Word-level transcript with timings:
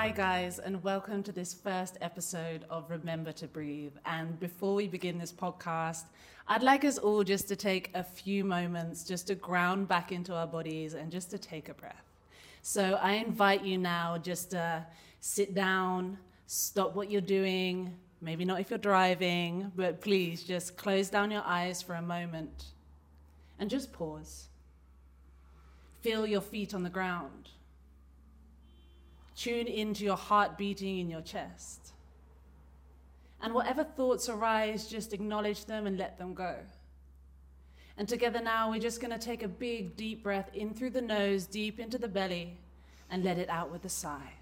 Hi, 0.00 0.12
guys, 0.12 0.60
and 0.60 0.80
welcome 0.84 1.24
to 1.24 1.32
this 1.32 1.52
first 1.52 1.98
episode 2.00 2.64
of 2.70 2.88
Remember 2.88 3.32
to 3.32 3.48
Breathe. 3.48 3.94
And 4.06 4.38
before 4.38 4.76
we 4.76 4.86
begin 4.86 5.18
this 5.18 5.32
podcast, 5.32 6.04
I'd 6.46 6.62
like 6.62 6.84
us 6.84 6.98
all 6.98 7.24
just 7.24 7.48
to 7.48 7.56
take 7.56 7.90
a 7.94 8.04
few 8.04 8.44
moments 8.44 9.02
just 9.02 9.26
to 9.26 9.34
ground 9.34 9.88
back 9.88 10.12
into 10.12 10.32
our 10.32 10.46
bodies 10.46 10.94
and 10.94 11.10
just 11.10 11.30
to 11.30 11.38
take 11.38 11.68
a 11.68 11.74
breath. 11.74 12.04
So 12.62 12.96
I 13.02 13.14
invite 13.14 13.64
you 13.64 13.76
now 13.76 14.18
just 14.18 14.52
to 14.52 14.86
sit 15.18 15.52
down, 15.52 16.16
stop 16.46 16.94
what 16.94 17.10
you're 17.10 17.20
doing, 17.20 17.92
maybe 18.20 18.44
not 18.44 18.60
if 18.60 18.70
you're 18.70 18.78
driving, 18.78 19.72
but 19.74 20.00
please 20.00 20.44
just 20.44 20.76
close 20.76 21.08
down 21.08 21.32
your 21.32 21.42
eyes 21.44 21.82
for 21.82 21.96
a 21.96 22.02
moment 22.02 22.66
and 23.58 23.68
just 23.68 23.92
pause. 23.92 24.46
Feel 26.02 26.24
your 26.24 26.40
feet 26.40 26.72
on 26.72 26.84
the 26.84 26.88
ground. 26.88 27.48
Tune 29.38 29.68
into 29.68 30.02
your 30.02 30.16
heart 30.16 30.58
beating 30.58 30.98
in 30.98 31.08
your 31.08 31.20
chest. 31.20 31.92
And 33.40 33.54
whatever 33.54 33.84
thoughts 33.84 34.28
arise, 34.28 34.88
just 34.88 35.12
acknowledge 35.12 35.66
them 35.66 35.86
and 35.86 35.96
let 35.96 36.18
them 36.18 36.34
go. 36.34 36.56
And 37.96 38.08
together 38.08 38.40
now, 38.42 38.68
we're 38.68 38.80
just 38.80 39.00
going 39.00 39.12
to 39.12 39.18
take 39.18 39.44
a 39.44 39.48
big, 39.48 39.96
deep 39.96 40.24
breath 40.24 40.50
in 40.54 40.74
through 40.74 40.90
the 40.90 41.00
nose, 41.00 41.46
deep 41.46 41.78
into 41.78 41.98
the 41.98 42.08
belly, 42.08 42.56
and 43.12 43.22
let 43.22 43.38
it 43.38 43.48
out 43.48 43.70
with 43.70 43.84
a 43.84 43.88
sigh. 43.88 44.32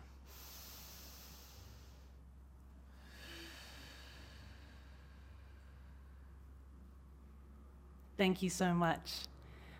Thank 8.16 8.42
you 8.42 8.48
so 8.48 8.72
much. 8.72 9.12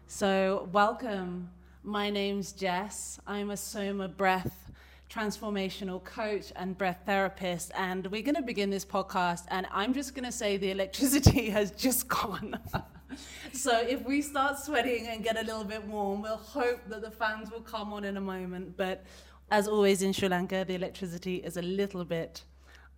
So, 0.09 0.69
welcome. 0.73 1.48
My 1.82 2.10
name's 2.10 2.52
Jess. 2.52 3.19
I'm 3.26 3.48
a 3.48 3.57
Soma 3.57 4.09
breath 4.09 4.66
transformational 5.10 6.02
coach 6.02 6.52
and 6.57 6.76
breath 6.76 7.01
therapist. 7.07 7.73
And 7.76 8.07
we're 8.09 8.23
going 8.23 8.35
to 8.37 8.43
begin 8.43 8.71
this 8.71 8.85
podcast. 8.85 9.45
And 9.48 9.66
I'm 9.73 9.95
just 9.95 10.15
going 10.15 10.24
to 10.24 10.32
say 10.32 10.57
the 10.57 10.71
electricity 10.71 11.51
has 11.57 11.71
just 11.71 12.09
gone. 12.09 12.59
so 13.52 13.79
if 13.79 14.04
we 14.04 14.23
start 14.23 14.59
sweating 14.59 15.07
and 15.09 15.23
get 15.23 15.37
a 15.37 15.45
little 15.45 15.65
bit 15.65 15.85
warm, 15.85 16.23
we'll 16.23 16.37
hope 16.37 16.80
that 16.88 17.02
the 17.02 17.10
fans 17.10 17.51
will 17.51 17.60
come 17.60 17.93
on 17.93 18.04
in 18.04 18.16
a 18.16 18.21
moment. 18.21 18.76
But 18.76 19.04
as 19.51 19.68
always 19.68 20.02
in 20.02 20.13
Sri 20.13 20.29
Lanka, 20.29 20.65
the 20.66 20.74
electricity 20.74 21.37
is 21.37 21.57
a 21.57 21.63
little 21.63 22.04
bit 22.04 22.43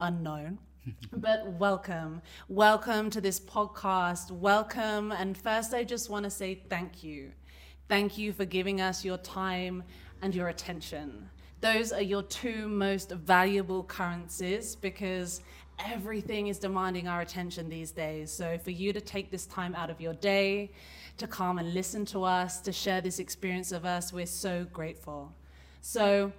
unknown. 0.01 0.59
but 1.13 1.47
welcome. 1.59 2.23
Welcome 2.49 3.11
to 3.11 3.21
this 3.21 3.39
podcast. 3.39 4.31
Welcome. 4.31 5.13
And 5.13 5.37
first, 5.37 5.75
I 5.75 5.85
just 5.85 6.09
want 6.09 6.25
to 6.25 6.31
say 6.31 6.63
thank 6.71 7.03
you. 7.03 7.33
Thank 7.89 8.19
you 8.19 8.33
for 8.33 8.45
giving 8.45 8.81
us 8.81 9.05
your 9.05 9.19
time 9.19 9.83
and 10.23 10.35
your 10.35 10.49
attention. 10.49 11.29
Those 11.61 11.91
are 11.93 12.03
your 12.03 12.23
two 12.23 12.69
most 12.69 13.11
valuable 13.11 13.83
currencies 13.83 14.77
because 14.77 15.41
everything 15.85 16.47
is 16.47 16.59
demanding 16.59 17.09
our 17.09 17.21
attention 17.21 17.69
these 17.69 17.91
days. 17.91 18.31
So, 18.31 18.59
for 18.59 18.71
you 18.71 18.93
to 18.93 19.01
take 19.01 19.33
this 19.33 19.45
time 19.47 19.75
out 19.75 19.91
of 19.91 20.01
your 20.01 20.15
day 20.15 20.71
to 21.17 21.27
come 21.27 21.59
and 21.59 21.75
listen 21.75 22.05
to 22.07 22.23
us, 22.23 22.61
to 22.61 22.73
share 22.73 23.01
this 23.01 23.19
experience 23.19 23.73
of 23.73 23.85
us, 23.85 24.13
we're 24.13 24.27
so 24.27 24.67
grateful. 24.73 25.33
So, 25.81 26.33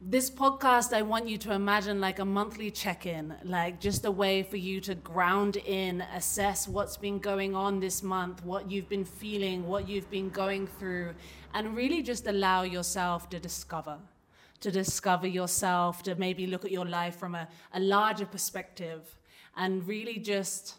this 0.00 0.30
podcast, 0.30 0.94
I 0.94 1.02
want 1.02 1.28
you 1.28 1.36
to 1.38 1.52
imagine 1.52 2.00
like 2.00 2.18
a 2.18 2.24
monthly 2.24 2.70
check 2.70 3.04
in, 3.04 3.34
like 3.44 3.78
just 3.78 4.06
a 4.06 4.10
way 4.10 4.42
for 4.42 4.56
you 4.56 4.80
to 4.82 4.94
ground 4.94 5.56
in, 5.56 6.00
assess 6.14 6.66
what's 6.66 6.96
been 6.96 7.18
going 7.18 7.54
on 7.54 7.78
this 7.78 8.02
month, 8.02 8.42
what 8.42 8.70
you've 8.70 8.88
been 8.88 9.04
feeling, 9.04 9.66
what 9.66 9.86
you've 9.86 10.10
been 10.10 10.30
going 10.30 10.66
through, 10.66 11.14
and 11.52 11.76
really 11.76 12.02
just 12.02 12.26
allow 12.26 12.62
yourself 12.62 13.28
to 13.28 13.38
discover 13.38 13.98
to 14.60 14.70
discover 14.70 15.26
yourself, 15.26 16.02
to 16.04 16.14
maybe 16.14 16.46
look 16.46 16.64
at 16.64 16.70
your 16.70 16.84
life 16.86 17.16
from 17.16 17.34
a, 17.34 17.48
a 17.72 17.80
larger 17.80 18.26
perspective, 18.26 19.16
and 19.56 19.86
really 19.86 20.18
just 20.18 20.76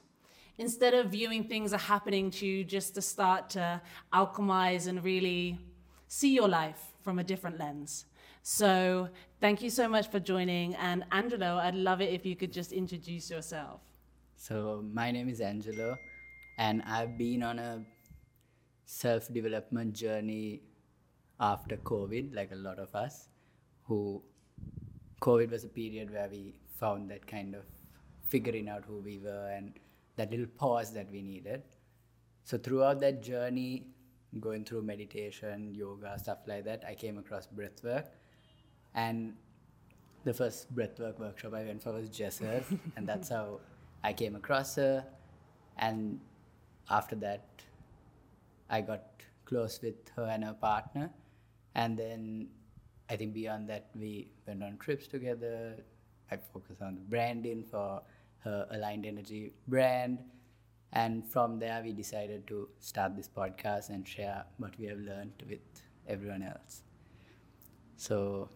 instead 0.57 0.93
of 0.93 1.11
viewing 1.11 1.43
things 1.43 1.73
are 1.73 1.77
happening 1.77 2.31
to 2.31 2.45
you, 2.45 2.63
just 2.63 2.95
to 2.95 3.01
start 3.01 3.49
to 3.51 3.81
alchemize 4.13 4.87
and 4.87 5.03
really 5.03 5.59
see 6.07 6.33
your 6.33 6.47
life 6.47 6.81
from 7.01 7.19
a 7.19 7.23
different 7.23 7.59
lens. 7.59 8.05
So, 8.41 9.09
thank 9.41 9.61
you 9.61 9.69
so 9.69 9.87
much 9.89 10.07
for 10.09 10.19
joining. 10.19 10.73
And 10.75 11.03
Angelo, 11.11 11.57
I'd 11.57 11.75
love 11.75 12.01
it 12.01 12.13
if 12.13 12.25
you 12.25 12.35
could 12.35 12.51
just 12.51 12.71
introduce 12.71 13.29
yourself. 13.29 13.81
So, 14.37 14.83
my 14.93 15.11
name 15.11 15.27
is 15.27 15.41
Angelo, 15.41 15.97
and 16.57 16.81
I've 16.83 17.17
been 17.17 17.43
on 17.43 17.59
a 17.59 17.83
self 18.85 19.31
development 19.33 19.93
journey 19.93 20.61
after 21.39 21.77
COVID, 21.77 22.33
like 22.33 22.51
a 22.51 22.55
lot 22.55 22.79
of 22.79 22.95
us 22.95 23.27
who 23.87 24.21
COVID 25.21 25.51
was 25.51 25.63
a 25.63 25.69
period 25.69 26.11
where 26.11 26.27
we 26.29 26.53
found 26.79 27.09
that 27.09 27.25
kind 27.25 27.55
of 27.55 27.63
figuring 28.27 28.69
out 28.69 28.83
who 28.85 28.99
we 28.99 29.19
were 29.19 29.51
and 29.55 29.73
that 30.17 30.31
little 30.31 30.47
pause 30.57 30.91
that 30.93 31.09
we 31.11 31.21
needed. 31.21 31.63
So 32.43 32.57
throughout 32.57 32.99
that 33.01 33.23
journey, 33.23 33.87
going 34.39 34.65
through 34.65 34.83
meditation, 34.83 35.73
yoga, 35.73 36.17
stuff 36.19 36.39
like 36.47 36.65
that, 36.65 36.83
I 36.87 36.95
came 36.95 37.17
across 37.17 37.47
breathwork. 37.47 38.05
And 38.93 39.33
the 40.23 40.33
first 40.33 40.73
breathwork 40.75 41.19
workshop 41.19 41.53
I 41.53 41.63
went 41.63 41.81
for 41.81 41.93
was 41.93 42.09
Jesser, 42.09 42.63
and 42.95 43.07
that's 43.07 43.29
how 43.29 43.59
I 44.03 44.13
came 44.13 44.35
across 44.35 44.75
her. 44.75 45.05
And 45.77 46.19
after 46.89 47.15
that, 47.17 47.45
I 48.69 48.81
got 48.81 49.03
close 49.45 49.79
with 49.81 49.95
her 50.15 50.25
and 50.25 50.43
her 50.43 50.53
partner. 50.53 51.09
And 51.75 51.97
then 51.97 52.49
I 53.09 53.15
think 53.15 53.33
beyond 53.33 53.69
that, 53.69 53.89
we 53.95 54.29
went 54.45 54.63
on 54.63 54.77
trips 54.77 55.07
together. 55.07 55.75
I 56.31 56.37
focused 56.37 56.81
on 56.81 56.95
the 56.95 57.01
branding 57.01 57.63
for 57.63 58.01
her 58.39 58.67
Aligned 58.71 59.05
Energy 59.05 59.53
brand. 59.67 60.19
And 60.93 61.25
from 61.25 61.59
there, 61.59 61.81
we 61.83 61.93
decided 61.93 62.47
to 62.47 62.69
start 62.79 63.15
this 63.15 63.29
podcast 63.29 63.89
and 63.89 64.07
share 64.07 64.43
what 64.57 64.77
we 64.79 64.85
have 64.87 64.99
learned 64.99 65.43
with 65.49 65.59
everyone 66.07 66.43
else. 66.43 66.83
So, 67.97 68.49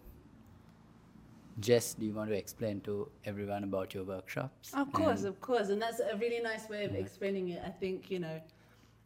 Jess, 1.59 1.93
do 1.93 2.05
you 2.05 2.13
want 2.13 2.29
to 2.29 2.35
explain 2.37 2.81
to 2.81 3.09
everyone 3.25 3.63
about 3.63 3.93
your 3.93 4.03
workshops? 4.03 4.71
Of 4.73 4.91
course, 4.93 5.19
and 5.19 5.29
of 5.29 5.41
course. 5.41 5.69
And 5.69 5.81
that's 5.81 5.99
a 5.99 6.15
really 6.17 6.39
nice 6.39 6.69
way 6.69 6.85
of 6.85 6.93
yeah. 6.93 6.99
explaining 6.99 7.49
it. 7.49 7.61
I 7.65 7.69
think, 7.69 8.09
you 8.09 8.19
know, 8.19 8.41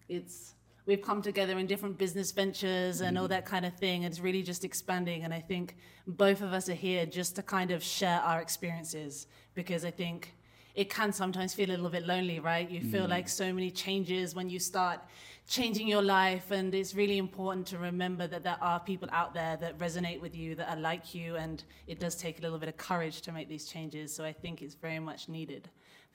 it's 0.08 0.54
we've 0.86 1.02
come 1.02 1.22
together 1.22 1.58
in 1.58 1.66
different 1.68 1.98
business 1.98 2.32
ventures 2.32 3.02
and 3.02 3.18
all 3.18 3.26
mm. 3.26 3.30
that 3.30 3.46
kind 3.46 3.66
of 3.66 3.74
thing. 3.76 4.04
It's 4.04 4.20
really 4.20 4.44
just 4.44 4.64
expanding. 4.64 5.24
And 5.24 5.34
I 5.34 5.40
think 5.40 5.76
both 6.06 6.42
of 6.42 6.54
us 6.54 6.70
are 6.70 6.74
here 6.74 7.06
just 7.06 7.36
to 7.38 7.44
kind 7.44 7.72
of 7.72 7.84
share 7.84 8.20
our 8.22 8.42
experiences 8.42 9.28
because 9.56 9.84
I 9.84 9.92
think 9.92 10.36
it 10.76 10.90
can 10.90 11.12
sometimes 11.14 11.54
feel 11.54 11.70
a 11.70 11.72
little 11.72 11.90
bit 11.90 12.06
lonely, 12.06 12.40
right? 12.40 12.70
You 12.70 12.82
feel 12.82 13.06
mm. 13.06 13.10
like 13.10 13.30
so 13.30 13.52
many 13.54 13.72
changes 13.72 14.36
when 14.36 14.50
you 14.50 14.60
start 14.60 15.00
changing 15.48 15.88
your 15.88 16.02
life. 16.02 16.52
And 16.52 16.76
it's 16.76 16.94
really 16.94 17.18
important 17.18 17.66
to 17.68 17.78
remember 17.78 18.28
that 18.28 18.44
there 18.44 18.58
are 18.62 18.80
people 18.80 19.08
out 19.12 19.34
there 19.34 19.58
that 19.58 19.80
resonate 19.80 20.22
with 20.22 20.36
you, 20.36 20.54
that 20.56 20.70
are 20.70 20.80
like 20.80 21.16
you. 21.16 21.38
And 21.38 21.64
it 21.88 22.00
does 22.00 22.16
take 22.16 22.40
a 22.40 22.42
little 22.42 22.60
bit 22.60 22.70
of 22.70 22.78
courage 22.78 23.22
to 23.22 23.32
make 23.32 23.48
these 23.48 23.66
changes. 23.66 24.14
So 24.14 24.24
I 24.26 24.34
think 24.34 24.62
it's 24.62 24.76
very 24.76 25.00
much 25.00 25.30
needed 25.30 25.70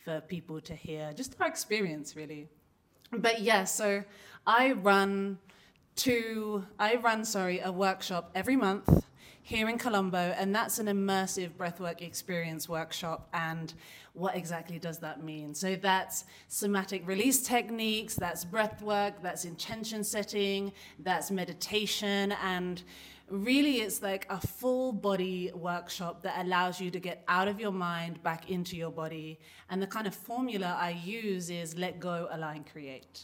for 0.05 0.21
people 0.21 0.61
to 0.61 0.75
hear 0.75 1.13
just 1.15 1.37
our 1.41 1.49
experience, 1.49 2.15
really 2.15 2.49
but 3.13 3.41
yeah, 3.41 3.65
so 3.65 4.05
I 4.47 4.73
run 4.73 5.39
to 5.97 6.65
I 6.79 6.97
run 6.97 7.25
sorry 7.25 7.61
a 7.61 7.71
workshop 7.71 8.31
every 8.35 8.57
month 8.57 9.05
here 9.43 9.69
in 9.69 9.79
Colombo, 9.79 10.35
and 10.39 10.55
that's 10.55 10.79
an 10.79 10.87
immersive 10.87 11.51
breathwork 11.53 12.03
experience 12.03 12.69
workshop. 12.69 13.29
And 13.33 13.75
what 14.13 14.37
exactly 14.37 14.79
does 14.79 14.99
that 14.99 15.25
mean? 15.25 15.55
So 15.55 15.77
that's 15.77 16.25
somatic 16.47 17.07
release 17.07 17.43
techniques, 17.43 18.15
that's 18.15 18.45
breathwork, 18.45 19.15
that's 19.23 19.45
intention 19.45 20.05
setting, 20.05 20.73
that's 21.01 21.31
meditation, 21.31 22.33
and 22.45 22.83
really 23.31 23.81
it's 23.81 24.03
like 24.03 24.27
a 24.29 24.41
full 24.45 24.93
body 24.93 25.51
workshop 25.55 26.23
that 26.23 26.45
allows 26.45 26.81
you 26.81 26.91
to 26.91 26.99
get 26.99 27.23
out 27.29 27.49
of 27.49 27.61
your 27.61 27.71
mind 27.71 28.23
back 28.23 28.51
into 28.51 28.77
your 28.77 28.91
body. 28.91 29.39
And 29.71 29.81
the 29.81 29.87
kind 29.87 30.07
of 30.07 30.15
formula 30.15 30.77
i 30.79 30.91
use 30.91 31.51
is 31.51 31.77
let 31.77 32.01
go 32.01 32.29
align 32.31 32.65
create. 32.65 33.23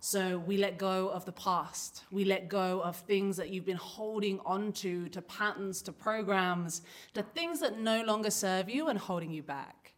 So 0.00 0.38
we 0.38 0.58
let 0.58 0.78
go 0.78 1.08
of 1.08 1.24
the 1.24 1.32
past. 1.32 2.04
We 2.12 2.24
let 2.24 2.48
go 2.48 2.80
of 2.82 2.96
things 2.96 3.36
that 3.36 3.50
you've 3.50 3.64
been 3.64 3.76
holding 3.76 4.38
onto 4.40 5.08
to 5.08 5.22
patterns 5.22 5.82
to 5.82 5.92
programs 5.92 6.82
to 7.14 7.22
things 7.22 7.60
that 7.60 7.78
no 7.78 8.04
longer 8.04 8.30
serve 8.30 8.68
you 8.68 8.88
and 8.88 8.98
holding 8.98 9.30
you 9.30 9.42
back. 9.42 9.94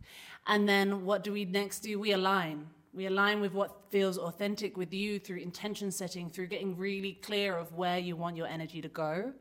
And 0.47 0.69
then 0.69 1.05
what 1.05 1.23
do 1.23 1.33
we 1.33 1.45
next 1.45 1.81
do? 1.81 1.99
We 1.99 2.13
align 2.13 2.69
we 2.93 3.07
align 3.07 3.41
with 3.41 3.53
what 3.53 3.91
feels 3.91 4.19
authentic 4.19 4.77
with 4.77 4.93
you 4.93 5.19
through 5.19 5.39
intention 5.39 5.91
setting, 5.91 6.29
through 6.29 6.49
getting 6.49 6.77
really 6.77 7.13
clear 7.23 7.57
of 7.57 7.73
where 7.75 7.99
you 7.99 8.17
want 8.17 8.37
your 8.37 8.47
energy 8.47 8.81
to 8.83 8.89
go. 8.89 9.33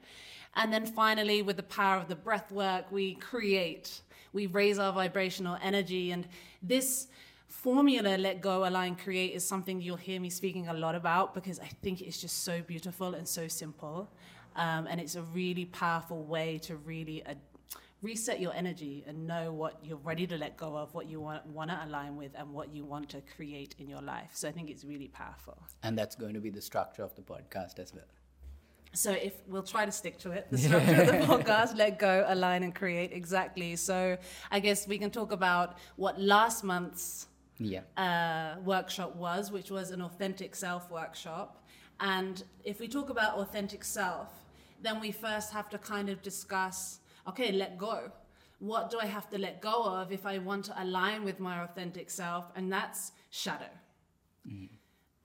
And 0.56 0.72
then 0.72 0.86
finally, 0.86 1.42
with 1.42 1.58
the 1.58 1.64
power 1.64 1.98
of 1.98 2.08
the 2.08 2.16
breath 2.16 2.52
work, 2.52 2.92
we 2.92 3.16
create, 3.16 4.02
we 4.34 4.48
raise 4.48 4.78
our 4.78 4.94
vibrational 4.94 5.58
energy. 5.64 6.12
And 6.12 6.28
this 6.62 7.08
formula, 7.48 8.18
let 8.18 8.42
go, 8.42 8.68
align, 8.68 8.96
create, 8.96 9.34
is 9.34 9.48
something 9.48 9.82
you'll 9.82 9.98
hear 9.98 10.20
me 10.20 10.30
speaking 10.30 10.68
a 10.68 10.74
lot 10.74 10.96
about 10.96 11.34
because 11.34 11.60
I 11.60 11.70
think 11.82 12.02
it's 12.02 12.22
just 12.22 12.44
so 12.44 12.62
beautiful 12.62 13.16
and 13.16 13.28
so 13.28 13.48
simple. 13.48 14.12
Um, 14.56 14.88
and 14.88 15.00
it's 15.00 15.16
a 15.16 15.22
really 15.22 15.66
powerful 15.66 16.24
way 16.24 16.58
to 16.60 16.76
really 16.78 17.24
reset 18.02 18.40
your 18.40 18.54
energy 18.54 19.04
and 19.08 19.28
know 19.28 19.52
what 19.52 19.80
you're 19.84 19.98
ready 19.98 20.26
to 20.28 20.38
let 20.38 20.56
go 20.58 20.78
of, 20.78 20.94
what 20.94 21.08
you 21.10 21.20
want, 21.20 21.46
want 21.48 21.70
to 21.70 21.80
align 21.86 22.16
with, 22.16 22.32
and 22.36 22.52
what 22.54 22.74
you 22.74 22.86
want 22.86 23.10
to 23.10 23.22
create 23.36 23.76
in 23.80 23.90
your 23.90 24.02
life. 24.02 24.30
So 24.34 24.48
I 24.48 24.52
think 24.52 24.70
it's 24.70 24.86
really 24.86 25.08
powerful. 25.10 25.58
And 25.84 25.98
that's 25.98 26.16
going 26.16 26.34
to 26.34 26.40
be 26.40 26.50
the 26.50 26.62
structure 26.62 27.04
of 27.04 27.14
the 27.16 27.22
podcast 27.22 27.78
as 27.80 27.94
well. 27.94 28.06
So 28.94 29.12
if 29.12 29.34
we'll 29.48 29.64
try 29.64 29.86
to 29.86 29.92
stick 29.92 30.18
to 30.20 30.32
it, 30.32 30.48
the 30.50 30.58
structure 30.68 31.02
of 31.02 31.08
the 31.08 31.14
podcast, 31.28 31.78
let 31.78 32.00
go, 32.00 32.26
align, 32.28 32.64
and 32.64 32.74
create 32.74 33.12
exactly. 33.12 33.76
So 33.76 34.18
I 34.50 34.60
guess 34.60 34.88
we 34.88 34.98
can 34.98 35.12
talk 35.12 35.32
about 35.32 35.78
what 35.98 36.20
last 36.20 36.64
month's 36.64 37.28
Yeah. 37.60 37.82
uh, 37.98 38.60
workshop 38.62 39.16
was, 39.16 39.52
which 39.52 39.70
was 39.70 39.92
an 39.92 40.02
authentic 40.02 40.56
self 40.56 40.90
workshop. 40.90 41.64
And 42.00 42.42
if 42.64 42.80
we 42.80 42.88
talk 42.88 43.10
about 43.10 43.36
authentic 43.38 43.84
self, 43.84 44.30
then 44.82 45.02
we 45.02 45.12
first 45.12 45.52
have 45.52 45.70
to 45.70 45.78
kind 45.78 46.08
of 46.10 46.22
discuss 46.22 47.00
okay, 47.30 47.52
let 47.52 47.78
go. 47.78 48.12
What 48.60 48.90
do 48.92 49.00
I 49.00 49.06
have 49.06 49.30
to 49.30 49.38
let 49.38 49.62
go 49.62 49.84
of 49.84 50.12
if 50.12 50.26
I 50.26 50.38
want 50.40 50.66
to 50.66 50.84
align 50.84 51.24
with 51.24 51.40
my 51.40 51.64
authentic 51.64 52.10
self? 52.10 52.52
And 52.56 52.72
that's 52.72 53.14
shadow. 53.30 53.74
Mm. 54.48 54.70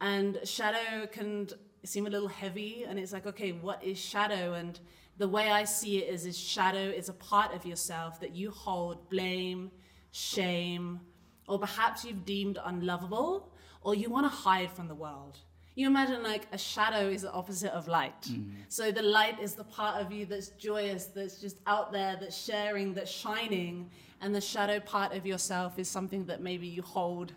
And 0.00 0.38
shadow 0.44 1.06
can 1.06 1.48
seem 1.84 2.06
a 2.06 2.10
little 2.10 2.28
heavy, 2.28 2.84
and 2.88 2.98
it's 2.98 3.12
like, 3.12 3.26
okay, 3.26 3.52
what 3.52 3.82
is 3.82 3.98
shadow? 3.98 4.54
And 4.54 4.78
the 5.18 5.28
way 5.28 5.50
I 5.50 5.64
see 5.64 5.98
it 5.98 6.12
is, 6.12 6.26
is 6.26 6.38
shadow 6.38 6.78
is 7.00 7.08
a 7.08 7.12
part 7.12 7.54
of 7.54 7.66
yourself 7.66 8.20
that 8.20 8.34
you 8.34 8.50
hold 8.50 9.08
blame, 9.10 9.70
shame, 10.12 11.00
or 11.48 11.58
perhaps 11.58 12.04
you've 12.04 12.24
deemed 12.24 12.58
unlovable, 12.64 13.52
or 13.82 13.94
you 13.94 14.10
want 14.10 14.24
to 14.24 14.36
hide 14.36 14.70
from 14.70 14.88
the 14.88 14.94
world. 14.94 15.38
You 15.76 15.88
imagine 15.88 16.22
like 16.22 16.46
a 16.52 16.58
shadow 16.58 17.08
is 17.08 17.22
the 17.22 17.32
opposite 17.32 17.72
of 17.72 17.88
light. 17.88 18.22
Mm-hmm. 18.22 18.60
So 18.68 18.92
the 18.92 19.02
light 19.02 19.40
is 19.40 19.54
the 19.54 19.64
part 19.64 20.00
of 20.00 20.12
you 20.12 20.24
that's 20.24 20.48
joyous, 20.48 21.06
that's 21.06 21.40
just 21.40 21.56
out 21.66 21.90
there, 21.92 22.16
that's 22.20 22.36
sharing, 22.36 22.94
that's 22.94 23.10
shining. 23.10 23.90
And 24.20 24.32
the 24.34 24.40
shadow 24.40 24.78
part 24.78 25.14
of 25.14 25.26
yourself 25.26 25.78
is 25.78 25.88
something 25.88 26.26
that 26.26 26.40
maybe 26.40 26.68
you 26.68 26.82
hold, 26.82 27.32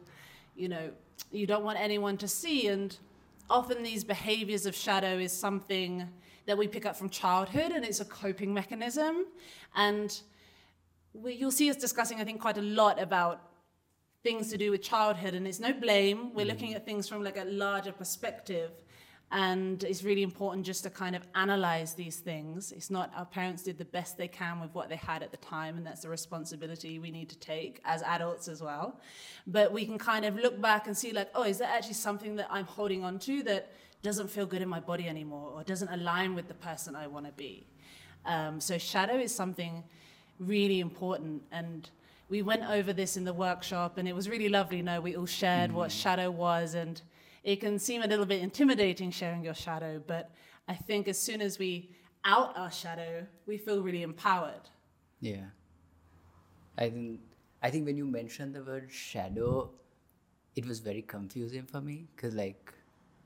you 0.55 0.69
know, 0.69 0.91
you 1.31 1.47
don't 1.47 1.63
want 1.63 1.79
anyone 1.79 2.15
to 2.17 2.27
see. 2.27 2.67
And 2.67 2.95
often 3.49 3.81
these 3.81 4.03
behaviors 4.03 4.67
of 4.67 4.75
shadow 4.75 5.17
is 5.17 5.31
something 5.31 6.07
that 6.45 6.57
we 6.57 6.67
pick 6.67 6.85
up 6.85 6.95
from 6.95 7.09
childhood 7.09 7.71
and 7.71 7.83
it's 7.83 8.01
a 8.01 8.05
coping 8.05 8.53
mechanism. 8.53 9.25
And 9.75 10.17
we, 11.13 11.33
you'll 11.33 11.51
see 11.51 11.69
us 11.71 11.75
discussing, 11.75 12.21
I 12.21 12.23
think, 12.23 12.39
quite 12.39 12.57
a 12.57 12.61
lot 12.61 13.01
about 13.01 13.41
things 14.23 14.49
to 14.51 14.57
do 14.57 14.71
with 14.71 14.81
childhood 14.81 15.33
and 15.33 15.47
it's 15.47 15.59
no 15.59 15.73
blame. 15.73 16.33
We're 16.33 16.45
looking 16.45 16.73
at 16.73 16.85
things 16.85 17.07
from 17.07 17.23
like 17.23 17.37
a 17.37 17.45
larger 17.45 17.91
perspective 17.91 18.71
and 19.31 19.83
it's 19.83 20.03
really 20.03 20.23
important 20.23 20.65
just 20.65 20.83
to 20.83 20.89
kind 20.89 21.15
of 21.15 21.21
analyze 21.35 21.93
these 21.93 22.17
things. 22.17 22.71
It's 22.71 22.89
not 22.89 23.11
our 23.15 23.25
parents 23.25 23.63
did 23.63 23.77
the 23.77 23.85
best 23.85 24.17
they 24.17 24.27
can 24.27 24.61
with 24.61 24.73
what 24.73 24.87
they 24.87 24.95
had 24.95 25.21
at 25.21 25.31
the 25.31 25.37
time 25.37 25.77
and 25.77 25.85
that's 25.85 26.01
the 26.01 26.09
responsibility 26.09 26.97
we 26.97 27.11
need 27.11 27.29
to 27.29 27.37
take 27.39 27.81
as 27.83 28.01
adults 28.03 28.47
as 28.47 28.61
well. 28.61 28.99
But 29.45 29.73
we 29.73 29.85
can 29.85 29.97
kind 29.97 30.25
of 30.25 30.35
look 30.35 30.59
back 30.61 30.87
and 30.87 30.97
see 30.97 31.11
like 31.11 31.29
oh 31.35 31.43
is 31.43 31.57
that 31.59 31.69
actually 31.69 31.93
something 31.93 32.37
that 32.37 32.47
i'm 32.49 32.65
holding 32.65 33.03
on 33.03 33.19
to 33.19 33.43
that 33.43 33.71
doesn't 34.01 34.29
feel 34.29 34.45
good 34.45 34.61
in 34.61 34.69
my 34.69 34.79
body 34.79 35.07
anymore 35.07 35.51
or 35.53 35.63
doesn't 35.63 35.89
align 35.89 36.35
with 36.35 36.47
the 36.47 36.53
person 36.53 36.95
i 36.95 37.05
want 37.05 37.25
to 37.25 37.31
be? 37.33 37.67
Um, 38.25 38.59
so 38.59 38.77
shadow 38.77 39.15
is 39.15 39.33
something 39.33 39.83
really 40.39 40.79
important 40.79 41.41
and 41.51 41.89
we 42.29 42.41
went 42.41 42.63
over 42.69 42.93
this 42.93 43.17
in 43.17 43.23
the 43.23 43.33
workshop 43.33 43.97
and 43.97 44.07
it 44.07 44.15
was 44.15 44.27
really 44.29 44.49
lovely 44.49 44.77
You 44.77 44.83
know, 44.83 45.01
we 45.01 45.15
all 45.15 45.25
shared 45.25 45.71
what 45.71 45.89
mm. 45.89 46.01
shadow 46.01 46.29
was 46.29 46.73
and 46.73 47.01
it 47.43 47.61
can 47.61 47.79
seem 47.79 48.01
a 48.03 48.07
little 48.07 48.25
bit 48.25 48.41
intimidating 48.41 49.09
sharing 49.11 49.43
your 49.43 49.53
shadow 49.53 50.01
but 50.05 50.31
i 50.67 50.73
think 50.73 51.07
as 51.07 51.17
soon 51.17 51.41
as 51.41 51.57
we 51.57 51.89
out 52.25 52.57
our 52.57 52.71
shadow 52.71 53.25
we 53.45 53.57
feel 53.57 53.81
really 53.81 54.03
empowered 54.03 54.69
Yeah. 55.21 55.45
I 56.77 56.89
think 56.89 57.19
I 57.63 57.69
think 57.71 57.85
when 57.85 57.97
you 57.97 58.05
mentioned 58.05 58.53
the 58.53 58.63
word 58.63 58.91
shadow, 58.91 59.71
it 60.55 60.65
was 60.65 60.79
very 60.79 61.01
confusing 61.01 61.63
for 61.63 61.81
me 61.81 62.07
because 62.15 62.35
like 62.35 62.73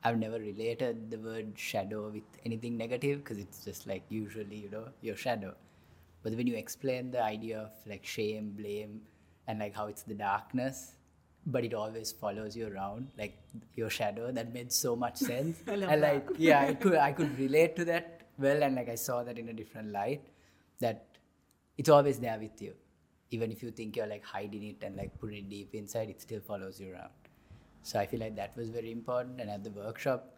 I've 0.04 0.18
never 0.18 0.38
related 0.38 1.10
the 1.10 1.18
word 1.18 1.52
shadow 1.56 2.08
with 2.08 2.24
anything 2.46 2.76
negative 2.76 3.18
because 3.22 3.38
it's 3.38 3.64
just 3.64 3.86
like 3.86 4.02
usually 4.08 4.56
you 4.56 4.70
know 4.70 4.88
your 5.02 5.16
shadow. 5.16 5.54
But 6.22 6.34
when 6.34 6.46
you 6.46 6.54
explain 6.56 7.10
the 7.10 7.22
idea 7.22 7.58
of 7.60 7.70
like 7.86 8.04
shame, 8.04 8.52
blame, 8.56 9.00
and 9.48 9.58
like 9.58 9.74
how 9.74 9.86
it's 9.86 10.02
the 10.02 10.14
darkness, 10.14 10.94
but 11.46 11.64
it 11.64 11.74
always 11.74 12.12
follows 12.12 12.56
you 12.56 12.68
around, 12.68 13.08
like 13.18 13.36
your 13.74 13.90
shadow, 13.90 14.30
that 14.30 14.52
made 14.54 14.72
so 14.72 14.94
much 14.94 15.16
sense. 15.30 15.58
I 15.66 15.74
love 15.76 15.90
and 15.90 16.02
that. 16.02 16.14
like 16.14 16.28
yeah, 16.38 16.60
I 16.60 16.74
could 16.84 16.94
I 16.94 17.12
could 17.12 17.38
relate 17.38 17.76
to 17.76 17.84
that 17.86 18.22
well, 18.38 18.62
and 18.62 18.76
like 18.76 18.88
I 18.88 18.94
saw 18.94 19.22
that 19.24 19.38
in 19.38 19.48
a 19.48 19.52
different 19.52 19.90
light, 19.92 20.28
that 20.80 21.06
it's 21.78 21.88
always 21.88 22.18
there 22.18 22.38
with 22.38 22.60
you. 22.62 22.74
Even 23.30 23.50
if 23.50 23.62
you 23.62 23.70
think 23.70 23.96
you're 23.96 24.06
like 24.06 24.24
hiding 24.24 24.62
it 24.64 24.82
and 24.82 24.96
like 24.96 25.18
putting 25.18 25.38
it 25.38 25.50
deep 25.50 25.74
inside, 25.74 26.10
it 26.10 26.20
still 26.20 26.40
follows 26.40 26.78
you 26.80 26.92
around. 26.92 27.10
So 27.82 27.98
I 27.98 28.06
feel 28.06 28.20
like 28.20 28.36
that 28.36 28.56
was 28.56 28.68
very 28.70 28.92
important. 28.92 29.40
And 29.40 29.50
at 29.50 29.64
the 29.64 29.70
workshop, 29.70 30.31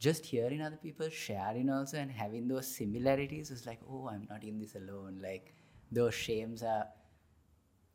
just 0.00 0.24
hearing 0.24 0.62
other 0.62 0.78
people 0.82 1.08
sharing 1.10 1.68
also 1.70 1.98
and 1.98 2.10
having 2.10 2.48
those 2.48 2.66
similarities 2.66 3.50
was 3.50 3.66
like, 3.66 3.80
oh, 3.88 4.08
I'm 4.08 4.26
not 4.30 4.42
in 4.42 4.58
this 4.58 4.74
alone. 4.74 5.20
Like 5.22 5.54
those 5.92 6.14
shames 6.14 6.62
are 6.62 6.86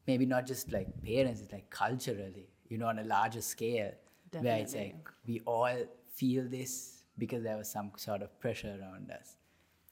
maybe 0.06 0.26
not 0.26 0.46
just 0.46 0.72
like 0.72 0.88
parents, 1.04 1.42
it's 1.42 1.52
like 1.52 1.70
culturally, 1.72 2.48
you 2.70 2.78
know, 2.78 2.88
on 2.88 3.00
a 3.00 3.04
larger 3.04 3.42
scale, 3.42 3.92
where 4.40 4.58
it's 4.58 4.76
like 4.76 4.96
we 5.26 5.42
all 5.46 5.76
feel 6.14 6.48
this 6.48 7.04
because 7.18 7.44
there 7.44 7.58
was 7.58 7.70
some 7.70 7.92
sort 7.98 8.22
of 8.22 8.40
pressure 8.40 8.78
around 8.80 9.10
us. 9.12 9.38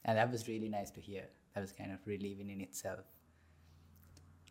And 0.04 0.16
that 0.16 0.30
was 0.30 0.46
really 0.46 0.68
nice 0.68 0.90
to 0.92 1.00
hear. 1.00 1.24
That 1.54 1.62
was 1.62 1.72
kind 1.72 1.90
of 1.90 1.98
relieving 2.06 2.50
in 2.50 2.60
itself. 2.60 3.00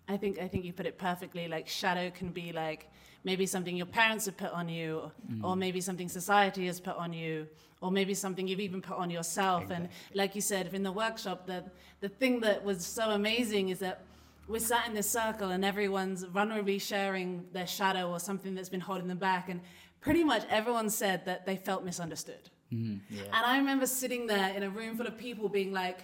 I 0.08 0.18
think 0.18 0.40
I 0.40 0.48
think 0.48 0.66
you 0.66 0.74
put 0.74 0.86
it 0.86 0.98
perfectly. 0.98 1.48
Like 1.48 1.68
shadow 1.68 2.10
can 2.12 2.30
be 2.30 2.52
like 2.52 2.90
maybe 3.24 3.46
something 3.46 3.76
your 3.78 3.86
parents 3.86 4.26
have 4.26 4.36
put 4.36 4.52
on 4.52 4.68
you, 4.68 5.12
or 5.44 5.56
maybe 5.56 5.80
something 5.80 6.10
society 6.10 6.66
has 6.68 6.80
put 6.80 6.98
on 6.98 7.14
you, 7.14 7.48
or 7.82 7.90
maybe 7.92 8.14
something 8.14 8.48
you've 8.48 8.60
even 8.60 8.82
put 8.82 8.98
on 8.98 9.10
yourself. 9.10 9.70
And 9.70 9.90
like 10.14 10.36
you 10.36 10.42
said 10.42 10.74
in 10.74 10.84
the 10.84 10.92
workshop, 10.92 11.48
the 11.48 11.64
the 12.02 12.10
thing 12.10 12.42
that 12.42 12.64
was 12.64 12.86
so 12.86 13.12
amazing 13.12 13.70
is 13.70 13.80
that 13.80 14.02
we're 14.48 14.60
sat 14.60 14.88
in 14.88 14.94
this 14.94 15.10
circle 15.10 15.52
and 15.52 15.64
everyone's 15.64 16.26
vulnerably 16.26 16.82
sharing 16.82 17.46
their 17.54 17.66
shadow 17.66 18.12
or 18.12 18.20
something 18.20 18.56
that's 18.56 18.70
been 18.70 18.82
holding 18.82 19.08
them 19.08 19.20
back, 19.20 19.50
and 19.50 19.62
pretty 20.02 20.24
much 20.24 20.44
everyone 20.50 20.90
said 20.90 21.24
that 21.26 21.46
they 21.46 21.56
felt 21.56 21.86
misunderstood. 21.86 22.50
Mm, 22.74 23.00
yeah. 23.10 23.24
And 23.24 23.46
I 23.46 23.58
remember 23.58 23.86
sitting 23.86 24.28
there 24.28 24.50
in 24.54 24.64
a 24.64 24.70
room 24.70 24.98
full 24.98 25.08
of 25.08 25.18
people 25.18 25.48
being 25.48 25.72
like, 25.72 26.00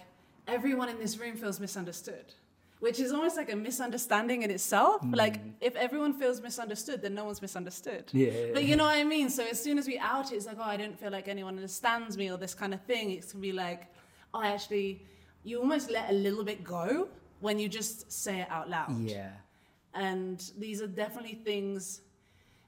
everyone 0.48 0.88
in 0.88 0.98
this 0.98 1.18
room 1.18 1.36
feels 1.36 1.60
misunderstood, 1.60 2.32
which 2.80 2.98
is 2.98 3.12
almost 3.12 3.36
like 3.36 3.52
a 3.52 3.56
misunderstanding 3.56 4.42
in 4.42 4.50
itself. 4.50 5.02
Mm. 5.02 5.16
Like, 5.16 5.40
if 5.60 5.76
everyone 5.76 6.14
feels 6.14 6.40
misunderstood, 6.40 7.02
then 7.02 7.14
no 7.14 7.24
one's 7.26 7.40
misunderstood. 7.40 8.04
Yeah. 8.12 8.30
But 8.52 8.64
you 8.64 8.74
know 8.74 8.84
what 8.84 8.96
I 8.96 9.04
mean? 9.04 9.28
So 9.30 9.44
as 9.44 9.62
soon 9.62 9.78
as 9.78 9.86
we 9.86 9.98
out 9.98 10.32
it, 10.32 10.36
it's 10.36 10.46
like, 10.46 10.56
oh, 10.58 10.62
I 10.62 10.76
don't 10.76 10.98
feel 10.98 11.10
like 11.10 11.28
anyone 11.28 11.54
understands 11.56 12.16
me 12.16 12.30
or 12.30 12.38
this 12.38 12.54
kind 12.54 12.72
of 12.74 12.80
thing. 12.82 13.10
It 13.10 13.28
can 13.30 13.40
be 13.40 13.52
like, 13.52 13.86
oh, 14.32 14.42
actually, 14.42 15.02
you 15.44 15.58
almost 15.60 15.90
let 15.90 16.10
a 16.10 16.14
little 16.14 16.42
bit 16.42 16.64
go 16.64 17.08
when 17.40 17.58
you 17.58 17.68
just 17.68 18.10
say 18.10 18.40
it 18.40 18.48
out 18.50 18.70
loud. 18.70 18.98
Yeah. 19.02 19.30
And 19.94 20.42
these 20.58 20.80
are 20.80 20.86
definitely 20.86 21.34
things 21.34 22.00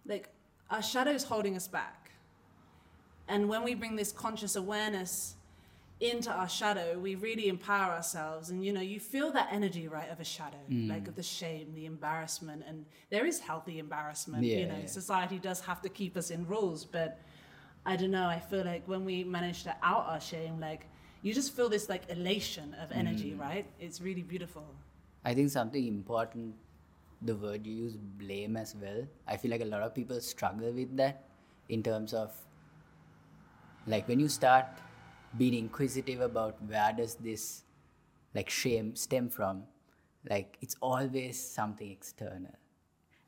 like 0.06 0.28
our 0.70 0.82
shadows 0.82 1.24
holding 1.24 1.56
us 1.56 1.68
back. 1.68 2.10
And 3.28 3.48
when 3.48 3.62
we 3.62 3.74
bring 3.74 3.96
this 3.96 4.12
conscious 4.12 4.56
awareness 4.56 5.36
into 6.02 6.30
our 6.30 6.48
shadow, 6.48 6.98
we 6.98 7.14
really 7.14 7.48
empower 7.48 7.92
ourselves. 7.92 8.50
And 8.50 8.64
you 8.64 8.72
know, 8.72 8.80
you 8.80 8.98
feel 8.98 9.30
that 9.32 9.48
energy, 9.52 9.86
right, 9.88 10.10
of 10.10 10.18
a 10.20 10.24
shadow, 10.24 10.58
mm. 10.68 10.88
like 10.88 11.06
of 11.06 11.14
the 11.14 11.22
shame, 11.22 11.72
the 11.74 11.86
embarrassment. 11.86 12.64
And 12.66 12.84
there 13.10 13.24
is 13.24 13.38
healthy 13.38 13.78
embarrassment. 13.78 14.44
Yeah, 14.44 14.58
you 14.58 14.66
know, 14.66 14.78
yeah. 14.80 14.86
society 14.86 15.38
does 15.38 15.60
have 15.60 15.80
to 15.82 15.88
keep 15.88 16.16
us 16.16 16.30
in 16.30 16.46
rules, 16.46 16.84
but 16.84 17.20
I 17.86 17.96
don't 17.96 18.10
know. 18.10 18.26
I 18.26 18.40
feel 18.40 18.64
like 18.64 18.86
when 18.86 19.04
we 19.04 19.22
manage 19.22 19.62
to 19.64 19.76
out 19.82 20.06
our 20.08 20.20
shame, 20.20 20.58
like 20.58 20.86
you 21.22 21.32
just 21.32 21.54
feel 21.54 21.68
this 21.68 21.88
like 21.88 22.10
elation 22.10 22.74
of 22.82 22.90
energy, 22.92 23.32
mm. 23.32 23.40
right? 23.40 23.66
It's 23.78 24.00
really 24.00 24.22
beautiful. 24.22 24.66
I 25.24 25.34
think 25.34 25.50
something 25.50 25.86
important, 25.86 26.54
the 27.22 27.36
word 27.36 27.64
you 27.64 27.74
use, 27.74 27.96
blame 27.96 28.56
as 28.56 28.74
well. 28.74 29.06
I 29.28 29.36
feel 29.36 29.52
like 29.52 29.60
a 29.60 29.70
lot 29.76 29.82
of 29.82 29.94
people 29.94 30.20
struggle 30.20 30.72
with 30.72 30.96
that 30.96 31.24
in 31.68 31.82
terms 31.82 32.12
of 32.12 32.32
like 33.86 34.08
when 34.08 34.18
you 34.18 34.28
start 34.28 34.66
being 35.38 35.54
inquisitive 35.54 36.20
about 36.20 36.56
where 36.66 36.92
does 36.92 37.14
this 37.16 37.62
like 38.34 38.50
shame 38.50 38.94
stem 38.96 39.28
from, 39.28 39.64
like 40.28 40.58
it's 40.60 40.76
always 40.80 41.38
something 41.38 41.90
external. 41.90 42.54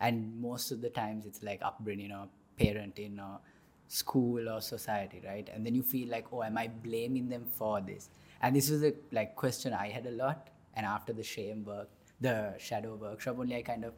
And 0.00 0.40
most 0.40 0.70
of 0.70 0.80
the 0.80 0.90
times 0.90 1.26
it's 1.26 1.42
like 1.42 1.61
upbringing 1.62 2.12
or 2.12 2.28
parenting 2.58 3.18
or 3.18 3.40
school 3.88 4.49
or 4.49 4.61
society, 4.61 5.23
right? 5.25 5.49
And 5.52 5.64
then 5.64 5.75
you 5.75 5.82
feel 5.82 6.08
like, 6.08 6.26
oh, 6.32 6.42
am 6.42 6.58
I 6.58 6.68
blaming 6.68 7.28
them 7.28 7.44
for 7.44 7.80
this? 7.80 8.11
And 8.42 8.54
this 8.54 8.70
was 8.70 8.82
a 8.82 8.92
like 9.12 9.37
question 9.37 9.73
I 9.73 9.88
had 9.88 10.06
a 10.06 10.11
lot. 10.11 10.50
And 10.75 10.84
after 10.84 11.12
the 11.12 11.23
shame 11.23 11.64
work, 11.64 11.88
the 12.20 12.54
shadow 12.58 12.96
workshop, 12.96 13.37
only 13.38 13.56
I 13.56 13.62
kind 13.62 13.84
of 13.84 13.94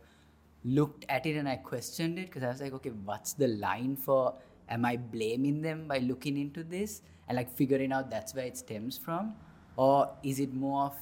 looked 0.64 1.06
at 1.08 1.26
it 1.26 1.36
and 1.36 1.48
I 1.48 1.56
questioned 1.56 2.18
it 2.18 2.26
because 2.26 2.42
I 2.42 2.48
was 2.48 2.60
like, 2.60 2.72
okay, 2.75 2.90
what's 2.90 3.32
the 3.32 3.48
line 3.48 3.96
for 3.96 4.34
am 4.68 4.85
I 4.85 4.96
blaming 4.96 5.62
them 5.62 5.87
by 5.87 5.99
looking 5.99 6.37
into 6.37 6.62
this 6.62 7.02
and 7.28 7.37
like 7.37 7.50
figuring 7.50 7.92
out 7.92 8.11
that's 8.11 8.35
where 8.35 8.46
it 8.46 8.56
stems 8.56 8.99
from? 8.99 9.35
Or 9.76 10.11
is 10.23 10.40
it 10.40 10.54
more 10.54 10.87
of 10.87 10.96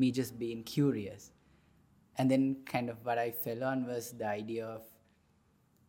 me 0.00 0.10
just 0.10 0.38
being 0.38 0.64
curious. 0.64 1.30
And 2.16 2.30
then, 2.30 2.56
kind 2.64 2.90
of, 2.90 2.96
what 3.04 3.18
I 3.18 3.30
fell 3.30 3.62
on 3.62 3.86
was 3.86 4.12
the 4.12 4.26
idea 4.26 4.66
of 4.66 4.82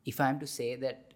if 0.06 0.20
I'm 0.20 0.40
to 0.40 0.48
say 0.48 0.76
that 0.76 1.14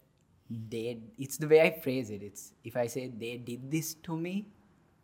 they, 0.50 1.00
it's 1.18 1.38
the 1.38 1.48
way 1.48 1.62
I 1.62 1.80
phrase 1.80 2.10
it. 2.10 2.24
It's 2.24 2.54
if 2.64 2.76
I 2.76 2.88
say 2.88 3.08
they 3.08 3.38
did 3.38 3.70
this 3.70 3.94
to 4.08 4.18
me, 4.18 4.48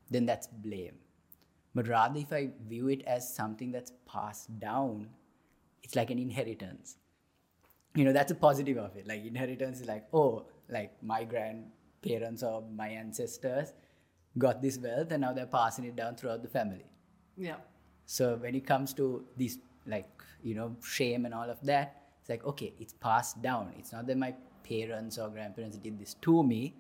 then 0.10 0.26
that's 0.26 0.48
blame. 0.48 0.96
But 1.76 1.88
rather, 1.88 2.20
if 2.20 2.34
I 2.34 2.50
view 2.68 2.88
it 2.90 3.04
as 3.06 3.34
something 3.34 3.72
that's 3.72 3.94
passed 4.06 4.60
down, 4.60 5.10
it's 5.84 5.96
like 5.96 6.10
an 6.10 6.20
inheritance. 6.20 6.98
You 7.96 8.06
know, 8.06 8.14
that's 8.14 8.32
a 8.32 8.36
positive 8.36 8.78
of 8.78 8.96
it. 8.96 9.08
Like, 9.08 9.26
inheritance 9.26 9.82
is 9.82 9.88
like, 9.88 10.06
oh, 10.14 10.48
like 10.72 10.92
my 11.04 11.24
grandparents 11.24 12.44
or 12.44 12.64
my 12.76 12.88
ancestors 12.88 13.74
got 14.38 14.62
this 14.62 14.78
wealth 14.78 15.12
and 15.12 15.22
now 15.22 15.34
they're 15.34 15.46
passing 15.46 15.86
it 15.86 15.96
down 15.96 16.16
throughout 16.16 16.42
the 16.42 16.48
family. 16.48 16.86
Yeah. 17.38 17.58
So 18.06 18.36
when 18.36 18.56
it 18.56 18.66
comes 18.66 18.94
to 18.94 19.26
these, 19.38 19.60
like, 19.86 20.10
you 20.44 20.56
know, 20.56 20.76
shame 20.84 21.26
and 21.26 21.34
all 21.34 21.50
of 21.50 21.62
that, 21.64 22.02
it's 22.20 22.30
like, 22.30 22.46
okay, 22.46 22.74
it's 22.80 22.94
passed 22.94 23.42
down. 23.42 23.74
It's 23.78 23.92
not 23.92 24.08
that 24.08 24.18
my 24.18 24.34
parents 24.64 25.18
or 25.18 25.30
grandparents 25.30 25.78
did 25.78 26.00
this 26.00 26.14
to 26.22 26.44
me. 26.44 26.76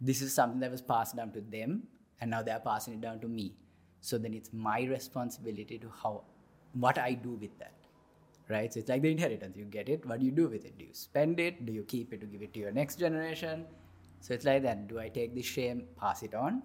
This 0.00 0.20
is 0.20 0.34
something 0.34 0.60
that 0.60 0.70
was 0.70 0.82
passed 0.82 1.16
down 1.16 1.30
to 1.32 1.40
them, 1.40 1.84
and 2.20 2.30
now 2.30 2.42
they're 2.42 2.58
passing 2.58 2.94
it 2.94 3.00
down 3.00 3.20
to 3.20 3.28
me. 3.28 3.54
So 4.00 4.18
then 4.18 4.34
it's 4.34 4.52
my 4.52 4.82
responsibility 4.82 5.78
to 5.78 5.90
how, 6.02 6.24
what 6.72 6.98
I 6.98 7.14
do 7.14 7.30
with 7.30 7.56
that, 7.58 7.72
right? 8.48 8.72
So 8.72 8.80
it's 8.80 8.88
like 8.88 9.02
the 9.02 9.10
inheritance. 9.10 9.56
You 9.56 9.64
get 9.64 9.88
it. 9.88 10.04
What 10.06 10.20
do 10.20 10.26
you 10.26 10.32
do 10.32 10.48
with 10.48 10.64
it? 10.64 10.78
Do 10.78 10.84
you 10.84 10.94
spend 10.94 11.40
it? 11.40 11.64
Do 11.64 11.72
you 11.72 11.82
keep 11.84 12.12
it 12.12 12.20
to 12.20 12.26
give 12.26 12.42
it 12.42 12.52
to 12.54 12.60
your 12.60 12.72
next 12.72 12.98
generation? 12.98 13.64
So 14.20 14.34
it's 14.34 14.44
like 14.44 14.62
that. 14.62 14.88
Do 14.88 14.98
I 14.98 15.08
take 15.08 15.34
this 15.34 15.46
shame, 15.46 15.84
pass 15.98 16.22
it 16.22 16.34
on, 16.34 16.62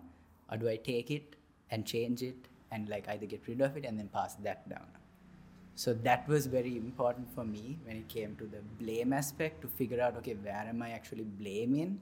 or 0.52 0.58
do 0.58 0.70
I 0.70 0.78
take 0.78 1.12
it 1.12 1.36
and 1.72 1.86
change 1.86 2.22
it 2.24 2.48
and 2.72 2.88
like 2.90 3.08
either 3.10 3.26
get 3.26 3.48
rid 3.48 3.62
of 3.62 3.76
it 3.78 3.86
and 3.86 4.00
then 4.00 4.10
pass 4.10 4.36
that 4.36 4.68
down? 4.70 4.88
So 5.76 5.94
that 5.94 6.28
was 6.28 6.46
very 6.46 6.76
important 6.76 7.34
for 7.34 7.46
me 7.46 7.80
when 7.86 7.96
it 7.96 8.10
came 8.10 8.36
to 8.36 8.46
the 8.46 8.62
blame 8.84 9.14
aspect 9.14 9.62
to 9.62 9.68
figure 9.68 10.02
out 10.02 10.18
okay, 10.18 10.34
where 10.34 10.66
am 10.68 10.82
I 10.82 10.92
actually 10.92 11.24
blaming 11.24 12.02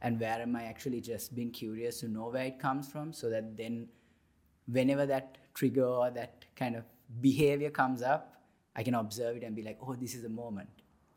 and 0.00 0.18
where 0.18 0.40
am 0.40 0.56
I 0.56 0.64
actually 0.64 1.02
just 1.02 1.34
being 1.34 1.50
curious 1.50 2.00
to 2.00 2.08
know 2.08 2.28
where 2.28 2.44
it 2.44 2.58
comes 2.58 2.88
from 2.90 3.12
so 3.12 3.28
that 3.28 3.56
then 3.56 3.88
whenever 4.66 5.04
that 5.06 5.36
trigger 5.52 5.84
or 5.84 6.10
that 6.10 6.46
kind 6.56 6.76
of 6.76 6.84
behavior 7.20 7.70
comes 7.70 8.00
up, 8.02 8.39
I 8.76 8.82
can 8.82 8.94
observe 8.94 9.36
it 9.36 9.42
and 9.42 9.54
be 9.54 9.62
like, 9.62 9.78
oh, 9.82 9.94
this 9.94 10.14
is 10.14 10.24
a 10.24 10.28
moment. 10.28 10.68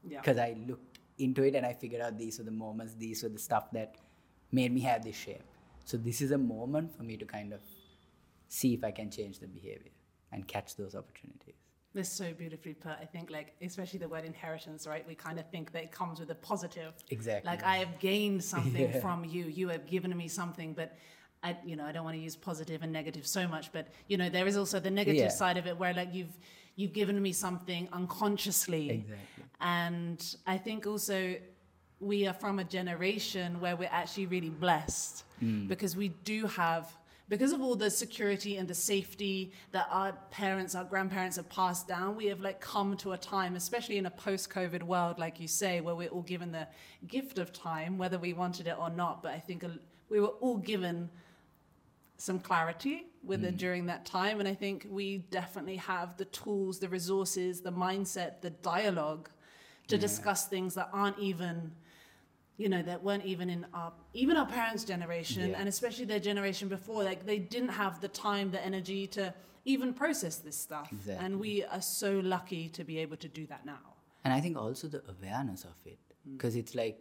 Yeah. 0.07 0.19
Because 0.19 0.37
I 0.37 0.55
looked 0.67 0.99
into 1.19 1.43
it 1.43 1.55
and 1.55 1.65
I 1.65 1.73
figured 1.73 2.01
out 2.01 2.17
these 2.17 2.37
were 2.39 2.43
the 2.45 2.51
moments, 2.51 2.95
these 2.95 3.23
were 3.23 3.29
the 3.29 3.39
stuff 3.39 3.71
that 3.71 3.95
made 4.51 4.71
me 4.73 4.81
have 4.81 5.03
this 5.03 5.15
shape. 5.15 5.43
So 5.85 5.97
this 5.97 6.21
is 6.21 6.31
a 6.31 6.37
moment 6.37 6.95
for 6.95 7.03
me 7.03 7.17
to 7.17 7.25
kind 7.25 7.53
of 7.53 7.61
see 8.47 8.73
if 8.73 8.83
I 8.83 8.91
can 8.91 9.11
change 9.11 9.39
the 9.39 9.47
behavior 9.47 9.91
and 10.31 10.47
catch 10.47 10.75
those 10.75 10.95
opportunities. 10.95 11.55
That's 11.93 12.09
so 12.09 12.33
beautifully 12.33 12.73
put. 12.73 12.93
I 12.99 13.05
think, 13.05 13.29
like, 13.29 13.53
especially 13.61 13.99
the 13.99 14.07
word 14.07 14.25
inheritance, 14.25 14.87
right? 14.87 15.07
We 15.07 15.13
kind 15.13 15.39
of 15.39 15.47
think 15.51 15.71
that 15.73 15.83
it 15.83 15.91
comes 15.91 16.19
with 16.19 16.31
a 16.31 16.35
positive. 16.35 16.93
Exactly. 17.11 17.47
Like, 17.47 17.63
I 17.63 17.77
have 17.77 17.99
gained 17.99 18.43
something 18.53 18.89
Yeah. 18.89 18.99
from 18.99 19.23
you. 19.25 19.45
You 19.45 19.69
have 19.69 19.85
given 19.85 20.15
me 20.17 20.27
something, 20.27 20.73
but 20.73 20.97
I, 21.43 21.55
you 21.63 21.75
know, 21.75 21.85
I 21.85 21.91
don't 21.91 22.03
want 22.03 22.15
to 22.17 22.21
use 22.21 22.35
positive 22.35 22.81
and 22.81 22.91
negative 22.91 23.27
so 23.27 23.47
much, 23.47 23.71
but 23.71 23.89
you 24.07 24.17
know, 24.17 24.29
there 24.29 24.47
is 24.47 24.57
also 24.57 24.79
the 24.79 24.89
negative 24.89 25.21
Yeah. 25.21 25.27
side 25.29 25.57
of 25.57 25.67
it 25.67 25.77
where, 25.77 25.93
like, 25.93 26.11
you've 26.13 26.35
you've 26.75 26.93
given 26.93 27.21
me 27.21 27.31
something 27.31 27.87
unconsciously, 27.93 28.89
Exactly. 28.89 29.43
and 29.61 30.35
I 30.47 30.57
think 30.57 30.87
also 30.87 31.35
we 31.99 32.27
are 32.27 32.33
from 32.33 32.59
a 32.59 32.63
generation 32.63 33.59
where 33.61 33.75
we're 33.75 33.89
actually 33.91 34.25
really 34.25 34.49
blessed 34.49 35.23
mm. 35.41 35.67
because 35.67 35.95
we 35.95 36.09
do 36.09 36.45
have 36.47 36.91
because 37.29 37.53
of 37.53 37.61
all 37.61 37.75
the 37.75 37.89
security 37.89 38.57
and 38.57 38.67
the 38.67 38.75
safety 38.75 39.53
that 39.71 39.87
our 39.89 40.11
parents 40.29 40.75
our 40.75 40.83
grandparents 40.83 41.37
have 41.37 41.47
passed 41.49 41.87
down 41.87 42.15
we 42.17 42.25
have 42.25 42.41
like 42.41 42.59
come 42.59 42.97
to 42.97 43.13
a 43.13 43.17
time 43.17 43.55
especially 43.55 43.97
in 43.97 44.05
a 44.05 44.11
post-covid 44.11 44.83
world 44.83 45.17
like 45.17 45.39
you 45.39 45.47
say 45.47 45.79
where 45.79 45.95
we're 45.95 46.09
all 46.09 46.21
given 46.21 46.51
the 46.51 46.67
gift 47.07 47.39
of 47.39 47.53
time 47.53 47.97
whether 47.97 48.19
we 48.19 48.33
wanted 48.33 48.67
it 48.67 48.75
or 48.77 48.89
not. 48.89 49.23
But 49.23 49.31
i 49.31 49.39
think 49.39 49.63
we 50.09 50.19
were 50.19 50.27
all 50.27 50.57
given 50.57 51.09
some 52.17 52.39
clarity 52.39 53.07
with 53.23 53.43
it 53.43 53.55
mm. 53.55 53.57
during 53.57 53.85
that 53.87 54.05
time. 54.05 54.39
And 54.39 54.47
I 54.47 54.53
think 54.53 54.87
we 54.89 55.19
definitely 55.29 55.77
have 55.77 56.17
the 56.17 56.25
tools, 56.25 56.79
the 56.79 56.89
resources, 56.89 57.61
the 57.61 57.71
mindset, 57.71 58.41
the 58.41 58.49
dialogue 58.49 59.29
to 59.87 59.97
discuss 59.97 60.47
things 60.47 60.75
that 60.75 60.89
aren't 60.93 61.19
even, 61.19 61.71
you 62.57 62.69
know, 62.69 62.81
that 62.81 63.03
weren't 63.03 63.25
even 63.25 63.49
in 63.49 63.65
our, 63.73 63.91
even 64.13 64.37
our 64.37 64.45
parents' 64.45 64.83
generation, 64.83 65.49
Yeah. 65.49 65.59
and 65.59 65.67
especially 65.67 66.05
their 66.05 66.19
generation 66.19 66.67
before. 66.69 67.03
Like 67.03 67.25
they 67.25 67.39
didn't 67.39 67.69
have 67.69 67.99
the 67.99 68.07
time, 68.07 68.51
the 68.51 68.63
energy 68.65 69.07
to 69.07 69.33
even 69.65 69.93
process 69.93 70.37
this 70.37 70.57
stuff. 70.57 70.89
Exactly. 70.91 71.25
And 71.25 71.39
we 71.39 71.63
are 71.65 71.81
so 71.81 72.19
lucky 72.19 72.69
to 72.69 72.83
be 72.83 72.97
able 72.99 73.17
to 73.17 73.27
do 73.27 73.45
that 73.47 73.65
now. 73.65 73.95
And 74.23 74.33
I 74.33 74.39
think 74.39 74.57
also 74.57 74.87
the 74.87 75.03
awareness 75.09 75.63
of 75.65 75.75
it, 75.85 75.99
mm. 76.27 76.37
because 76.37 76.55
it's 76.55 76.75
like 76.75 76.97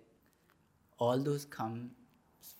all 0.99 1.19
those 1.19 1.45
come 1.45 1.91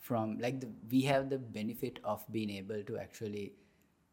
from 0.01 0.39
like 0.39 0.61
the, 0.61 0.69
we 0.91 1.03
have 1.03 1.31
the 1.31 1.39
benefit 1.39 1.99
of 2.05 2.25
being 2.31 2.51
able 2.51 2.83
to 2.83 2.99
actually 2.99 3.53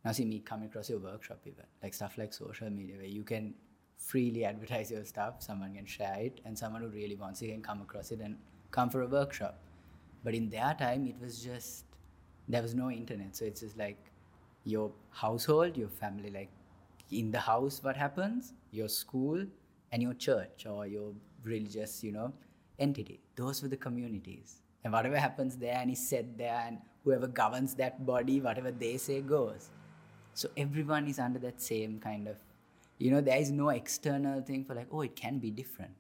now 0.04 0.12
see 0.12 0.26
me 0.26 0.40
come 0.40 0.64
across 0.64 0.90
your 0.90 1.00
workshop 1.00 1.40
even 1.46 1.66
like 1.84 1.94
stuff 1.94 2.18
like 2.18 2.34
social 2.34 2.70
media 2.70 2.96
where 2.98 3.06
you 3.06 3.24
can 3.24 3.54
freely 4.00 4.46
advertise 4.46 4.90
your 4.90 5.04
stuff, 5.06 5.44
someone 5.44 5.76
can 5.76 5.86
share 5.86 6.18
it, 6.20 6.40
and 6.46 6.58
someone 6.58 6.82
who 6.82 6.88
really 6.88 7.16
wants 7.16 7.42
it 7.42 7.50
can 7.50 7.62
come 7.62 7.82
across 7.82 8.12
it 8.12 8.22
and 8.22 8.38
come 8.72 8.90
for 8.90 9.02
a 9.02 9.08
workshop. 9.08 9.60
But 10.24 10.34
in 10.34 10.50
their 10.50 10.74
time, 10.80 11.06
it 11.06 11.16
was 11.22 11.44
just 11.44 11.86
there 12.48 12.62
was 12.62 12.74
no 12.74 12.90
internet, 12.90 13.36
so 13.36 13.46
it's 13.46 13.62
just 13.62 13.78
like 13.78 13.98
your 14.64 14.92
household, 15.12 15.78
your 15.78 15.90
family, 15.90 16.32
like 16.32 16.50
in 17.12 17.30
the 17.32 17.40
house, 17.40 17.84
what 17.84 17.96
happens, 17.96 18.54
your 18.72 18.88
school, 18.88 19.46
and 19.92 20.02
your 20.02 20.14
church 20.14 20.66
or 20.66 20.88
your 20.88 21.14
religious, 21.44 22.04
you 22.04 22.12
know, 22.12 22.34
entity. 22.80 23.20
Those 23.36 23.62
were 23.62 23.68
the 23.68 23.78
communities, 23.78 24.62
and 24.84 24.94
whatever 24.94 25.18
happens 25.18 25.58
there 25.58 25.76
and 25.76 25.92
is 25.92 26.08
said 26.08 26.38
there, 26.38 26.64
and 26.68 26.78
whoever 27.04 27.28
governs 27.28 27.76
that 27.76 28.06
body, 28.06 28.40
whatever 28.42 28.72
they 28.72 28.98
say 28.98 29.22
goes. 29.22 29.70
So 30.34 30.50
everyone 30.56 31.08
is 31.08 31.20
under 31.20 31.40
that 31.40 31.62
same 31.62 32.00
kind 32.00 32.28
of, 32.28 32.38
you 32.98 33.12
know, 33.12 33.22
there 33.22 33.38
is 33.38 33.52
no 33.52 33.70
external 33.70 34.42
thing 34.42 34.64
for 34.64 34.76
like, 34.76 34.88
oh, 34.92 35.02
it 35.02 35.16
can 35.16 35.40
be 35.40 35.52
different. 35.52 35.96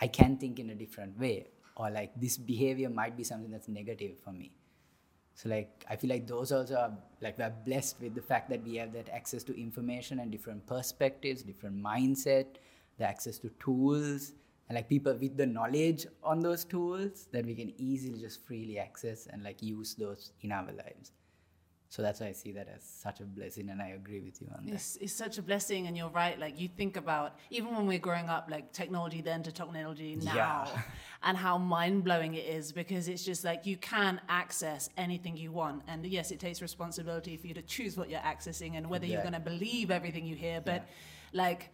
I 0.00 0.08
can 0.08 0.36
think 0.36 0.58
in 0.58 0.70
a 0.70 0.74
different 0.74 1.18
way, 1.18 1.48
or 1.76 1.90
like 1.90 2.12
this 2.16 2.36
behavior 2.36 2.88
might 2.88 3.16
be 3.16 3.24
something 3.24 3.50
that's 3.50 3.68
negative 3.68 4.18
for 4.24 4.32
me. 4.32 4.52
So 5.34 5.48
like 5.48 5.84
I 5.88 5.96
feel 5.96 6.10
like 6.10 6.26
those 6.26 6.52
also 6.52 6.74
are 6.74 6.92
like 7.22 7.38
we're 7.38 7.52
blessed 7.64 8.00
with 8.00 8.14
the 8.14 8.20
fact 8.20 8.50
that 8.50 8.62
we 8.62 8.76
have 8.76 8.92
that 8.92 9.08
access 9.08 9.42
to 9.44 9.58
information 9.58 10.20
and 10.20 10.30
different 10.30 10.66
perspectives, 10.66 11.42
different 11.42 11.82
mindset, 11.82 12.46
the 12.98 13.04
access 13.06 13.38
to 13.38 13.50
tools, 13.58 14.32
and 14.70 14.76
like 14.76 14.88
people 14.88 15.12
with 15.14 15.36
the 15.36 15.46
knowledge 15.46 16.06
on 16.22 16.38
those 16.38 16.64
tools 16.64 17.26
that 17.32 17.44
we 17.44 17.56
can 17.56 17.72
easily 17.76 18.20
just 18.20 18.46
freely 18.46 18.78
access 18.78 19.26
and 19.26 19.42
like 19.42 19.60
use 19.60 19.96
those 19.96 20.30
in 20.42 20.52
our 20.52 20.64
lives. 20.66 21.10
So 21.88 22.02
that's 22.02 22.20
why 22.20 22.28
I 22.28 22.32
see 22.32 22.52
that 22.52 22.68
as 22.72 22.84
such 22.84 23.18
a 23.18 23.24
blessing, 23.24 23.68
and 23.70 23.82
I 23.82 23.88
agree 23.88 24.20
with 24.20 24.40
you 24.40 24.46
on 24.56 24.66
that. 24.66 24.74
It's, 24.74 24.94
it's 25.00 25.12
such 25.12 25.38
a 25.38 25.42
blessing, 25.42 25.88
and 25.88 25.96
you're 25.96 26.08
right. 26.10 26.38
Like 26.38 26.60
you 26.60 26.68
think 26.68 26.96
about 26.96 27.34
even 27.50 27.74
when 27.74 27.84
we're 27.88 27.98
growing 27.98 28.28
up, 28.28 28.46
like 28.48 28.72
technology 28.72 29.22
then 29.22 29.42
to 29.42 29.50
technology 29.50 30.14
now, 30.22 30.34
Yeah. 30.36 30.82
and 31.24 31.36
how 31.36 31.58
mind 31.58 32.04
blowing 32.04 32.34
it 32.36 32.44
is 32.46 32.70
because 32.70 33.08
it's 33.08 33.24
just 33.24 33.42
like 33.42 33.66
you 33.66 33.76
can 33.76 34.20
access 34.28 34.88
anything 34.96 35.36
you 35.36 35.50
want, 35.50 35.82
and 35.88 36.06
yes, 36.06 36.30
it 36.30 36.38
takes 36.38 36.62
responsibility 36.62 37.36
for 37.36 37.48
you 37.48 37.54
to 37.54 37.62
choose 37.62 37.96
what 37.96 38.08
you're 38.08 38.20
accessing 38.20 38.76
and 38.76 38.88
whether 38.88 39.04
you're 39.04 39.22
going 39.22 39.32
to 39.34 39.40
believe 39.40 39.90
everything 39.90 40.24
you 40.24 40.36
hear. 40.36 40.60
But 40.60 40.86
like, 41.32 41.72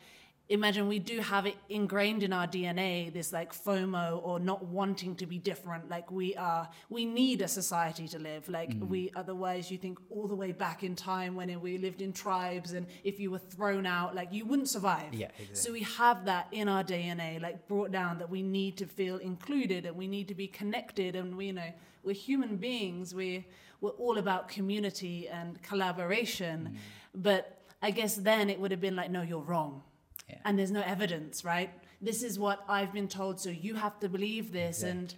imagine 0.48 0.86
we 0.86 1.00
do 1.00 1.18
have 1.20 1.44
it 1.46 1.56
ingrained 1.68 2.22
in 2.22 2.32
our 2.32 2.46
DNA, 2.46 3.12
this 3.12 3.32
like 3.32 3.52
FOMO 3.52 4.20
or 4.22 4.38
not 4.38 4.64
wanting 4.64 5.16
to 5.16 5.26
be 5.26 5.38
different. 5.38 5.88
Like 5.90 6.10
we 6.10 6.36
are, 6.36 6.68
we 6.88 7.04
need 7.04 7.42
a 7.42 7.48
society 7.48 8.06
to 8.08 8.18
live. 8.18 8.48
Like 8.48 8.70
Mm. 8.70 8.88
we, 8.88 9.10
otherwise 9.16 9.70
you 9.70 9.78
think 9.78 9.98
all 10.08 10.28
the 10.28 10.36
way 10.36 10.52
back 10.52 10.84
in 10.84 10.94
time 10.94 11.34
when 11.34 11.60
we 11.60 11.78
lived 11.78 12.00
in 12.00 12.12
tribes 12.12 12.72
and 12.72 12.86
if 13.02 13.18
you 13.18 13.30
were 13.30 13.40
thrown 13.40 13.86
out, 13.86 14.14
like 14.14 14.32
you 14.32 14.44
wouldn't 14.44 14.68
survive. 14.68 15.12
Yeah, 15.12 15.26
exactly. 15.38 15.54
So 15.56 15.72
we 15.72 15.82
have 15.82 16.24
that 16.26 16.46
in 16.52 16.68
our 16.68 16.84
DNA, 16.84 17.40
like 17.40 17.66
brought 17.66 17.90
down 17.90 18.18
that 18.18 18.30
we 18.30 18.42
need 18.42 18.76
to 18.78 18.86
feel 18.86 19.16
included 19.18 19.84
and 19.84 19.96
we 19.96 20.06
need 20.06 20.28
to 20.28 20.34
be 20.34 20.46
connected 20.46 21.16
and 21.16 21.36
we, 21.36 21.46
you 21.46 21.54
know, 21.54 21.72
we're 22.04 22.14
human 22.14 22.56
beings. 22.56 23.14
We, 23.14 23.46
we're 23.80 23.90
all 23.90 24.18
about 24.18 24.48
community 24.48 25.28
and 25.28 25.60
collaboration. 25.62 26.70
Mm. 26.72 27.22
But 27.22 27.62
I 27.82 27.90
guess 27.90 28.14
then 28.14 28.48
it 28.48 28.60
would 28.60 28.70
have 28.70 28.80
been 28.80 28.94
like, 28.94 29.10
no, 29.10 29.22
you're 29.22 29.40
wrong 29.40 29.82
Yeah. 30.28 30.38
and 30.44 30.58
there's 30.58 30.70
no 30.70 30.82
evidence, 30.82 31.44
right? 31.44 31.70
This 32.02 32.22
is 32.22 32.38
what 32.38 32.64
I've 32.68 32.92
been 32.92 33.08
told, 33.08 33.40
so 33.40 33.50
you 33.50 33.74
have 33.74 33.98
to 34.00 34.08
believe 34.08 34.52
this. 34.52 34.82
And 34.82 35.14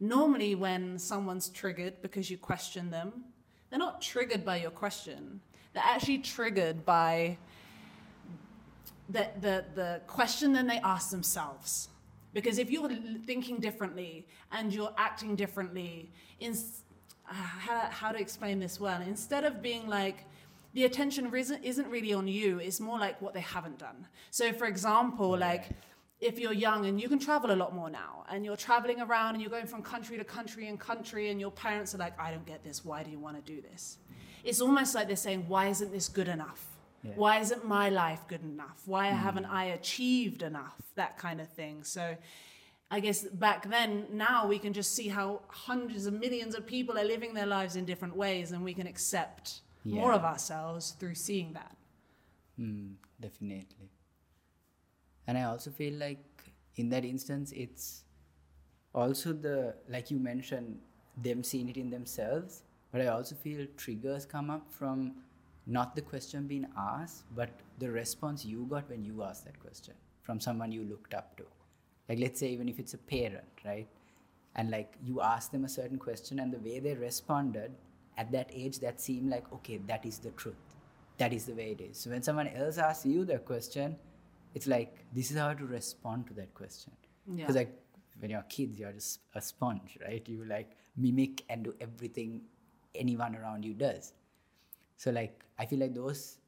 normally, 0.00 0.54
when 0.54 0.98
someone's 0.98 1.48
triggered 1.48 2.00
because 2.02 2.30
you 2.30 2.38
question 2.38 2.90
them, 2.90 3.24
they're 3.70 3.78
not 3.78 4.00
triggered 4.00 4.44
by 4.44 4.56
your 4.56 4.70
question. 4.70 5.40
They're 5.72 5.84
actually 5.84 6.18
triggered 6.18 6.84
by 6.84 7.38
the, 9.08 9.28
the, 9.40 9.64
the 9.74 10.00
question 10.06 10.52
that 10.54 10.66
they 10.66 10.78
ask 10.78 11.10
themselves. 11.10 11.88
Because 12.32 12.58
if 12.58 12.70
you're 12.70 12.90
thinking 13.24 13.60
differently 13.60 14.26
and 14.52 14.72
you're 14.72 14.92
acting 14.98 15.36
differently, 15.36 16.10
in, 16.40 16.52
uh, 16.52 17.32
how, 17.32 17.80
how 17.90 18.12
to 18.12 18.18
explain 18.18 18.58
this 18.58 18.78
well? 18.78 19.00
Instead 19.00 19.44
of 19.44 19.62
being 19.62 19.86
like, 19.86 20.24
the 20.76 20.84
attention 20.84 21.34
isn't, 21.34 21.88
really 21.88 22.12
on 22.12 22.28
you. 22.28 22.58
It's 22.58 22.80
more 22.80 22.98
like 22.98 23.22
what 23.22 23.32
they 23.32 23.40
haven't 23.40 23.78
done. 23.78 24.06
So, 24.30 24.52
for 24.52 24.66
example, 24.66 25.30
like 25.38 25.70
if 26.20 26.38
you're 26.38 26.52
young 26.52 26.84
and 26.84 27.00
you 27.00 27.08
can 27.08 27.18
travel 27.18 27.50
a 27.50 27.56
lot 27.56 27.74
more 27.74 27.88
now 27.88 28.24
and 28.30 28.44
you're 28.44 28.58
traveling 28.58 29.00
around 29.00 29.34
and 29.34 29.40
you're 29.40 29.50
going 29.50 29.66
from 29.66 29.80
country 29.80 30.18
to 30.18 30.24
country 30.24 30.68
and 30.68 30.78
country 30.78 31.30
and 31.30 31.40
your 31.40 31.50
parents 31.50 31.94
are 31.94 31.98
like, 31.98 32.20
I 32.20 32.30
don't 32.30 32.44
get 32.44 32.62
this. 32.62 32.84
Why 32.84 33.02
do 33.02 33.10
you 33.10 33.18
want 33.18 33.42
to 33.42 33.54
do 33.54 33.62
this? 33.62 33.96
It's 34.44 34.60
almost 34.60 34.94
like 34.94 35.06
they're 35.06 35.16
saying, 35.16 35.46
Why 35.48 35.68
isn't 35.68 35.92
this 35.92 36.10
good 36.10 36.28
enough? 36.28 36.62
Yeah. 37.02 37.12
Why 37.16 37.38
isn't 37.38 37.64
my 37.64 37.88
life 37.88 38.20
good 38.28 38.42
enough? 38.42 38.82
Why 38.84 39.08
mm. 39.08 39.16
haven't 39.16 39.46
I 39.46 39.64
achieved 39.80 40.42
enough? 40.42 40.76
That 40.96 41.16
kind 41.16 41.40
of 41.40 41.48
thing. 41.48 41.84
So 41.84 42.18
I 42.90 43.00
guess 43.00 43.22
back 43.22 43.70
then, 43.70 44.08
now 44.12 44.46
we 44.46 44.58
can 44.58 44.74
just 44.74 44.94
see 44.94 45.08
how 45.08 45.40
hundreds 45.48 46.04
of 46.04 46.12
millions 46.12 46.54
of 46.54 46.66
people 46.66 46.98
are 46.98 47.04
living 47.04 47.32
their 47.32 47.46
lives 47.46 47.76
in 47.76 47.86
different 47.86 48.14
ways 48.14 48.52
and 48.52 48.62
we 48.62 48.74
can 48.74 48.86
accept 48.86 49.62
more 49.94 50.12
of 50.12 50.24
ourselves 50.24 50.96
through 50.98 51.14
seeing 51.14 51.52
that. 51.52 51.76
Mm, 52.58 52.94
definitely. 53.20 53.90
And 55.26 55.36
I 55.36 55.44
also 55.44 55.70
feel 55.70 55.94
like 55.94 56.24
in 56.76 56.88
that 56.90 57.04
instance, 57.04 57.52
it's 57.52 58.04
also 58.94 59.32
the, 59.32 59.74
like 59.88 60.10
you 60.10 60.18
mentioned, 60.18 60.78
them 61.22 61.42
seeing 61.42 61.68
it 61.68 61.76
in 61.76 61.90
themselves. 61.90 62.62
But 62.92 63.00
I 63.00 63.08
also 63.08 63.34
feel 63.34 63.66
triggers 63.76 64.24
come 64.24 64.50
up 64.50 64.72
from 64.72 65.14
not 65.66 65.96
the 65.96 66.02
question 66.02 66.46
being 66.46 66.66
asked, 66.78 67.24
but 67.34 67.50
the 67.78 67.90
response 67.90 68.44
you 68.44 68.66
got 68.70 68.88
when 68.88 69.04
you 69.04 69.22
asked 69.22 69.44
that 69.44 69.58
question 69.58 69.94
from 70.22 70.40
someone 70.40 70.72
you 70.72 70.84
looked 70.84 71.14
up 71.14 71.36
to. 71.36 71.44
Like, 72.08 72.20
let's 72.20 72.38
say, 72.38 72.48
even 72.48 72.68
if 72.68 72.78
it's 72.78 72.94
a 72.94 72.98
parent, 72.98 73.48
right? 73.64 73.88
And 74.54 74.70
like 74.70 74.94
you 75.04 75.20
asked 75.20 75.52
them 75.52 75.64
a 75.64 75.68
certain 75.68 75.98
question, 75.98 76.38
and 76.38 76.52
the 76.52 76.58
way 76.58 76.78
they 76.78 76.94
responded 76.94 77.72
at 78.16 78.32
that 78.32 78.50
age, 78.52 78.80
that 78.80 79.00
seemed 79.00 79.30
like, 79.30 79.52
okay, 79.52 79.78
that 79.86 80.06
is 80.06 80.18
the 80.18 80.30
truth 80.30 80.54
that 81.18 81.32
is 81.32 81.46
the 81.46 81.54
way 81.54 81.72
it 81.72 81.80
is. 81.80 81.98
So 81.98 82.10
when 82.10 82.22
someone 82.22 82.48
else 82.48 82.78
asks 82.78 83.06
you 83.06 83.24
the 83.24 83.38
question, 83.38 83.96
it's 84.54 84.66
like 84.66 84.96
this 85.12 85.30
is 85.30 85.38
how 85.38 85.52
to 85.52 85.64
respond 85.64 86.26
to 86.28 86.34
that 86.34 86.54
question. 86.54 86.92
Yeah. 87.26 87.36
Because 87.38 87.56
like 87.56 87.78
when 88.18 88.30
you're 88.30 88.44
kids, 88.48 88.78
you're 88.78 88.92
just 88.92 89.20
a 89.34 89.40
sponge, 89.40 89.98
right? 90.06 90.26
You 90.28 90.44
like 90.44 90.76
mimic 90.96 91.42
and 91.48 91.64
do 91.64 91.74
everything 91.80 92.42
anyone 92.94 93.36
around 93.36 93.64
you 93.64 93.74
does. 93.74 94.12
So 94.96 95.10
like 95.10 95.44
I 95.58 95.66
feel 95.66 95.78
like 95.78 95.94
those 95.94 96.38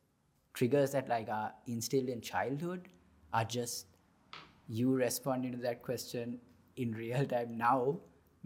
triggers 0.55 0.93
that 0.93 1.09
like 1.09 1.29
are 1.29 1.53
instilled 1.67 2.09
in 2.09 2.21
childhood 2.21 2.89
are 3.33 3.45
just 3.45 3.87
you 4.69 4.95
responding 4.95 5.53
to 5.53 5.59
that 5.59 5.83
question 5.83 6.39
in 6.77 6.93
real 6.93 7.25
time 7.27 7.57
now 7.57 7.99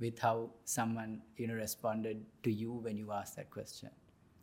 with 0.03 0.19
how 0.19 0.51
someone 0.65 1.23
you 1.37 1.47
know 1.47 1.55
responded 1.55 2.19
to 2.43 2.51
you 2.53 2.73
when 2.73 2.97
you 2.97 3.13
asked 3.13 3.37
that 3.37 3.51
question. 3.51 3.89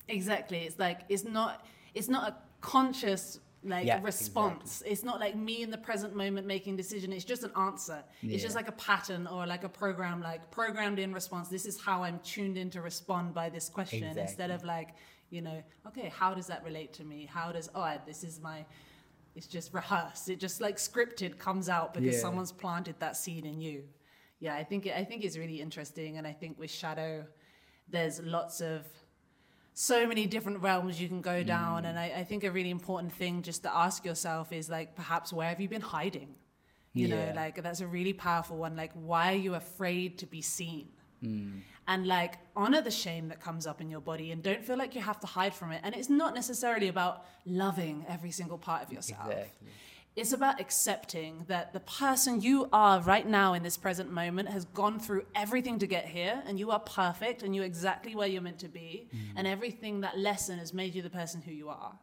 Exactly. 0.07 0.59
It's 0.59 0.79
like 0.79 1.01
it's 1.09 1.25
not 1.25 1.65
it's 1.93 2.07
not 2.09 2.23
a 2.31 2.35
conscious 2.61 3.39
like 3.61 3.85
Yeah, 3.85 3.99
response. 4.01 4.81
It's 4.85 5.03
not 5.03 5.19
like 5.19 5.35
me 5.35 5.61
in 5.63 5.69
the 5.69 5.77
present 5.77 6.15
moment 6.15 6.47
making 6.47 6.77
decision. 6.77 7.11
It's 7.11 7.25
just 7.25 7.43
an 7.43 7.51
answer. 7.57 8.01
It's 8.23 8.41
just 8.41 8.55
like 8.55 8.69
a 8.69 8.77
pattern 8.89 9.27
or 9.27 9.45
like 9.45 9.65
a 9.65 9.69
program, 9.69 10.21
like 10.21 10.49
programmed 10.49 10.97
in 10.97 11.13
response. 11.13 11.49
This 11.49 11.65
is 11.65 11.75
how 11.87 12.01
I'm 12.03 12.19
tuned 12.19 12.57
in 12.57 12.69
to 12.69 12.81
respond 12.81 13.33
by 13.33 13.49
this 13.49 13.67
question 13.67 14.17
instead 14.17 14.49
of 14.49 14.63
like, 14.63 14.89
you 15.29 15.41
know, 15.41 15.61
okay, 15.87 16.07
how 16.19 16.33
does 16.33 16.47
that 16.47 16.63
relate 16.63 16.93
to 16.93 17.03
me? 17.03 17.19
How 17.37 17.51
does 17.51 17.69
oh 17.75 17.81
I, 17.81 17.99
this 18.07 18.23
is 18.23 18.39
my 18.39 18.65
it's 19.35 19.45
just 19.47 19.73
rehearsed. 19.73 20.29
It 20.29 20.39
just 20.39 20.61
like 20.61 20.77
scripted 20.77 21.37
comes 21.37 21.67
out 21.69 21.93
because 21.93 22.15
Yeah. 22.15 22.21
someone's 22.21 22.51
planted 22.53 22.95
that 22.99 23.15
seed 23.17 23.45
in 23.45 23.59
you. 23.61 23.83
Yeah, 24.39 24.55
I 24.55 24.63
think 24.63 24.87
I 24.87 25.03
think 25.03 25.23
it's 25.23 25.37
really 25.37 25.59
interesting, 25.61 26.17
and 26.17 26.25
I 26.25 26.33
think 26.33 26.57
with 26.59 26.71
shadow, 26.71 27.25
there's 27.89 28.21
lots 28.21 28.61
of 28.61 28.85
so 29.73 30.05
many 30.05 30.25
different 30.25 30.59
realms 30.61 30.99
you 30.99 31.07
can 31.07 31.21
go 31.21 31.41
down. 31.41 31.85
And 31.85 31.97
mm. 31.97 32.01
I, 32.01 32.19
I 32.19 32.23
think 32.25 32.43
a 32.43 32.51
really 32.51 32.69
important 32.69 33.13
thing 33.13 33.41
just 33.41 33.63
to 33.63 33.73
ask 33.73 34.03
yourself 34.03 34.51
is 34.51 34.69
like, 34.69 34.93
perhaps 34.93 35.31
where 35.31 35.47
have 35.47 35.61
you 35.61 35.69
been 35.69 35.81
hiding? 35.81 36.35
You 36.93 37.07
know, 37.07 37.31
like 37.33 37.63
that's 37.63 37.79
a 37.79 37.87
really 37.87 38.11
powerful 38.11 38.57
one. 38.57 38.75
Like, 38.75 38.91
why 38.93 39.31
are 39.31 39.37
you 39.37 39.55
afraid 39.55 40.17
to 40.17 40.25
be 40.25 40.41
seen? 40.41 40.89
Mm. 41.23 41.61
And 41.87 42.07
like, 42.07 42.33
honor 42.57 42.81
the 42.81 42.91
shame 42.91 43.29
that 43.29 43.39
comes 43.39 43.65
up 43.65 43.79
in 43.79 43.89
your 43.89 44.01
body 44.01 44.31
and 44.31 44.43
don't 44.43 44.65
feel 44.65 44.77
like 44.77 44.95
you 44.95 45.01
have 45.01 45.19
to 45.21 45.27
hide 45.27 45.53
from 45.53 45.71
it. 45.71 45.79
And 45.83 45.95
it's 45.95 46.09
not 46.09 46.35
necessarily 46.35 46.89
about 46.89 47.25
loving 47.45 48.05
every 48.09 48.31
single 48.31 48.57
part 48.57 48.83
of 48.83 48.91
yourself. 48.91 49.27
Exactly. 49.27 49.69
It's 50.15 50.33
about 50.33 50.59
accepting 50.59 51.45
that 51.47 51.71
the 51.71 51.79
person 51.79 52.41
you 52.41 52.67
are 52.73 52.99
right 53.01 53.27
now 53.27 53.53
in 53.53 53.63
this 53.63 53.77
present 53.77 54.11
moment 54.11 54.49
has 54.49 54.65
gone 54.65 54.99
through 54.99 55.25
everything 55.33 55.79
to 55.79 55.87
get 55.87 56.05
here, 56.05 56.41
and 56.45 56.59
you 56.59 56.71
are 56.71 56.79
perfect, 56.79 57.43
and 57.43 57.55
you're 57.55 57.65
exactly 57.65 58.15
where 58.15 58.27
you're 58.27 58.41
meant 58.41 58.59
to 58.59 58.67
be, 58.67 59.07
mm. 59.15 59.19
and 59.35 59.47
everything 59.47 60.01
that 60.01 60.17
lesson 60.17 60.59
has 60.59 60.73
made 60.73 60.93
you 60.95 61.01
the 61.01 61.09
person 61.09 61.41
who 61.41 61.51
you 61.51 61.69
are. 61.69 61.93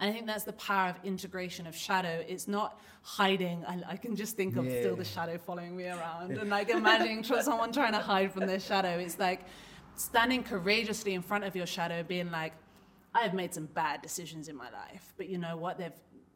And 0.00 0.10
I 0.10 0.12
think 0.12 0.26
that's 0.26 0.44
the 0.44 0.54
power 0.54 0.88
of 0.90 0.96
integration 1.04 1.66
of 1.66 1.76
shadow. 1.76 2.24
It's 2.26 2.48
not 2.48 2.80
hiding. 3.02 3.64
I, 3.68 3.82
I 3.90 3.96
can 3.96 4.16
just 4.16 4.36
think 4.36 4.56
of 4.56 4.64
still 4.64 4.96
the 4.96 5.04
shadow 5.04 5.38
following 5.38 5.76
me 5.76 5.86
around, 5.86 6.36
and 6.36 6.50
like 6.50 6.70
imagining 6.80 7.22
someone 7.22 7.70
trying 7.70 7.92
to 7.92 8.00
hide 8.00 8.32
from 8.32 8.46
their 8.46 8.60
shadow. 8.60 8.98
It's 8.98 9.18
like 9.18 9.42
standing 9.94 10.42
courageously 10.42 11.14
in 11.14 11.22
front 11.22 11.44
of 11.44 11.54
your 11.54 11.66
shadow, 11.66 12.02
being 12.02 12.30
like, 12.30 12.54
I 13.14 13.20
have 13.20 13.34
made 13.34 13.54
some 13.54 13.66
bad 13.66 14.02
decisions 14.02 14.48
in 14.48 14.56
my 14.56 14.70
life, 14.70 15.12
but 15.16 15.28
you 15.28 15.38
know 15.38 15.56
what? 15.56 15.78
They've 15.78 15.92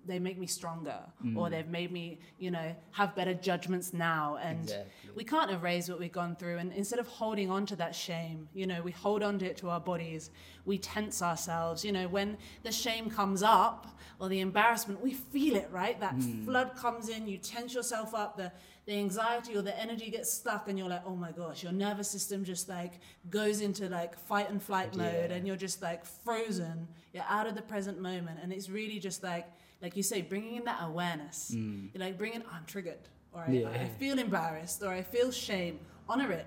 they 0.06 0.18
make 0.18 0.38
me 0.38 0.46
stronger, 0.46 1.00
or 1.36 1.46
mm. 1.46 1.50
they've 1.50 1.68
made 1.68 1.92
me, 1.92 2.18
you 2.38 2.50
know, 2.50 2.74
have 2.92 3.14
better 3.14 3.34
judgments 3.34 3.92
now. 3.92 4.38
And 4.42 4.62
Exactly. 4.62 5.10
we 5.14 5.24
can't 5.24 5.50
erase 5.50 5.88
what 5.88 5.98
we've 5.98 6.12
gone 6.12 6.36
through. 6.36 6.58
And 6.58 6.72
instead 6.72 6.98
of 6.98 7.06
holding 7.06 7.50
on 7.50 7.66
to 7.66 7.76
that 7.76 7.94
shame, 7.94 8.48
you 8.54 8.66
know, 8.66 8.82
we 8.82 8.92
hold 8.92 9.22
on 9.22 9.38
to 9.40 9.46
it 9.46 9.56
to 9.58 9.70
our 9.70 9.80
bodies. 9.80 10.30
We 10.64 10.78
tense 10.78 11.22
ourselves. 11.22 11.84
You 11.84 11.92
know, 11.92 12.08
when 12.08 12.38
the 12.62 12.72
shame 12.72 13.10
comes 13.10 13.42
up 13.42 13.86
or 14.20 14.28
the 14.28 14.40
embarrassment, 14.40 15.02
we 15.02 15.12
feel 15.12 15.56
it, 15.56 15.68
right? 15.70 15.98
That 16.00 16.16
mm. 16.16 16.44
flood 16.44 16.76
comes 16.76 17.08
in. 17.08 17.26
You 17.26 17.38
tense 17.38 17.74
yourself 17.74 18.14
up. 18.14 18.36
The 18.36 18.52
the 18.86 18.96
anxiety 18.98 19.56
or 19.56 19.62
the 19.62 19.78
energy 19.78 20.10
gets 20.10 20.32
stuck, 20.32 20.68
and 20.68 20.78
you're 20.78 20.88
like, 20.88 21.02
oh 21.04 21.16
my 21.16 21.32
gosh, 21.32 21.62
your 21.64 21.72
nervous 21.72 22.08
system 22.08 22.44
just 22.44 22.68
like 22.68 23.00
goes 23.28 23.60
into 23.60 23.88
like 23.88 24.16
fight 24.16 24.48
and 24.48 24.62
flight 24.62 24.96
mode, 24.96 25.32
and 25.32 25.44
you're 25.46 25.56
just 25.56 25.82
like 25.82 26.04
frozen. 26.06 26.86
You're 27.12 27.24
out 27.28 27.48
of 27.48 27.56
the 27.56 27.62
present 27.62 28.00
moment, 28.00 28.38
and 28.42 28.52
it's 28.52 28.70
really 28.70 29.00
just 29.00 29.24
like, 29.24 29.46
like 29.82 29.96
you 29.96 30.02
say, 30.02 30.22
bringing 30.22 30.56
in 30.56 30.64
that 30.64 30.78
awareness. 30.82 31.52
You're 31.54 31.90
like 32.04 32.16
bringing, 32.18 32.42
I'm 32.50 32.64
triggered, 32.66 32.98
or 33.32 33.42
I, 33.46 33.50
Yeah. 33.50 33.68
I 33.68 33.88
feel 33.98 34.18
embarrassed, 34.18 34.82
or 34.82 34.88
I 34.90 35.02
feel 35.02 35.30
shame. 35.30 35.80
Honor 36.08 36.32
it. 36.32 36.46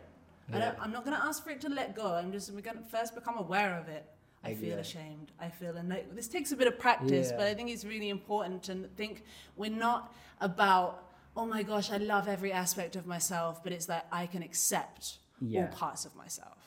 I 0.50 0.54
don't, 0.54 0.62
Yeah. 0.62 0.76
I'm 0.80 0.92
not 0.92 1.06
going 1.06 1.16
to 1.16 1.24
ask 1.24 1.44
for 1.44 1.52
it 1.52 1.62
to 1.62 1.70
let 1.70 1.96
go. 1.96 2.16
I'm 2.16 2.32
just 2.32 2.52
we're 2.52 2.62
going 2.62 2.78
to 2.78 2.84
first 2.90 3.14
become 3.16 3.38
aware 3.38 3.78
of 3.78 3.88
it. 3.88 4.06
I 4.44 4.54
feel 4.56 4.78
Exactly. 4.80 5.02
ashamed. 5.02 5.32
I 5.40 5.50
feel, 5.50 5.76
and 5.78 5.90
like, 5.90 6.16
this 6.16 6.28
takes 6.28 6.52
a 6.52 6.56
bit 6.56 6.68
of 6.68 6.80
practice, 6.80 7.30
Yeah. 7.30 7.38
but 7.38 7.48
I 7.48 7.54
think 7.54 7.70
it's 7.70 7.86
really 7.86 8.10
important 8.10 8.64
to 8.64 8.90
think 8.96 9.24
we're 9.58 9.70
not 9.70 10.14
about, 10.42 11.04
oh 11.36 11.46
my 11.46 11.62
gosh, 11.62 11.92
I 11.92 11.98
love 11.98 12.28
every 12.28 12.52
aspect 12.52 12.96
of 12.96 13.06
myself, 13.06 13.62
but 13.64 13.74
it's 13.74 13.86
that 13.88 14.08
I 14.12 14.26
can 14.28 14.42
accept 14.42 15.20
Yeah. 15.42 15.62
all 15.62 15.68
parts 15.68 16.06
of 16.06 16.16
myself. 16.16 16.58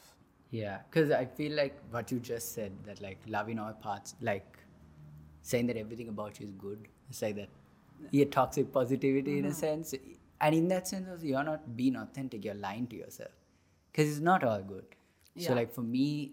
Yeah, 0.50 0.80
because 0.90 1.10
I 1.10 1.24
feel 1.24 1.52
like 1.56 1.74
what 1.90 2.12
you 2.12 2.20
just 2.20 2.52
said 2.52 2.72
that 2.84 3.00
like 3.00 3.18
loving 3.26 3.58
all 3.58 3.72
parts, 3.72 4.14
like 4.20 4.58
saying 5.42 5.66
that 5.66 5.76
everything 5.76 6.08
about 6.08 6.40
you 6.40 6.46
is 6.46 6.52
good. 6.52 6.88
It's 7.10 7.22
like 7.22 7.36
that, 7.36 7.48
yeah, 8.10 8.24
toxic 8.24 8.72
positivity 8.72 9.38
in 9.38 9.44
a 9.44 9.48
mm-hmm. 9.48 9.56
sense. 9.56 9.94
And 10.40 10.54
in 10.54 10.68
that 10.68 10.88
sense, 10.88 11.08
also, 11.08 11.24
you're 11.24 11.44
not 11.44 11.76
being 11.76 11.96
authentic. 11.96 12.44
You're 12.44 12.54
lying 12.54 12.86
to 12.88 12.96
yourself 12.96 13.30
because 13.90 14.10
it's 14.10 14.20
not 14.20 14.44
all 14.44 14.62
good. 14.62 14.84
Yeah. 15.34 15.48
So 15.48 15.54
like 15.54 15.72
for 15.72 15.82
me, 15.82 16.32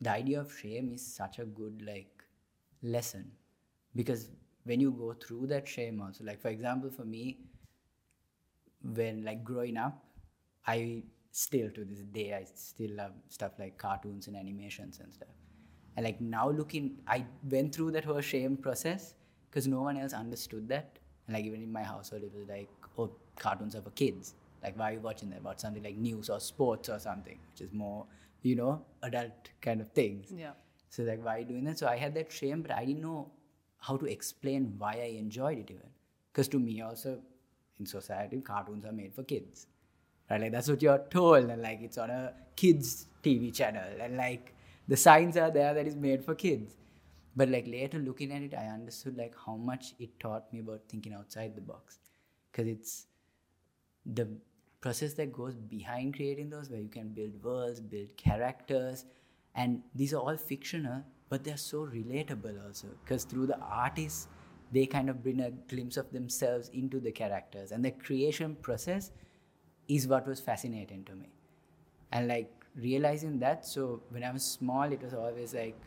the 0.00 0.10
idea 0.10 0.40
of 0.40 0.52
shame 0.56 0.90
is 0.92 1.04
such 1.04 1.38
a 1.38 1.44
good 1.44 1.82
like 1.86 2.22
lesson 2.82 3.30
because 3.94 4.30
when 4.64 4.80
you 4.80 4.90
go 4.90 5.14
through 5.14 5.46
that 5.48 5.68
shame 5.68 6.00
also, 6.00 6.24
like 6.24 6.40
for 6.40 6.48
example, 6.48 6.90
for 6.90 7.04
me, 7.04 7.38
when 8.82 9.24
like 9.24 9.44
growing 9.44 9.76
up, 9.76 10.04
I 10.66 11.02
still 11.30 11.70
to 11.70 11.84
this 11.84 12.00
day 12.00 12.32
I 12.34 12.44
still 12.54 12.92
love 12.92 13.12
stuff 13.28 13.52
like 13.58 13.76
cartoons 13.76 14.28
and 14.28 14.36
animations 14.36 15.00
and 15.00 15.12
stuff. 15.12 15.28
And 15.96 16.04
like 16.04 16.20
now 16.20 16.50
looking, 16.50 16.98
I 17.06 17.24
went 17.48 17.74
through 17.74 17.92
that 17.92 18.04
whole 18.04 18.20
shame 18.20 18.56
process 18.56 19.14
because 19.50 19.66
no 19.68 19.82
one 19.82 19.96
else 19.96 20.12
understood 20.12 20.68
that. 20.68 20.98
And 21.26 21.36
like 21.36 21.44
even 21.44 21.62
in 21.62 21.72
my 21.72 21.82
household, 21.82 22.22
it 22.22 22.32
was 22.34 22.48
like, 22.48 22.68
oh, 22.98 23.10
cartoons 23.38 23.74
are 23.76 23.82
for 23.82 23.90
kids. 23.90 24.34
Like 24.62 24.78
why 24.78 24.90
are 24.90 24.94
you 24.94 25.00
watching 25.00 25.30
that? 25.30 25.38
About 25.38 25.60
something 25.60 25.82
like 25.82 25.96
news 25.96 26.30
or 26.30 26.40
sports 26.40 26.88
or 26.88 26.98
something, 26.98 27.38
which 27.52 27.60
is 27.60 27.72
more, 27.72 28.06
you 28.42 28.56
know, 28.56 28.82
adult 29.02 29.50
kind 29.60 29.80
of 29.80 29.88
things. 29.92 30.32
Yeah. 30.36 30.52
So 30.88 31.02
like 31.02 31.24
why 31.24 31.36
are 31.36 31.38
you 31.40 31.44
doing 31.44 31.64
that? 31.64 31.78
So 31.78 31.86
I 31.86 31.96
had 31.96 32.14
that 32.14 32.32
shame, 32.32 32.62
but 32.62 32.70
I 32.70 32.84
didn't 32.84 33.02
know 33.02 33.30
how 33.78 33.96
to 33.96 34.06
explain 34.06 34.74
why 34.78 34.92
I 34.92 35.16
enjoyed 35.18 35.58
it 35.58 35.70
even. 35.70 35.88
Because 36.32 36.48
to 36.48 36.58
me 36.58 36.80
also, 36.80 37.20
in 37.78 37.86
society, 37.86 38.40
cartoons 38.40 38.84
are 38.84 38.92
made 38.92 39.14
for 39.14 39.22
kids. 39.22 39.66
Right? 40.30 40.40
Like 40.40 40.52
that's 40.52 40.68
what 40.68 40.82
you're 40.82 41.04
told, 41.10 41.50
and 41.50 41.62
like 41.62 41.80
it's 41.82 41.98
on 41.98 42.10
a 42.10 42.32
kids 42.56 43.06
TV 43.22 43.54
channel, 43.54 43.84
and 44.00 44.16
like 44.16 44.54
the 44.88 44.96
signs 44.96 45.36
are 45.36 45.50
there 45.50 45.74
that 45.74 45.86
is 45.86 45.96
made 45.96 46.24
for 46.24 46.34
kids. 46.34 46.76
But 47.36 47.48
like 47.48 47.66
later 47.66 47.98
looking 47.98 48.32
at 48.32 48.42
it, 48.42 48.54
I 48.54 48.66
understood 48.66 49.16
like 49.16 49.34
how 49.44 49.56
much 49.56 49.94
it 49.98 50.20
taught 50.20 50.52
me 50.52 50.60
about 50.60 50.82
thinking 50.88 51.14
outside 51.14 51.56
the 51.56 51.60
box. 51.60 51.98
Because 52.50 52.68
it's 52.68 53.06
the 54.06 54.28
process 54.84 55.14
that 55.14 55.32
goes 55.32 55.54
behind 55.54 56.14
creating 56.14 56.50
those 56.50 56.68
where 56.68 56.80
you 56.80 56.88
can 56.88 57.08
build 57.08 57.42
worlds 57.42 57.80
build 57.80 58.08
characters 58.18 59.06
and 59.54 59.80
these 59.94 60.12
are 60.12 60.18
all 60.18 60.36
fictional 60.36 61.02
but 61.30 61.42
they're 61.42 61.56
so 61.56 61.86
relatable 61.86 62.62
also 62.64 62.88
because 63.02 63.24
through 63.24 63.46
the 63.46 63.58
artists 63.58 64.28
they 64.72 64.84
kind 64.84 65.08
of 65.08 65.22
bring 65.22 65.40
a 65.40 65.50
glimpse 65.72 65.96
of 65.96 66.10
themselves 66.12 66.68
into 66.74 67.00
the 67.00 67.10
characters 67.10 67.72
and 67.72 67.84
the 67.84 67.90
creation 67.92 68.54
process 68.56 69.10
is 69.88 70.06
what 70.06 70.26
was 70.26 70.38
fascinating 70.38 71.02
to 71.04 71.14
me 71.14 71.30
and 72.12 72.28
like 72.28 72.63
realizing 72.76 73.38
that. 73.40 73.66
So 73.66 74.02
when 74.10 74.24
i 74.24 74.30
was 74.30 74.44
small 74.44 74.92
it 74.92 75.02
was 75.02 75.14
always 75.14 75.54
like 75.54 75.78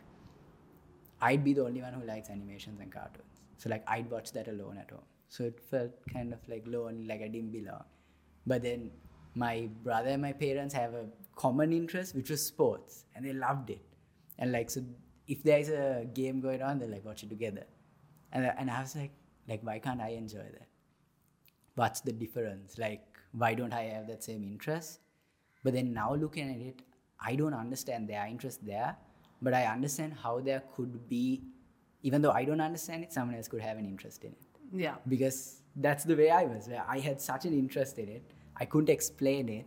i'd 1.22 1.44
be 1.44 1.52
the 1.52 1.64
only 1.64 1.82
one 1.82 1.92
who 1.92 2.04
likes 2.06 2.30
animations 2.30 2.80
and 2.80 2.92
cartoons. 2.92 3.42
So 3.56 3.68
like 3.68 3.84
i'd 3.88 4.10
watch 4.10 4.32
that 4.32 4.48
alone 4.48 4.78
at 4.78 4.90
home. 4.90 5.08
So 5.28 5.44
it 5.44 5.60
felt 5.70 5.92
kind 6.12 6.32
of 6.32 6.40
like 6.48 6.64
lonely 6.66 7.06
like 7.06 7.22
i 7.22 7.28
didn't 7.28 7.52
belong. 7.52 7.84
But 8.46 8.62
then 8.62 8.90
my 9.34 9.68
brother 9.82 10.10
and 10.10 10.22
my 10.22 10.32
parents 10.32 10.74
have 10.74 10.94
a 10.94 11.06
common 11.36 11.72
interest 11.72 12.14
which 12.14 12.30
was 12.30 12.44
sports 12.44 13.04
and 13.14 13.24
they 13.24 13.32
loved 13.32 13.70
it. 13.70 13.82
And 14.38 14.52
like 14.52 14.70
so 14.70 14.82
if 15.26 15.42
there's 15.42 15.68
a 15.68 16.06
game 16.14 16.40
going 16.40 16.62
on 16.62 16.78
they're 16.78 16.88
like 16.88 17.04
watch 17.04 17.22
it 17.22 17.28
together. 17.30 17.66
And, 18.32 18.52
and 18.58 18.70
i 18.70 18.80
was 18.80 18.96
like 18.96 19.12
like 19.48 19.60
why 19.62 19.78
can't 19.78 20.00
i 20.00 20.10
enjoy 20.10 20.38
that? 20.38 20.68
What's 21.74 22.00
the 22.00 22.12
difference? 22.12 22.78
Like 22.78 23.04
why 23.32 23.52
don't 23.54 23.74
i 23.74 23.82
have 23.82 24.06
that 24.06 24.24
same 24.24 24.42
interest 24.42 25.00
but 25.68 25.74
then 25.78 25.92
now 26.00 26.08
looking 26.24 26.50
at 26.56 26.60
it 26.70 26.82
i 27.30 27.36
don't 27.42 27.54
understand 27.62 28.08
their 28.14 28.26
interest 28.34 28.64
there 28.72 28.90
but 29.48 29.54
i 29.60 29.64
understand 29.76 30.14
how 30.24 30.34
there 30.50 30.62
could 30.76 30.98
be 31.14 31.24
even 32.10 32.22
though 32.26 32.34
i 32.40 32.44
don't 32.50 32.60
understand 32.70 33.04
it 33.08 33.12
someone 33.18 33.36
else 33.40 33.48
could 33.54 33.60
have 33.68 33.78
an 33.84 33.88
interest 33.94 34.24
in 34.30 34.32
it 34.40 34.44
Yeah. 34.84 34.96
because 35.16 35.38
that's 35.84 36.04
the 36.10 36.14
way 36.18 36.28
I 36.36 36.44
was. 36.50 36.64
Where 36.70 36.84
I 36.92 36.98
had 37.02 37.20
such 37.24 37.44
an 37.48 37.52
interest 37.58 37.98
in 38.02 38.08
it, 38.14 38.24
I 38.62 38.64
couldn't 38.70 38.90
explain 38.94 39.48
it, 39.56 39.66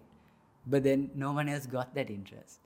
but 0.74 0.84
then 0.88 1.06
no 1.22 1.30
one 1.38 1.48
else 1.54 1.66
got 1.76 1.94
that 2.00 2.10
interest. 2.16 2.60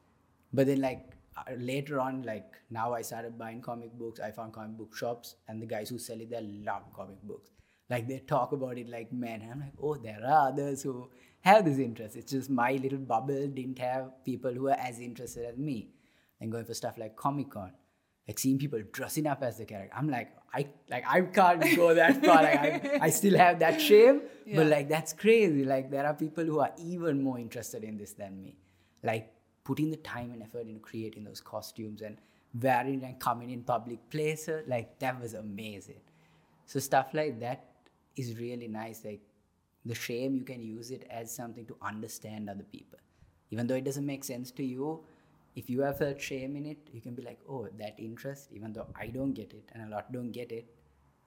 But 0.60 0.66
then, 0.70 0.82
like 0.86 1.04
uh, 1.42 1.44
later 1.72 2.00
on, 2.06 2.24
like 2.30 2.56
now 2.78 2.88
I 3.00 3.02
started 3.10 3.38
buying 3.44 3.62
comic 3.68 3.92
books. 4.02 4.20
I 4.30 4.32
found 4.40 4.54
comic 4.58 4.78
book 4.80 4.96
shops, 5.02 5.36
and 5.48 5.62
the 5.66 5.70
guys 5.76 5.94
who 5.94 6.00
sell 6.08 6.20
it, 6.26 6.32
they 6.32 6.42
love 6.72 6.88
comic 7.00 7.22
books. 7.34 7.52
Like 7.90 8.08
they 8.08 8.20
talk 8.20 8.52
about 8.52 8.78
it 8.78 8.90
like 8.90 9.12
man. 9.14 9.42
And 9.42 9.52
I'm 9.52 9.60
like, 9.60 9.74
oh, 9.82 9.96
there 9.96 10.20
are 10.26 10.50
others 10.50 10.84
who 10.84 11.10
have 11.42 11.66
this 11.66 11.78
interest. 11.78 12.16
It's 12.16 12.32
just 12.32 12.50
my 12.50 12.74
little 12.74 12.98
bubble 13.00 13.48
didn't 13.48 13.80
have 13.80 14.24
people 14.24 14.52
who 14.54 14.68
are 14.70 14.78
as 14.80 15.00
interested 15.00 15.46
as 15.46 15.58
me. 15.58 15.90
And 16.42 16.52
going 16.52 16.66
for 16.66 16.74
stuff 16.74 16.98
like 16.98 17.16
Comic 17.16 17.52
Con, 17.52 17.72
like 18.28 18.38
seeing 18.40 18.58
people 18.58 18.82
dressing 18.92 19.26
up 19.26 19.42
as 19.42 19.58
the 19.58 19.66
character. 19.66 19.96
I'm 19.96 20.10
like, 20.10 20.32
I 20.54 20.68
like 20.90 21.06
I 21.08 21.22
can't 21.22 21.76
go 21.76 21.94
that 22.02 22.24
far. 22.26 22.44
Like 22.44 22.60
I, 22.86 23.00
I 23.04 23.10
still 23.10 23.38
have 23.38 23.60
that 23.60 23.80
shame, 23.80 24.22
Yeah. 24.46 24.58
but 24.58 24.68
like 24.68 24.90
that's 24.90 25.14
crazy. 25.14 25.64
Like 25.64 25.90
there 25.92 26.06
are 26.06 26.14
people 26.14 26.44
who 26.44 26.60
are 26.60 26.72
even 26.78 27.22
more 27.22 27.40
interested 27.40 27.84
in 27.84 27.98
this 27.98 28.14
than 28.14 28.42
me. 28.42 28.58
Like 29.04 29.32
putting 29.64 29.92
the 29.92 29.98
time 29.98 30.32
and 30.32 30.42
effort 30.44 30.68
into 30.68 30.80
creating 30.80 31.24
those 31.24 31.40
costumes 31.42 32.02
and 32.02 32.18
wearing 32.60 33.04
and 33.04 33.20
coming 33.20 33.50
in 33.52 33.64
public 33.64 34.10
places. 34.10 34.64
Like 34.68 35.00
that 35.00 35.22
was 35.22 35.34
amazing. 35.36 36.02
So 36.66 36.80
stuff 36.80 37.14
like 37.14 37.40
that 37.40 37.64
is 38.16 38.38
really 38.40 38.68
nice. 38.68 39.04
Like 39.04 39.22
the 39.86 39.96
shame 39.96 40.36
you 40.36 40.44
can 40.44 40.62
use 40.62 40.92
it 40.92 41.08
as 41.10 41.34
something 41.34 41.66
to 41.68 41.78
understand 41.82 42.50
other 42.50 42.64
people. 42.64 43.00
Even 43.52 43.68
though 43.68 43.76
it 43.76 43.84
doesn't 43.84 44.06
make 44.06 44.24
sense 44.24 44.52
to 44.52 44.64
you 44.64 45.04
if 45.56 45.70
you 45.70 45.82
have 45.82 45.98
felt 45.98 46.20
shame 46.20 46.56
in 46.58 46.66
it 46.66 46.78
you 46.92 47.00
can 47.00 47.14
be 47.16 47.22
like 47.24 47.40
oh 47.50 47.66
that 47.80 47.96
interest 47.98 48.50
even 48.54 48.74
though 48.74 48.88
i 49.00 49.08
don't 49.08 49.32
get 49.32 49.54
it 49.54 49.64
and 49.72 49.84
a 49.84 49.96
lot 49.96 50.12
don't 50.12 50.32
get 50.32 50.52
it 50.52 50.66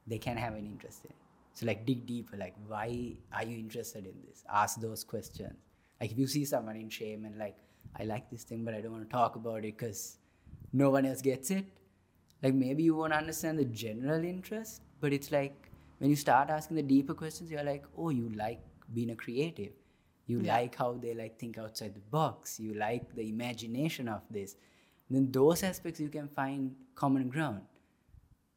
they 0.08 0.18
can 0.18 0.36
have 0.36 0.54
an 0.54 0.66
interest 0.66 1.04
in 1.04 1.10
it. 1.10 1.16
So 1.54 1.66
like 1.66 1.84
dig 1.84 2.06
deeper 2.06 2.36
like 2.36 2.54
why 2.66 3.14
are 3.32 3.44
you 3.44 3.58
interested 3.58 4.06
in 4.06 4.14
this? 4.26 4.44
Ask 4.52 4.80
those 4.80 5.04
questions. 5.04 5.54
Like 6.00 6.12
if 6.12 6.18
you 6.18 6.26
see 6.26 6.44
someone 6.44 6.76
in 6.76 6.88
shame 6.88 7.24
and 7.24 7.36
like 7.36 7.56
i 7.96 8.04
like 8.04 8.30
this 8.30 8.44
thing 8.44 8.64
but 8.64 8.74
i 8.74 8.80
don't 8.80 8.92
want 8.92 9.04
to 9.04 9.10
talk 9.10 9.36
about 9.36 9.58
it 9.58 9.76
because 9.76 10.18
no 10.72 10.90
one 10.90 11.06
else 11.06 11.22
gets 11.22 11.50
it 11.50 11.64
like 12.42 12.54
maybe 12.54 12.82
you 12.82 12.94
won't 12.94 13.14
understand 13.14 13.58
the 13.58 13.64
general 13.64 14.22
interest 14.22 14.82
but 15.00 15.12
it's 15.12 15.32
like 15.32 15.67
when 15.98 16.10
you 16.10 16.16
start 16.16 16.50
asking 16.50 16.76
the 16.76 16.82
deeper 16.82 17.14
questions 17.14 17.50
you're 17.50 17.64
like 17.64 17.84
oh 17.96 18.10
you 18.10 18.28
like 18.36 18.60
being 18.94 19.10
a 19.10 19.16
creative 19.16 19.72
you 20.26 20.40
Yeah. 20.40 20.54
like 20.56 20.74
how 20.76 20.92
they 20.94 21.14
like 21.14 21.38
think 21.38 21.58
outside 21.58 21.94
the 21.94 22.00
box 22.18 22.58
you 22.60 22.74
like 22.74 23.14
the 23.14 23.28
imagination 23.28 24.08
of 24.08 24.22
this 24.30 24.56
then 25.10 25.30
those 25.32 25.62
aspects 25.62 26.00
you 26.00 26.08
can 26.08 26.28
find 26.28 26.74
common 26.94 27.28
ground 27.28 27.62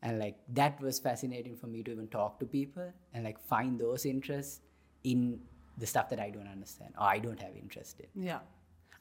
and 0.04 0.20
like 0.20 0.38
that 0.54 0.82
was 0.82 1.00
fascinating 1.00 1.56
for 1.56 1.68
me 1.68 1.84
to 1.84 1.92
even 1.92 2.08
talk 2.08 2.40
to 2.40 2.46
people 2.46 2.92
and 3.14 3.24
like 3.24 3.40
find 3.40 3.80
those 3.80 4.06
interests 4.06 4.62
in 5.04 5.40
the 5.78 5.86
stuff 5.86 6.10
that 6.10 6.20
i 6.20 6.30
don't 6.30 6.48
understand 6.48 6.92
or 7.00 7.04
i 7.06 7.18
don't 7.20 7.40
have 7.42 7.56
interest 7.56 8.00
in 8.02 8.24
Yeah. 8.32 8.40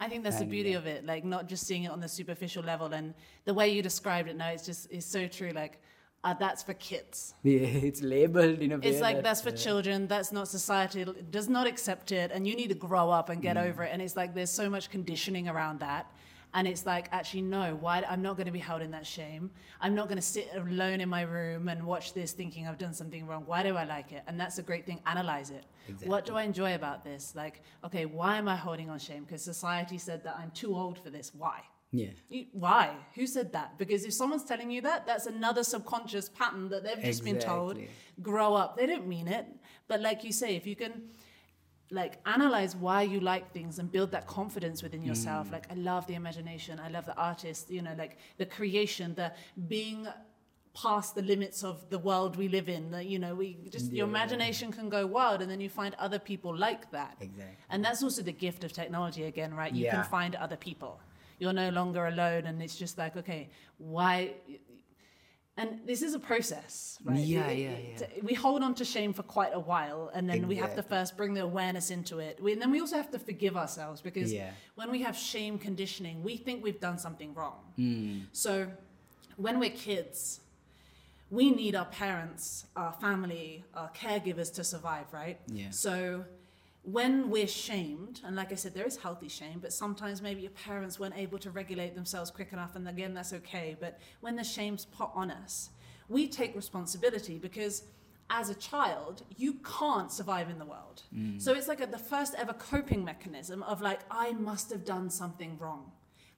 I 0.03 0.09
think 0.09 0.25
that's 0.25 0.39
the 0.39 0.47
beauty 0.47 0.71
yeah. 0.71 0.79
of 0.79 0.87
it, 0.87 1.05
like 1.05 1.25
not 1.27 1.47
just 1.47 1.67
seeing 1.67 1.85
it 1.85 1.91
on 1.91 2.01
the 2.01 2.09
superficial 2.09 2.63
level. 2.65 2.87
And 2.95 3.13
the 3.45 3.53
way 3.53 3.69
you 3.69 3.83
described 3.83 4.31
it 4.31 4.37
now, 4.43 4.49
it's 4.49 4.65
just 4.65 4.91
is 4.91 5.05
so 5.05 5.27
true. 5.29 5.51
Like, 5.51 5.75
uh, 6.23 6.35
that's 6.35 6.63
for 6.63 6.75
kids. 6.75 7.35
Yeah, 7.43 7.61
it's 7.89 8.03
labeled 8.03 8.59
in 8.61 8.73
a 8.73 8.79
way 8.79 8.87
It's 8.89 9.01
like 9.01 9.17
that, 9.17 9.25
that's 9.25 9.41
for 9.41 9.49
uh, 9.51 9.53
children. 9.67 10.07
That's 10.07 10.33
not 10.33 10.49
society. 10.49 11.01
It 11.03 11.31
does 11.31 11.49
not 11.49 11.67
accept 11.67 12.13
it, 12.13 12.31
and 12.35 12.47
you 12.47 12.55
need 12.55 12.69
to 12.69 12.75
grow 12.75 13.11
up 13.11 13.29
and 13.31 13.41
get 13.41 13.57
Mm. 13.57 13.69
over 13.69 13.83
it. 13.85 13.91
And 13.93 14.03
it's 14.03 14.17
like 14.17 14.35
there's 14.35 14.51
so 14.51 14.69
much 14.69 14.91
conditioning 14.91 15.49
around 15.49 15.81
that, 15.81 16.05
and 16.53 16.69
it's 16.69 16.85
like 16.85 17.09
actually 17.13 17.43
no. 17.43 17.77
Why 17.81 18.05
I'm 18.13 18.23
not 18.23 18.37
going 18.37 18.47
to 18.47 18.53
be 18.53 18.65
held 18.71 18.83
in 18.83 18.91
that 18.91 19.07
shame. 19.07 19.51
I'm 19.81 19.95
not 19.95 20.09
going 20.09 20.17
to 20.25 20.29
sit 20.37 20.49
alone 20.55 21.01
in 21.01 21.09
my 21.09 21.23
room 21.23 21.69
and 21.69 21.83
watch 21.85 22.13
this 22.13 22.33
thinking 22.33 22.67
I've 22.69 22.79
done 22.87 22.93
something 22.93 23.27
wrong. 23.27 23.45
Why 23.47 23.63
do 23.63 23.77
I 23.77 23.85
like 23.85 24.13
it? 24.13 24.23
And 24.27 24.39
that's 24.39 24.59
a 24.59 24.63
great 24.63 24.85
thing. 24.87 25.01
Analyze 25.07 25.51
it. 25.51 25.65
What 26.05 26.27
do 26.27 26.37
I 26.37 26.43
enjoy 26.43 26.75
about 26.75 27.03
this? 27.03 27.33
Like, 27.35 27.63
okay, 27.87 28.05
why 28.05 28.37
am 28.37 28.47
I 28.47 28.57
holding 28.57 28.91
on 28.91 28.99
shame? 28.99 29.25
Because 29.25 29.43
society 29.43 29.97
said 29.99 30.23
that 30.25 30.37
I'm 30.39 30.51
too 30.51 30.77
old 30.77 30.99
for 31.03 31.11
this. 31.11 31.33
Why? 31.35 31.63
Yeah 31.93 32.11
You- 32.29 32.47
Why? 32.53 32.95
Who 33.17 33.27
said 33.27 33.53
that? 33.53 33.79
Because 33.79 34.05
if 34.05 34.13
someone's 34.13 34.45
telling 34.45 34.71
you 34.71 34.81
that, 34.83 35.07
that's 35.07 35.27
another 35.27 35.65
subconscious 35.65 36.29
pattern 36.29 36.69
that 36.71 36.85
they've 36.85 37.05
just 37.05 37.25
been 37.25 37.39
told. 37.39 37.79
Grow 38.23 38.55
up. 38.55 38.77
They 38.77 38.87
don't 38.87 39.07
mean 39.09 39.29
it. 39.29 39.47
But 39.89 40.01
like 40.01 40.23
you 40.25 40.33
say, 40.33 40.55
if 40.57 40.67
you 40.67 40.77
can 40.77 40.93
like 41.93 42.19
analyze 42.25 42.77
why 42.77 43.03
you 43.03 43.19
like 43.19 43.53
things 43.53 43.81
and 43.81 43.91
build 43.91 44.13
that 44.13 44.27
confidence 44.29 44.81
within 44.83 45.03
yourself. 45.03 45.49
Mm. 45.49 45.53
Like 45.53 45.67
I 45.71 45.75
love 45.75 46.07
the 46.07 46.15
imagination. 46.15 46.79
I 46.79 46.89
love 46.89 47.05
the 47.07 47.17
artist, 47.17 47.69
you 47.71 47.83
know, 47.83 47.95
like 47.99 48.17
the 48.37 48.47
creation, 48.47 49.15
the 49.17 49.33
being 49.67 50.07
past 50.73 51.17
the 51.17 51.23
limits 51.23 51.65
of 51.65 51.91
the 51.91 51.99
world 51.99 52.37
we 52.37 52.47
live 52.47 52.69
in. 52.69 52.93
The, 52.93 53.03
you 53.05 53.19
know, 53.19 53.35
we 53.35 53.57
just 53.71 53.91
your 53.93 54.07
imagination 54.07 54.71
can 54.71 54.89
go 54.89 55.05
wild 55.05 55.43
and 55.43 55.51
then 55.51 55.61
you 55.61 55.69
find 55.69 55.97
other 55.99 56.21
people 56.21 56.57
like 56.57 56.93
that. 56.93 57.17
Exactly. 57.21 57.57
And 57.71 57.85
that's 57.85 58.05
also 58.05 58.23
the 58.23 58.33
gift 58.33 58.63
of 58.63 58.73
technology 58.73 59.25
again, 59.25 59.53
right? 59.53 59.73
You 59.73 59.87
Yeah. 59.87 59.97
can 59.97 60.05
find 60.05 60.37
other 60.37 60.57
people. 60.57 61.01
You're 61.41 61.55
no 61.55 61.71
longer 61.71 62.07
alone, 62.07 62.45
and 62.47 62.63
it's 62.63 62.77
just 62.77 62.99
like, 62.99 63.17
okay, 63.17 63.49
why? 63.79 64.35
And 65.57 65.81
this 65.87 66.03
is 66.03 66.13
a 66.15 66.19
process, 66.19 66.99
right? 67.03 67.19
Yeah, 67.19 67.47
It- 67.49 67.59
yeah, 67.59 68.07
it- 68.07 68.23
We 68.25 68.35
hold 68.35 68.63
on 68.63 68.75
to 68.77 68.85
shame 68.85 69.13
for 69.15 69.23
quite 69.23 69.53
a 69.55 69.59
while, 69.59 70.11
and 70.15 70.29
then 70.29 70.47
we 70.47 70.57
have 70.57 70.75
to 70.77 70.83
first 70.83 71.17
bring 71.17 71.33
the 71.35 71.43
awareness 71.43 71.91
into 71.91 72.19
it. 72.19 72.41
We, 72.43 72.53
and 72.53 72.61
then 72.63 72.71
we 72.71 72.81
also 72.81 72.97
have 72.97 73.11
to 73.13 73.19
forgive 73.19 73.57
ourselves 73.57 74.01
because 74.03 74.31
Yeah. 74.33 74.53
when 74.75 74.91
we 74.91 75.01
have 75.03 75.17
shame 75.17 75.59
conditioning, 75.59 76.23
we 76.23 76.37
think 76.37 76.63
we've 76.63 76.81
done 76.81 76.99
something 76.99 77.33
wrong. 77.35 77.73
Mm. 77.79 78.27
So 78.33 78.71
when 79.37 79.59
we're 79.59 79.71
kids, 79.91 80.41
we 81.31 81.51
need 81.51 81.75
our 81.75 81.87
parents, 81.87 82.67
our 82.77 82.93
family, 82.93 83.65
our 83.75 83.91
caregivers 83.93 84.53
to 84.55 84.63
survive, 84.65 85.07
right? 85.13 85.39
Yeah. 85.47 85.71
So 85.71 86.25
when 86.83 87.29
we're 87.29 87.47
shamed, 87.47 88.21
and 88.25 88.35
like 88.35 88.53
I 88.53 88.55
said, 88.55 88.75
there 88.75 88.87
is 88.87 88.97
healthy 88.97 89.29
shame, 89.29 89.59
but 89.61 89.73
sometimes 89.73 90.23
maybe 90.23 90.41
your 90.41 90.51
parents 90.53 90.99
weren't 90.99 91.17
able 91.17 91.39
to 91.39 91.51
regulate 91.51 91.95
themselves 91.95 92.31
quick 92.31 92.53
enough, 92.53 92.75
and 92.75 92.89
again, 92.89 93.13
that's 93.13 93.33
okay. 93.35 93.77
But 93.79 93.99
when 94.21 94.37
the 94.37 94.45
shame's 94.45 94.87
put 94.87 95.11
on 95.15 95.31
us, 95.31 95.71
we 96.09 96.27
take 96.27 96.57
responsibility 96.57 97.39
because 97.39 97.85
as 98.31 98.49
a 98.49 98.55
child, 98.55 99.25
you 99.37 99.55
can't 99.79 100.11
survive 100.11 100.49
in 100.49 100.59
the 100.59 100.65
world. 100.65 101.03
Mm. 101.15 101.41
So 101.43 101.53
it's 101.53 101.69
like 101.69 101.81
a, 101.81 101.87
the 101.87 101.99
first 101.99 102.35
ever 102.39 102.53
coping 102.53 103.05
mechanism 103.05 103.63
of 103.65 103.83
like, 103.83 104.01
I 104.11 104.33
must 104.33 104.71
have 104.71 104.85
done 104.85 105.11
something 105.11 105.59
wrong. 105.59 105.91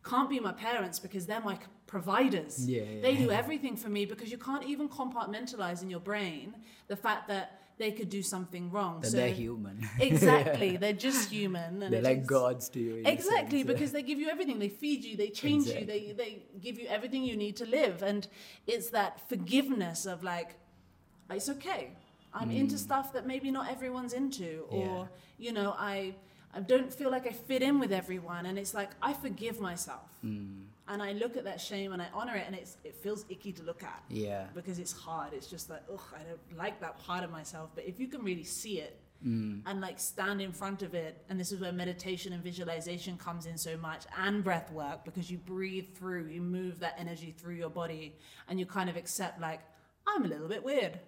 Can't 0.04 0.28
be 0.28 0.40
my 0.40 0.52
parents 0.52 0.98
because 0.98 1.26
they're 1.26 1.40
my 1.40 1.58
providers. 1.86 2.68
Yeah, 2.68 2.82
yeah, 2.82 3.02
They 3.02 3.14
do 3.16 3.30
everything 3.30 3.76
for 3.76 3.88
me 3.88 4.04
because 4.04 4.30
you 4.30 4.38
can't 4.38 4.64
even 4.64 4.88
compartmentalize 4.88 5.82
in 5.82 5.90
your 5.90 6.00
brain 6.00 6.54
the 6.88 6.96
fact 6.96 7.28
that 7.28 7.60
they 7.78 7.90
could 7.92 8.10
do 8.10 8.22
something 8.22 8.70
wrong. 8.70 9.00
That 9.00 9.10
so 9.10 9.16
they're 9.16 9.28
human. 9.28 9.88
exactly, 10.00 10.76
they're 10.76 10.92
just 10.92 11.30
human. 11.30 11.82
And 11.82 11.92
they're 11.92 12.02
like 12.02 12.20
is- 12.20 12.26
gods 12.26 12.68
to 12.70 12.80
you. 12.80 13.02
Exactly, 13.06 13.62
because 13.62 13.92
they 13.92 14.02
give 14.02 14.18
you 14.18 14.28
everything. 14.28 14.58
They 14.58 14.68
feed 14.68 15.04
you, 15.04 15.16
they 15.16 15.28
change 15.30 15.66
you, 15.66 15.84
they, 15.84 16.12
they 16.16 16.42
give 16.60 16.78
you 16.78 16.86
everything 16.88 17.24
you 17.24 17.36
need 17.36 17.56
to 17.56 17.66
live. 17.66 18.02
And 18.02 18.26
it's 18.66 18.90
that 18.90 19.28
forgiveness 19.28 20.04
of 20.06 20.22
like, 20.22 20.56
it's 21.30 21.48
okay. 21.48 21.92
I'm 22.34 22.50
into 22.50 22.78
stuff 22.78 23.12
that 23.12 23.26
maybe 23.26 23.50
not 23.50 23.70
everyone's 23.70 24.12
into. 24.14 24.64
Or, 24.68 24.78
Mm. 24.86 24.86
Yeah. 24.86 25.04
you 25.46 25.52
know, 25.52 25.74
I, 25.78 26.14
I 26.54 26.60
don't 26.60 26.92
feel 26.92 27.10
like 27.10 27.26
I 27.26 27.32
fit 27.32 27.62
in 27.62 27.78
with 27.78 27.92
everyone. 27.92 28.46
And 28.46 28.58
it's 28.58 28.74
like, 28.74 28.90
I 29.00 29.12
forgive 29.12 29.60
myself. 29.60 30.10
Mm. 30.24 30.64
And 30.88 31.02
I 31.02 31.12
look 31.12 31.36
at 31.36 31.44
that 31.44 31.60
shame 31.60 31.92
and 31.92 32.02
I 32.02 32.08
honor 32.12 32.34
it. 32.36 32.44
And 32.46 32.54
it's, 32.54 32.76
it 32.84 32.94
feels 32.94 33.24
icky 33.28 33.52
to 33.52 33.62
look 33.62 33.82
at 33.82 34.02
yeah. 34.08 34.46
because 34.54 34.78
it's 34.78 34.92
hard. 34.92 35.32
It's 35.32 35.46
just 35.46 35.70
like, 35.70 35.82
ugh, 35.90 36.00
I 36.14 36.22
don't 36.22 36.58
like 36.58 36.80
that 36.80 36.98
part 36.98 37.24
of 37.24 37.30
myself. 37.30 37.70
But 37.74 37.84
if 37.86 37.98
you 37.98 38.08
can 38.08 38.22
really 38.22 38.44
see 38.44 38.80
it 38.80 38.98
and 39.24 39.80
like 39.80 39.98
stand 39.98 40.40
in 40.40 40.52
front 40.52 40.82
of 40.82 40.94
it. 40.94 41.22
And 41.28 41.38
this 41.38 41.52
is 41.52 41.60
where 41.60 41.72
meditation 41.72 42.32
and 42.32 42.42
visualization 42.42 43.16
comes 43.16 43.46
in 43.46 43.56
so 43.56 43.76
much 43.76 44.04
and 44.18 44.42
breath 44.42 44.70
work 44.72 45.04
because 45.04 45.30
you 45.30 45.38
breathe 45.38 45.94
through, 45.94 46.26
you 46.26 46.40
move 46.40 46.80
that 46.80 46.96
energy 46.98 47.34
through 47.36 47.54
your 47.54 47.70
body 47.70 48.16
and 48.48 48.58
you 48.58 48.66
kind 48.66 48.90
of 48.90 48.96
accept 48.96 49.40
like, 49.40 49.60
I'm 50.06 50.24
a 50.24 50.28
little 50.28 50.48
bit 50.48 50.64
weird. 50.64 50.98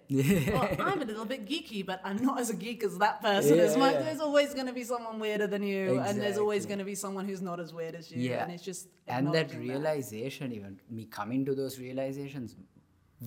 or 0.53 0.81
I'm 0.81 1.01
a 1.01 1.05
little 1.05 1.25
bit 1.25 1.45
geeky, 1.45 1.85
but 1.85 1.99
I'm 2.03 2.17
not 2.23 2.39
as 2.39 2.49
a 2.49 2.55
geek 2.55 2.83
as 2.83 2.97
that 2.99 3.21
person. 3.21 3.57
much. 3.77 3.93
Yeah. 3.93 4.01
There's 4.03 4.21
always 4.21 4.53
going 4.53 4.67
to 4.67 4.73
be 4.73 4.83
someone 4.83 5.19
weirder 5.19 5.47
than 5.47 5.63
you, 5.63 5.99
and 5.99 6.21
there's 6.21 6.37
always 6.37 6.65
going 6.65 6.79
to 6.79 6.85
be 6.85 6.95
someone 6.95 7.27
who's 7.27 7.41
not 7.41 7.59
as 7.59 7.73
weird 7.73 7.95
as 7.95 8.11
you. 8.11 8.21
Yeah. 8.21 8.43
And 8.43 8.53
it's 8.53 8.63
just 8.63 8.87
and 9.07 9.33
that 9.33 9.53
realization 9.53 10.53
even 10.53 10.79
me 10.89 11.05
coming 11.05 11.45
to 11.45 11.53
those 11.53 11.79
realizations 11.79 12.55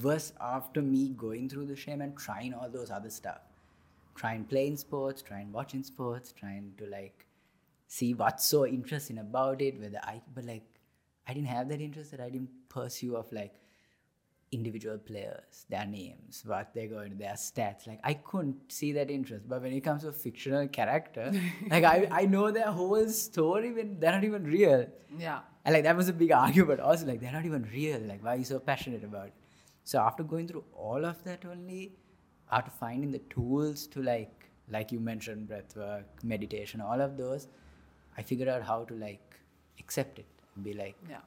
was 0.03 0.33
after 0.41 0.83
me 0.83 1.11
going 1.11 1.49
through 1.49 1.67
the 1.67 1.77
shame 1.77 2.01
and 2.01 2.17
trying 2.17 2.55
all 2.55 2.69
those 2.69 2.91
other 2.91 3.11
stuff 3.11 3.41
trying 4.15 4.45
playing 4.45 4.77
sports 4.77 5.23
trying 5.23 5.51
watching 5.53 5.83
sports 5.83 6.33
trying 6.33 6.73
to 6.77 6.87
like 6.87 7.27
see 7.87 8.13
what's 8.15 8.45
so 8.45 8.67
interesting 8.67 9.19
about 9.19 9.63
it 9.63 9.81
whether 9.81 10.01
i 10.03 10.21
but 10.35 10.45
like 10.45 10.67
i 11.27 11.33
didn't 11.33 11.47
have 11.49 11.69
that 11.69 11.81
interest 11.81 12.11
that 12.11 12.21
i 12.21 12.29
didn't 12.29 12.51
pursue 12.69 13.17
of 13.17 13.33
like 13.33 13.55
individual 14.51 14.99
players, 14.99 15.67
their 15.69 15.87
names, 15.87 16.43
what 16.47 16.71
they're 16.75 16.89
going, 16.89 17.17
their 17.19 17.35
stats. 17.35 17.87
Like 17.87 18.01
I 18.03 18.15
couldn't 18.15 18.73
see 18.73 18.93
that 18.93 19.11
interest. 19.11 19.49
But 19.49 19.63
when 19.63 19.73
it 19.73 19.81
comes 19.81 20.03
to 20.03 20.09
a 20.09 20.13
fictional 20.13 20.69
character, 20.69 21.33
like 21.71 21.85
I, 21.85 22.09
I 22.11 22.27
know 22.27 22.51
their 22.51 22.71
whole 22.71 23.09
story 23.09 23.73
when 23.73 23.99
they're 24.01 24.13
not 24.13 24.25
even 24.25 24.45
real. 24.45 24.87
Yeah. 25.19 25.41
And 25.65 25.75
like 25.75 25.85
that 25.85 25.97
was 25.97 26.09
a 26.09 26.13
big 26.13 26.33
argument. 26.33 26.81
Also, 26.81 27.07
like 27.07 27.21
they're 27.21 27.33
not 27.33 27.45
even 27.45 27.69
real. 27.73 28.01
Like 28.01 28.25
why 28.25 28.35
are 28.35 28.39
you 28.39 28.45
so 28.45 28.59
passionate 28.59 29.05
about 29.05 29.27
it? 29.27 29.35
So 29.85 30.01
after 30.01 30.23
going 30.23 30.49
through 30.49 30.65
all 30.75 31.05
of 31.05 31.23
that 31.25 31.45
only, 31.45 31.93
after 32.51 32.71
finding 32.71 33.11
the 33.13 33.21
tools 33.31 33.87
to 33.89 34.03
like 34.03 34.51
like 34.71 34.93
you 34.93 35.01
mentioned, 35.01 35.49
breath 35.49 35.77
work, 35.77 36.05
meditation, 36.23 36.81
all 36.81 37.01
of 37.01 37.17
those, 37.17 37.49
I 38.17 38.23
figured 38.23 38.49
out 38.49 38.63
how 38.63 38.85
to 38.85 38.95
like 38.95 39.39
accept 39.79 40.19
it 40.19 40.27
and 40.55 40.65
be 40.65 40.75
like, 40.75 40.97
Yeah. 41.09 41.21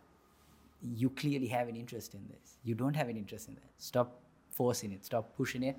You 0.81 1.09
clearly 1.09 1.47
have 1.47 1.67
an 1.67 1.75
interest 1.75 2.13
in 2.13 2.27
this. 2.27 2.57
You 2.63 2.75
don't 2.75 2.95
have 2.95 3.09
an 3.09 3.17
interest 3.17 3.47
in 3.47 3.55
that. 3.55 3.71
Stop 3.77 4.21
forcing 4.51 4.91
it. 4.91 5.05
Stop 5.05 5.35
pushing 5.35 5.63
it, 5.63 5.77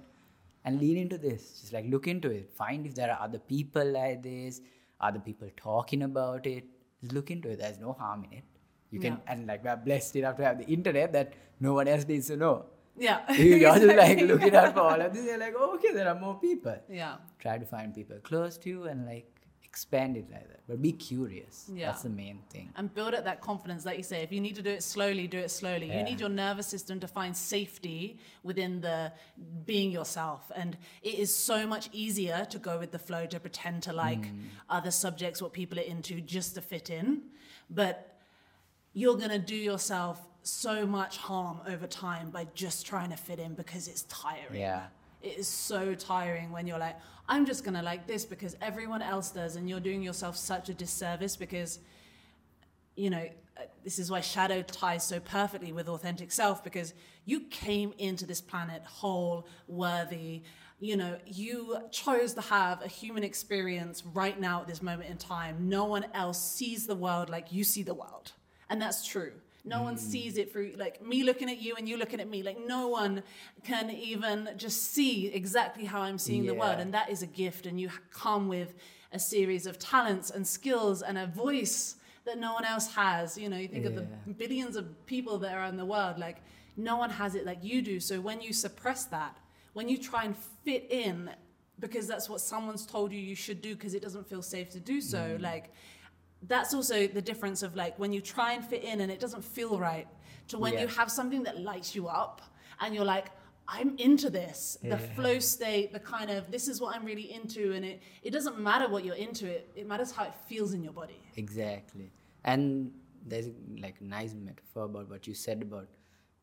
and 0.64 0.80
lean 0.80 0.96
into 0.96 1.18
this. 1.18 1.60
Just 1.60 1.72
like 1.72 1.86
look 1.88 2.06
into 2.08 2.30
it. 2.30 2.50
Find 2.56 2.86
if 2.86 2.94
there 2.94 3.10
are 3.10 3.20
other 3.20 3.38
people 3.38 3.84
like 3.84 4.22
this, 4.22 4.60
other 5.00 5.18
people 5.20 5.48
talking 5.56 6.02
about 6.02 6.46
it. 6.46 6.64
Just 7.00 7.12
look 7.12 7.30
into 7.30 7.48
it. 7.50 7.58
There's 7.58 7.78
no 7.78 7.92
harm 7.92 8.24
in 8.30 8.38
it. 8.38 8.44
You 8.90 9.00
can 9.00 9.14
Yeah. 9.14 9.32
and 9.32 9.46
like 9.46 9.64
we're 9.64 9.76
blessed 9.76 10.16
enough 10.16 10.36
to 10.36 10.44
have 10.44 10.58
the 10.58 10.66
internet 10.66 11.12
that 11.14 11.32
no 11.60 11.74
one 11.74 11.88
else 11.88 12.06
needs 12.06 12.26
to 12.28 12.36
know. 12.36 12.66
Yeah. 12.96 13.20
You 13.42 13.58
just 13.58 13.82
like 13.84 14.20
looking 14.20 14.54
out 14.54 14.74
for 14.74 14.80
all 14.80 15.00
of 15.00 15.12
this. 15.14 15.24
You're 15.24 15.38
like, 15.38 15.54
oh, 15.58 15.74
okay, 15.76 15.92
there 15.94 16.08
are 16.08 16.18
more 16.20 16.38
people. 16.38 16.76
Yeah. 16.90 17.16
Try 17.38 17.56
to 17.58 17.64
find 17.64 17.94
people 17.94 18.18
close 18.22 18.58
to 18.58 18.68
you 18.68 18.84
and 18.84 19.06
like 19.06 19.31
expand 19.72 20.18
it 20.18 20.26
like 20.30 20.46
that. 20.50 20.60
But 20.68 20.82
be 20.82 20.92
curious. 20.92 21.70
Yeah. 21.72 21.86
That's 21.86 22.02
the 22.02 22.10
main 22.10 22.38
thing. 22.50 22.68
and 22.76 22.92
build 22.94 23.14
up 23.14 23.24
that 23.24 23.40
confidence 23.40 23.86
like 23.88 23.96
you 23.96 24.02
say 24.12 24.18
if 24.22 24.30
you 24.34 24.40
need 24.46 24.54
to 24.60 24.64
do 24.68 24.72
it 24.78 24.82
slowly 24.82 25.26
do 25.26 25.38
it 25.46 25.50
slowly 25.50 25.86
you 25.96 26.02
need 26.08 26.20
your 26.24 26.28
nervous 26.44 26.66
system 26.74 26.96
to 27.04 27.08
find 27.18 27.32
safety 27.36 28.18
within 28.50 28.72
the 28.86 28.98
being 29.70 29.90
yourself 29.98 30.42
and 30.60 30.76
it 31.10 31.14
is 31.24 31.30
so 31.50 31.66
much 31.74 31.84
easier 32.04 32.38
to 32.54 32.58
go 32.68 32.74
with 32.82 32.90
the 32.96 32.98
flow 33.08 33.24
to 33.34 33.38
pretend 33.46 33.82
to 33.88 33.92
like 34.06 34.24
Hmm. 34.26 34.40
other 34.78 34.90
subjects 35.04 35.40
what 35.44 35.52
people 35.60 35.76
are 35.82 35.88
into 35.94 36.14
just 36.36 36.50
to 36.56 36.60
fit 36.72 36.88
in 37.00 37.06
but 37.70 37.94
you're 39.00 39.16
going 39.24 39.30
to 39.40 39.44
do 39.56 39.60
yourself 39.72 40.16
so 40.42 40.74
much 40.98 41.14
harm 41.28 41.58
over 41.72 41.86
time 41.86 42.26
by 42.30 42.44
just 42.64 42.78
trying 42.92 43.10
to 43.16 43.16
fit 43.28 43.38
in 43.46 43.54
because 43.62 43.88
it's 43.92 44.02
tiring 44.24 44.60
Yeah. 44.66 44.82
it 45.22 45.34
is 45.42 45.48
so 45.48 45.94
tiring 45.94 46.48
when 46.56 46.64
you're 46.68 46.84
like, 46.88 46.96
I'm 47.28 47.46
just 47.46 47.64
gonna 47.64 47.82
like 47.82 48.06
this 48.06 48.24
because 48.24 48.56
everyone 48.60 49.02
else 49.02 49.30
does, 49.30 49.56
and 49.56 49.68
you're 49.68 49.80
doing 49.80 50.02
yourself 50.02 50.36
such 50.36 50.68
a 50.68 50.74
disservice 50.74 51.36
because, 51.36 51.78
you 52.96 53.10
know, 53.10 53.28
uh, 53.56 53.62
this 53.84 53.98
is 53.98 54.10
why 54.10 54.20
shadow 54.20 54.62
ties 54.62 55.04
so 55.04 55.20
perfectly 55.20 55.72
with 55.72 55.88
authentic 55.88 56.32
self 56.32 56.64
because 56.64 56.94
you 57.24 57.40
came 57.40 57.92
into 57.98 58.26
this 58.26 58.40
planet 58.40 58.82
whole, 58.84 59.46
worthy. 59.68 60.42
You 60.80 60.96
know, 60.96 61.16
you 61.26 61.78
chose 61.92 62.34
to 62.34 62.40
have 62.40 62.82
a 62.82 62.88
human 62.88 63.22
experience 63.22 64.04
right 64.04 64.38
now 64.38 64.62
at 64.62 64.66
this 64.66 64.82
moment 64.82 65.10
in 65.10 65.16
time. 65.16 65.68
No 65.68 65.84
one 65.84 66.06
else 66.12 66.42
sees 66.42 66.86
the 66.86 66.96
world 66.96 67.30
like 67.30 67.52
you 67.52 67.62
see 67.62 67.82
the 67.82 67.94
world. 67.94 68.32
And 68.68 68.82
that's 68.82 69.06
true. 69.06 69.32
No 69.64 69.82
one 69.82 69.94
hmm. 69.94 70.00
sees 70.00 70.36
it 70.38 70.52
through, 70.52 70.74
like 70.76 71.04
me 71.04 71.22
looking 71.22 71.50
at 71.50 71.60
you 71.60 71.74
and 71.76 71.88
you 71.88 71.96
looking 71.96 72.20
at 72.20 72.28
me. 72.28 72.42
Like 72.42 72.58
no 72.66 72.88
one 72.88 73.22
can 73.64 73.90
even 73.90 74.50
just 74.56 74.92
see 74.92 75.28
exactly 75.28 75.84
how 75.84 76.02
I'm 76.02 76.18
seeing 76.18 76.46
the 76.46 76.54
world. 76.54 76.80
And 76.80 76.92
that 76.94 77.10
is 77.10 77.22
a 77.22 77.26
gift. 77.26 77.66
And 77.66 77.80
you 77.80 77.90
come 78.10 78.48
with 78.48 78.74
a 79.12 79.18
series 79.18 79.66
of 79.66 79.78
talents 79.78 80.30
and 80.30 80.46
skills 80.46 81.02
and 81.02 81.18
a 81.18 81.26
voice 81.26 81.96
that 82.24 82.38
no 82.38 82.54
one 82.54 82.64
else 82.64 82.92
has. 82.94 83.36
You 83.36 83.48
know, 83.48 83.56
you 83.56 83.68
think 83.68 83.84
of 83.84 83.94
the 83.94 84.06
billions 84.32 84.76
of 84.76 85.06
people 85.06 85.38
that 85.38 85.54
are 85.54 85.64
in 85.66 85.76
the 85.76 85.84
world, 85.84 86.18
like 86.18 86.38
no 86.76 86.96
one 86.96 87.10
has 87.10 87.34
it 87.34 87.44
like 87.44 87.58
you 87.62 87.82
do. 87.82 88.00
So 88.00 88.20
when 88.20 88.40
you 88.40 88.52
suppress 88.52 89.04
that, 89.06 89.36
when 89.74 89.88
you 89.88 89.98
try 89.98 90.24
and 90.24 90.36
fit 90.64 90.86
in 90.90 91.30
because 91.78 92.06
that's 92.06 92.28
what 92.28 92.40
someone's 92.40 92.86
told 92.86 93.12
you 93.12 93.18
you 93.18 93.34
should 93.34 93.60
do 93.60 93.74
because 93.74 93.94
it 93.94 94.02
doesn't 94.02 94.26
feel 94.28 94.42
safe 94.42 94.70
to 94.70 94.80
do 94.80 95.00
so, 95.00 95.36
hmm. 95.36 95.42
like 95.42 95.72
that's 96.48 96.74
also 96.74 97.06
the 97.06 97.22
difference 97.22 97.62
of 97.62 97.74
like 97.76 97.98
when 97.98 98.12
you 98.12 98.20
try 98.20 98.52
and 98.52 98.64
fit 98.64 98.82
in 98.84 99.00
and 99.00 99.10
it 99.12 99.20
doesn't 99.20 99.44
feel 99.44 99.78
right 99.78 100.08
to 100.48 100.58
when 100.58 100.76
you 100.78 100.86
have 100.88 101.10
something 101.10 101.42
that 101.44 101.60
lights 101.60 101.94
you 101.94 102.08
up 102.08 102.42
and 102.80 102.94
you're 102.94 103.04
like 103.04 103.28
i'm 103.68 103.96
into 103.98 104.28
this 104.28 104.76
the 104.82 104.88
Yeah. 104.88 105.14
flow 105.14 105.38
state 105.38 105.92
the 105.92 106.00
kind 106.00 106.30
of 106.30 106.50
this 106.50 106.66
is 106.68 106.80
what 106.80 106.96
i'm 106.96 107.04
really 107.04 107.32
into 107.32 107.72
and 107.72 107.84
it 107.84 108.02
it 108.22 108.30
doesn't 108.32 108.58
matter 108.58 108.88
what 108.88 109.04
you're 109.04 109.14
into 109.28 109.46
it 109.46 109.70
it 109.76 109.86
matters 109.86 110.10
how 110.10 110.24
it 110.24 110.34
feels 110.48 110.72
in 110.74 110.82
your 110.82 110.92
body 110.92 111.20
Exactly. 111.36 112.12
And 112.44 112.90
there's 113.24 113.48
like 113.80 113.96
a 114.00 114.04
nice 114.04 114.34
metaphor 114.34 114.84
about 114.84 115.08
what 115.08 115.26
you 115.28 115.34
said 115.34 115.62
about 115.62 115.86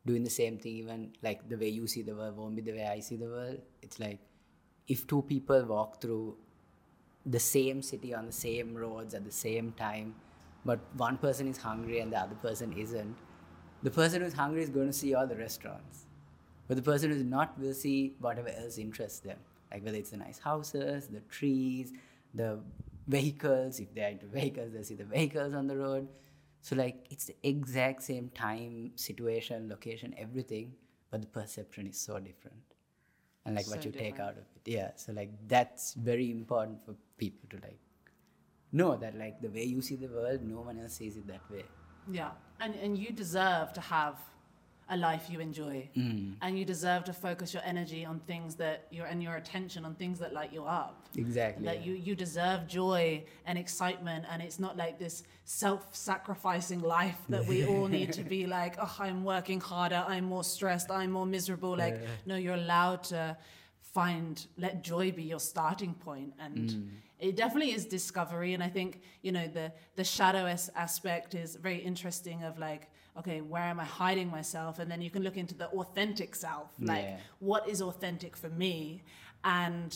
doing 0.06 0.24
the 0.24 0.30
same 0.30 0.58
thing, 0.58 0.76
even 0.78 1.12
like 1.22 1.48
the 1.50 1.58
way 1.58 1.68
you 1.70 1.86
see 1.88 2.02
the 2.02 2.16
world 2.16 2.38
won't 2.38 2.56
be 2.56 2.62
the 2.62 2.72
way 2.72 2.86
I 2.88 3.02
see 3.02 3.18
the 3.18 3.28
world. 3.28 3.60
It's 3.82 4.00
like 4.00 4.20
if 4.88 5.06
two 5.06 5.22
people 5.24 5.66
walk 5.66 6.02
through 6.02 6.38
the 7.25 7.39
same 7.39 7.82
city 7.82 8.13
on 8.13 8.25
the 8.25 8.32
same 8.32 8.75
roads 8.75 9.13
at 9.13 9.25
the 9.25 9.32
same 9.32 9.73
time, 9.73 10.15
but 10.65 10.79
one 10.97 11.17
person 11.17 11.47
is 11.47 11.58
hungry 11.58 11.99
and 11.99 12.12
the 12.12 12.17
other 12.17 12.36
person 12.36 12.73
isn't, 12.73 13.15
the 13.84 13.91
person 13.91 14.21
who's 14.21 14.34
hungry 14.34 14.63
is 14.63 14.69
going 14.69 14.88
to 14.88 14.93
see 14.93 15.13
all 15.13 15.27
the 15.27 15.36
restaurants. 15.36 16.05
But 16.67 16.77
the 16.77 16.84
person 16.84 17.12
who's 17.12 17.23
not 17.23 17.60
will 17.60 17.73
see 17.73 18.13
whatever 18.19 18.49
else 18.49 18.77
interests 18.77 19.19
them. 19.19 19.38
Like 19.71 19.84
whether 19.84 19.97
it's 19.97 20.12
the 20.12 20.17
nice 20.17 20.39
houses, 20.39 21.08
the 21.08 21.21
trees, 21.21 21.93
the 22.34 22.60
vehicles. 23.08 23.79
If 23.79 23.93
they're 23.93 24.10
into 24.10 24.27
vehicles, 24.27 24.73
they 24.73 24.84
see 24.84 24.95
the 24.95 25.03
vehicles 25.03 25.53
on 25.53 25.67
the 25.67 25.77
road. 25.77 26.08
So 26.62 26.75
like 26.75 27.05
it's 27.10 27.25
the 27.25 27.36
exact 27.43 28.03
same 28.03 28.29
time, 28.29 28.91
situation, 28.95 29.69
location, 29.69 30.13
everything, 30.17 30.73
but 31.10 31.21
the 31.21 31.27
perception 31.27 31.88
is 31.88 31.97
so 31.97 32.19
different. 32.19 32.58
And 33.45 33.55
like 33.55 33.67
what 33.67 33.82
So 33.82 33.86
you 33.86 33.91
take 33.91 34.19
out 34.19 34.34
of 34.34 34.39
it. 34.55 34.62
Yeah. 34.65 34.91
So 34.95 35.13
like 35.13 35.32
that's 35.47 35.93
very 35.93 36.29
important 36.29 36.84
for 36.86 36.95
people 37.25 37.47
to 37.53 37.58
like 37.67 37.79
know 38.71 38.91
that 39.03 39.13
like 39.23 39.36
the 39.45 39.49
way 39.58 39.65
you 39.75 39.82
see 39.82 39.95
the 39.95 40.08
world, 40.17 40.41
no 40.55 40.60
one 40.69 40.79
else 40.79 40.93
sees 41.01 41.15
it 41.21 41.27
that 41.36 41.43
way. 41.55 41.65
yeah 42.19 42.32
and 42.63 42.73
and 42.86 42.97
you 43.03 43.10
deserve 43.23 43.67
to 43.79 43.82
have 43.95 44.17
a 44.95 44.97
life 44.97 45.25
you 45.34 45.39
enjoy 45.39 45.77
Mm. 45.95 46.29
and 46.43 46.51
you 46.60 46.65
deserve 46.69 47.01
to 47.10 47.13
focus 47.25 47.53
your 47.55 47.63
energy 47.71 47.99
on 48.12 48.15
things 48.32 48.55
that 48.62 48.77
your 48.97 49.05
and 49.12 49.21
your 49.25 49.36
attention 49.41 49.86
on 49.89 49.93
things 50.01 50.17
that 50.23 50.32
light 50.38 50.51
you 50.58 50.63
up 50.82 50.95
Exactly. 51.25 51.63
that 51.69 51.79
you 51.86 51.93
you 52.08 52.13
deserve 52.25 52.60
joy 52.79 53.03
and 53.47 53.55
excitement 53.65 54.25
and 54.32 54.41
it's 54.47 54.60
not 54.65 54.73
like 54.84 54.95
this 55.05 55.15
self-sacrificing 55.89 56.82
life 56.82 57.19
that 57.29 57.45
we 57.45 57.65
all 57.65 57.88
need 57.97 58.12
to 58.13 58.23
be 58.23 58.45
like 58.45 58.75
oh 58.79 58.95
i'm 58.99 59.23
working 59.23 59.60
harder 59.60 60.03
i'm 60.08 60.25
more 60.25 60.43
stressed 60.43 60.89
i'm 60.91 61.12
more 61.12 61.25
miserable 61.38 61.75
like 61.77 62.01
no 62.25 62.36
you're 62.36 62.55
allowed 62.55 63.03
to 63.03 63.36
find 63.82 64.47
let 64.58 64.84
joy 64.84 65.12
be 65.12 65.23
your 65.23 65.39
starting 65.39 65.93
point 65.93 66.34
and 66.39 66.91
it 67.19 67.36
definitely 67.36 67.73
is 67.73 67.86
discovery 67.86 68.53
and 68.53 68.63
i 68.63 68.69
think 68.69 69.01
you 69.21 69.32
know 69.32 69.47
the 69.47 69.71
the 69.95 70.03
shadow 70.03 70.45
aspect 70.75 71.36
is 71.36 71.55
very 71.55 71.77
interesting 71.77 72.43
of 72.43 72.58
like 72.60 72.89
okay 73.17 73.41
where 73.41 73.63
am 73.63 73.79
i 73.79 73.84
hiding 73.86 74.29
myself 74.29 74.79
and 74.79 74.89
then 74.91 75.01
you 75.01 75.10
can 75.10 75.23
look 75.23 75.38
into 75.38 75.55
the 75.55 75.67
authentic 75.67 76.34
self 76.36 76.69
like 76.79 77.03
Yeah. 77.05 77.17
what 77.39 77.67
is 77.67 77.82
authentic 77.82 78.36
for 78.38 78.49
me 78.49 79.03
and 79.43 79.91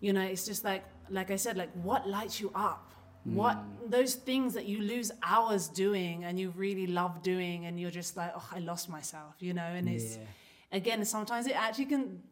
you 0.00 0.12
know 0.12 0.22
it's 0.22 0.46
just 0.46 0.64
like 0.64 0.84
like 1.10 1.30
i 1.30 1.36
said 1.36 1.56
like 1.56 1.70
what 1.82 2.08
lights 2.08 2.40
you 2.40 2.50
up 2.54 2.84
what 3.24 3.56
Hmm. 3.56 3.90
those 3.90 4.14
things 4.14 4.54
that 4.54 4.64
you 4.66 4.80
lose 4.80 5.10
hours 5.22 5.68
doing 5.68 6.24
and 6.24 6.38
you 6.40 6.50
really 6.56 6.86
love 6.86 7.22
doing 7.22 7.66
and 7.66 7.78
you're 7.78 7.90
just 7.90 8.16
like 8.16 8.32
oh 8.34 8.48
i 8.54 8.58
lost 8.60 8.88
myself 8.88 9.34
you 9.40 9.52
know 9.52 9.62
and 9.78 9.88
it's 9.88 10.16
Yeah. 10.16 10.22
again 10.78 11.04
sometimes 11.04 11.46
it 11.46 11.56
actually 11.66 11.86
can 11.86 12.22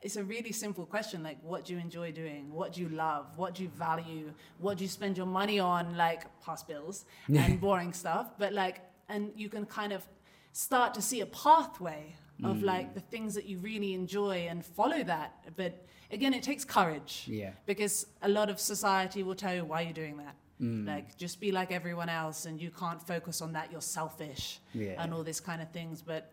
it's 0.00 0.16
a 0.16 0.24
really 0.24 0.52
simple 0.52 0.86
question 0.86 1.22
like 1.22 1.38
what 1.42 1.64
do 1.64 1.72
you 1.74 1.78
enjoy 1.78 2.10
doing 2.10 2.52
what 2.52 2.72
do 2.72 2.80
you 2.80 2.88
love 2.88 3.26
what 3.36 3.54
do 3.54 3.62
you 3.62 3.68
value 3.70 4.32
what 4.58 4.78
do 4.78 4.84
you 4.84 4.88
spend 4.88 5.16
your 5.16 5.26
money 5.26 5.58
on 5.60 5.96
like 5.96 6.22
past 6.40 6.66
bills 6.66 7.04
and 7.28 7.60
boring 7.60 7.92
stuff 7.92 8.32
but 8.38 8.52
like 8.52 8.80
and 9.08 9.30
you 9.36 9.48
can 9.48 9.66
kind 9.66 9.92
of 9.92 10.06
start 10.52 10.94
to 10.94 11.02
see 11.02 11.20
a 11.20 11.26
pathway 11.26 12.14
of 12.44 12.62
like 12.62 12.94
the 12.94 13.00
things 13.00 13.34
that 13.34 13.46
you 13.46 13.58
really 13.58 13.94
enjoy 13.94 14.46
and 14.50 14.64
follow 14.64 15.02
that. 15.04 15.44
But 15.56 15.84
again, 16.10 16.34
it 16.34 16.42
takes 16.42 16.64
courage. 16.64 17.24
Yeah. 17.28 17.50
Because 17.66 18.06
a 18.20 18.28
lot 18.28 18.50
of 18.50 18.58
society 18.58 19.22
will 19.22 19.34
tell 19.36 19.54
you 19.54 19.64
why 19.64 19.82
you're 19.82 19.92
doing 19.92 20.16
that. 20.16 20.34
Mm. 20.60 20.86
Like 20.86 21.16
just 21.16 21.40
be 21.40 21.52
like 21.52 21.70
everyone 21.72 22.08
else 22.08 22.46
and 22.46 22.60
you 22.60 22.70
can't 22.70 23.00
focus 23.00 23.40
on 23.42 23.52
that, 23.52 23.70
you're 23.70 23.80
selfish 23.80 24.58
Yeah. 24.74 25.00
and 25.02 25.14
all 25.14 25.22
this 25.22 25.40
kind 25.40 25.62
of 25.62 25.70
things. 25.70 26.02
But 26.02 26.32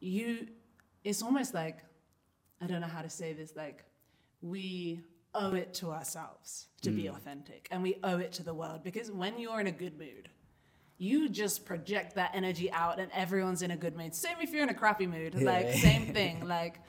you 0.00 0.48
it's 1.04 1.22
almost 1.22 1.52
like 1.52 1.78
I 2.62 2.66
don't 2.66 2.80
know 2.80 2.86
how 2.86 3.02
to 3.02 3.10
say 3.10 3.32
this, 3.32 3.54
like 3.56 3.84
we 4.40 5.00
owe 5.34 5.54
it 5.54 5.74
to 5.74 5.90
ourselves 5.90 6.66
to 6.82 6.90
be 6.90 7.04
Mm. 7.04 7.16
authentic 7.16 7.68
and 7.70 7.82
we 7.82 7.96
owe 8.04 8.18
it 8.18 8.32
to 8.32 8.42
the 8.42 8.54
world 8.54 8.82
because 8.84 9.10
when 9.10 9.38
you're 9.38 9.60
in 9.60 9.66
a 9.66 9.72
good 9.72 9.98
mood, 9.98 10.28
you 10.98 11.28
just 11.28 11.64
project 11.64 12.14
that 12.14 12.30
energy 12.34 12.70
out 12.70 13.00
and 13.00 13.10
everyone's 13.12 13.62
in 13.62 13.70
a 13.72 13.76
good 13.76 13.96
mood. 13.96 14.14
Same 14.14 14.36
if 14.40 14.52
you're 14.52 14.62
in 14.62 14.68
a 14.68 14.74
crappy 14.74 15.06
mood, 15.06 15.34
like 15.42 15.72
same 15.72 16.12
thing. 16.12 16.46
Like 16.56 16.80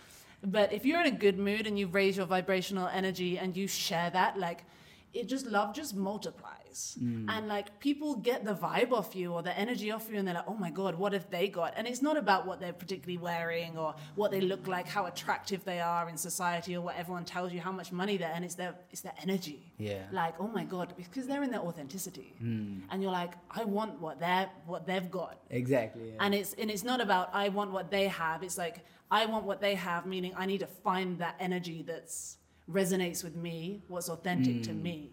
but 0.46 0.74
if 0.74 0.86
you're 0.86 1.00
in 1.00 1.08
a 1.08 1.18
good 1.18 1.40
mood 1.40 1.66
and 1.68 1.80
you 1.80 1.88
raise 1.88 2.18
your 2.18 2.26
vibrational 2.26 2.88
energy 2.90 3.40
and 3.40 3.56
you 3.56 3.66
share 3.68 4.10
that, 4.10 4.38
like 4.38 4.66
it 5.13 5.28
just 5.28 5.45
love 5.45 5.76
just 5.76 5.95
multiplies. 5.95 6.97
Mm. 7.02 7.26
And 7.30 7.47
like 7.47 7.80
people 7.80 8.15
get 8.15 8.43
the 8.43 8.56
vibe 8.56 8.91
off 8.91 9.15
you 9.15 9.32
or 9.32 9.43
the 9.43 9.58
energy 9.58 9.91
off 9.91 10.10
you 10.10 10.17
and 10.17 10.28
they're 10.28 10.34
like, 10.34 10.47
oh 10.47 10.56
my 10.56 10.71
God, 10.71 10.95
what 10.95 11.13
have 11.13 11.30
they 11.30 11.47
got? 11.47 11.73
And 11.78 11.88
it's 11.88 12.02
not 12.02 12.17
about 12.17 12.47
what 12.47 12.60
they're 12.60 12.73
particularly 12.73 13.19
wearing 13.19 13.78
or 13.78 13.93
what 14.15 14.32
they 14.32 14.41
look 14.41 14.67
like, 14.67 14.88
how 14.88 15.06
attractive 15.06 15.63
they 15.65 15.80
are 15.80 16.10
in 16.10 16.17
society 16.17 16.76
or 16.76 16.82
what 16.82 16.97
everyone 16.97 17.26
tells 17.26 17.54
you, 17.54 17.60
how 17.60 17.71
much 17.71 17.91
money 17.91 18.17
they're 18.17 18.34
and 18.34 18.43
it's 18.43 18.56
their 18.56 18.76
it's 18.89 19.02
their 19.02 19.13
energy. 19.21 19.73
Yeah. 19.78 20.04
Like, 20.12 20.34
oh 20.39 20.47
my 20.47 20.63
God, 20.63 20.93
because 20.97 21.28
they're 21.28 21.43
in 21.43 21.52
their 21.52 21.62
authenticity. 21.62 22.34
Mm. 22.43 22.82
And 22.89 23.04
you're 23.04 23.12
like, 23.12 23.34
I 23.52 23.63
want 23.65 24.02
what 24.02 24.19
they're 24.19 24.49
what 24.65 24.88
they've 24.88 25.12
got 25.12 25.38
Exactly. 25.52 26.10
Yeah. 26.10 26.26
and 26.26 26.34
it's 26.34 26.54
and 26.54 26.71
it's 26.71 26.84
not 26.84 27.02
about 27.02 27.30
I 27.34 27.49
want 27.49 27.71
what 27.71 27.91
they 27.91 28.08
have. 28.08 28.41
It's 28.41 28.58
like 28.58 28.84
I 29.12 29.28
want 29.28 29.45
what 29.45 29.62
they 29.62 29.76
have, 29.76 30.08
meaning 30.08 30.34
I 30.36 30.47
need 30.47 30.62
to 30.62 30.67
find 30.67 31.19
that 31.19 31.36
energy 31.39 31.84
that's 31.86 32.38
resonates 32.69 33.23
with 33.23 33.36
me, 33.36 33.82
what's 33.88 34.10
authentic 34.10 34.63
to 34.63 34.71
hmm. 34.71 34.84
me. 34.84 35.12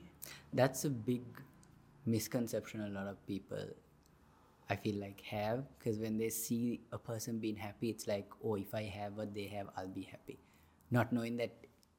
That's 0.53 0.85
a 0.85 0.91
big 0.91 1.23
misconception 2.07 2.81
a 2.81 2.89
lot 2.89 3.07
of 3.07 3.25
people 3.27 3.65
I 4.69 4.77
feel 4.77 5.01
like 5.01 5.21
have 5.23 5.65
because 5.79 5.99
when 5.99 6.17
they 6.17 6.29
see 6.29 6.81
a 6.93 6.99
person 6.99 7.39
being 7.39 7.57
happy, 7.57 7.91
it's 7.91 8.07
like, 8.07 8.29
oh, 8.45 8.55
if 8.55 8.73
I 8.75 8.85
have 8.85 9.15
what 9.17 9.35
they 9.35 9.47
have, 9.49 9.67
I'll 9.77 9.89
be 9.89 10.03
happy. 10.03 10.39
Not 10.93 11.13
knowing 11.13 11.37
that 11.39 11.53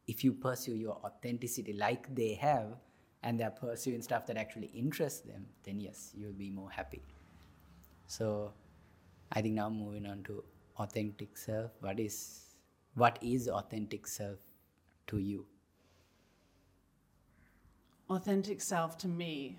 if 0.07 0.23
you 0.23 0.31
pursue 0.31 0.75
your 0.75 0.97
authenticity 1.03 1.73
like 1.73 2.13
they 2.15 2.33
have 2.35 2.77
and 3.23 3.39
they're 3.39 3.51
pursuing 3.51 4.01
stuff 4.01 4.25
that 4.27 4.37
actually 4.37 4.67
interests 4.67 5.19
them, 5.19 5.45
then 5.63 5.81
yes, 5.81 6.11
you'll 6.15 6.31
be 6.31 6.49
more 6.49 6.71
happy. 6.71 7.01
So 8.07 8.53
I 9.31 9.41
think 9.41 9.55
now 9.55 9.69
moving 9.69 10.05
on 10.05 10.23
to 10.23 10.43
authentic 10.77 11.37
self, 11.37 11.71
what 11.81 11.99
is 11.99 12.55
what 12.95 13.19
is 13.21 13.47
authentic 13.47 14.07
self 14.07 14.37
to 15.11 15.19
you? 15.19 15.45
Authentic 18.09 18.61
self 18.61 18.97
to 18.97 19.07
me, 19.07 19.57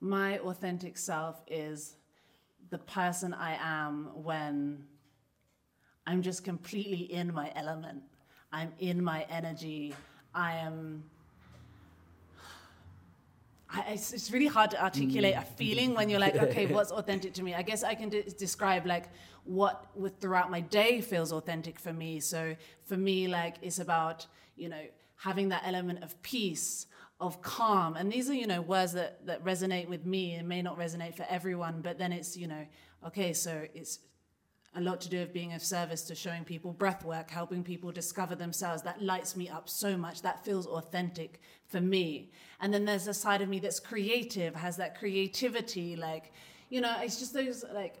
my 0.00 0.38
authentic 0.38 0.98
self 0.98 1.42
is 1.46 1.96
the 2.70 2.78
person 2.78 3.32
I 3.32 3.56
am 3.60 4.10
when 4.14 4.84
I'm 6.06 6.22
just 6.22 6.44
completely 6.44 7.12
in 7.12 7.32
my 7.32 7.52
element. 7.54 8.02
I'm 8.52 8.72
in 8.78 9.02
my 9.02 9.26
energy. 9.30 9.94
I 10.34 10.56
am. 10.56 11.04
I, 13.68 13.92
it's, 13.92 14.12
it's 14.12 14.30
really 14.30 14.46
hard 14.46 14.70
to 14.72 14.82
articulate 14.82 15.34
a 15.34 15.38
mm. 15.38 15.48
feeling 15.56 15.94
when 15.94 16.08
you're 16.08 16.20
like, 16.20 16.36
okay, 16.36 16.66
what's 16.66 16.90
authentic 17.00 17.34
to 17.34 17.42
me? 17.42 17.54
I 17.54 17.62
guess 17.62 17.82
I 17.82 17.94
can 17.94 18.08
de- 18.08 18.22
describe 18.22 18.86
like 18.86 19.08
what 19.44 19.86
with 19.94 20.18
throughout 20.20 20.50
my 20.50 20.60
day 20.60 21.00
feels 21.00 21.32
authentic 21.32 21.78
for 21.78 21.92
me. 21.92 22.20
So 22.20 22.56
for 22.84 22.96
me, 22.96 23.28
like 23.28 23.56
it's 23.62 23.78
about 23.78 24.26
you 24.56 24.68
know 24.68 24.82
having 25.16 25.48
that 25.48 25.62
element 25.64 26.02
of 26.02 26.20
peace, 26.22 26.86
of 27.20 27.42
calm, 27.42 27.96
and 27.96 28.12
these 28.12 28.28
are 28.30 28.34
you 28.34 28.46
know 28.46 28.60
words 28.60 28.92
that 28.92 29.26
that 29.26 29.44
resonate 29.44 29.88
with 29.88 30.06
me 30.06 30.34
and 30.34 30.48
may 30.48 30.62
not 30.62 30.78
resonate 30.78 31.14
for 31.14 31.26
everyone. 31.28 31.80
But 31.80 31.98
then 31.98 32.12
it's 32.12 32.36
you 32.36 32.46
know 32.46 32.66
okay, 33.06 33.32
so 33.32 33.66
it's 33.74 34.00
a 34.76 34.80
lot 34.80 35.00
to 35.00 35.08
do 35.08 35.18
with 35.18 35.32
being 35.32 35.54
of 35.54 35.62
service 35.62 36.02
to 36.02 36.14
showing 36.14 36.44
people 36.44 36.72
breath 36.72 37.04
work, 37.04 37.30
helping 37.30 37.64
people 37.64 37.90
discover 37.90 38.34
themselves. 38.34 38.82
That 38.82 39.02
lights 39.02 39.34
me 39.34 39.48
up 39.48 39.68
so 39.68 39.96
much. 39.96 40.22
That 40.22 40.44
feels 40.44 40.66
authentic 40.66 41.40
for 41.66 41.80
me. 41.80 42.30
And 42.60 42.72
then 42.72 42.84
there's 42.84 43.08
a 43.08 43.14
side 43.14 43.40
of 43.40 43.48
me 43.48 43.58
that's 43.58 43.80
creative, 43.80 44.54
has 44.54 44.76
that 44.76 44.98
creativity. 44.98 45.96
Like, 45.96 46.32
you 46.68 46.80
know, 46.80 46.94
it's 47.00 47.18
just 47.18 47.32
those 47.32 47.64
like 47.72 47.96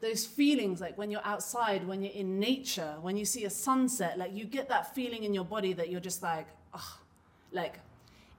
those 0.00 0.24
feelings 0.26 0.80
like 0.80 0.98
when 0.98 1.10
you're 1.10 1.24
outside, 1.24 1.86
when 1.86 2.02
you're 2.02 2.12
in 2.12 2.38
nature, 2.38 2.96
when 3.00 3.16
you 3.16 3.24
see 3.24 3.44
a 3.44 3.50
sunset, 3.50 4.18
like 4.18 4.34
you 4.34 4.44
get 4.44 4.68
that 4.68 4.94
feeling 4.94 5.24
in 5.24 5.32
your 5.32 5.44
body 5.44 5.72
that 5.72 5.88
you're 5.88 6.00
just 6.00 6.22
like, 6.22 6.46
oh, 6.74 6.98
like 7.52 7.78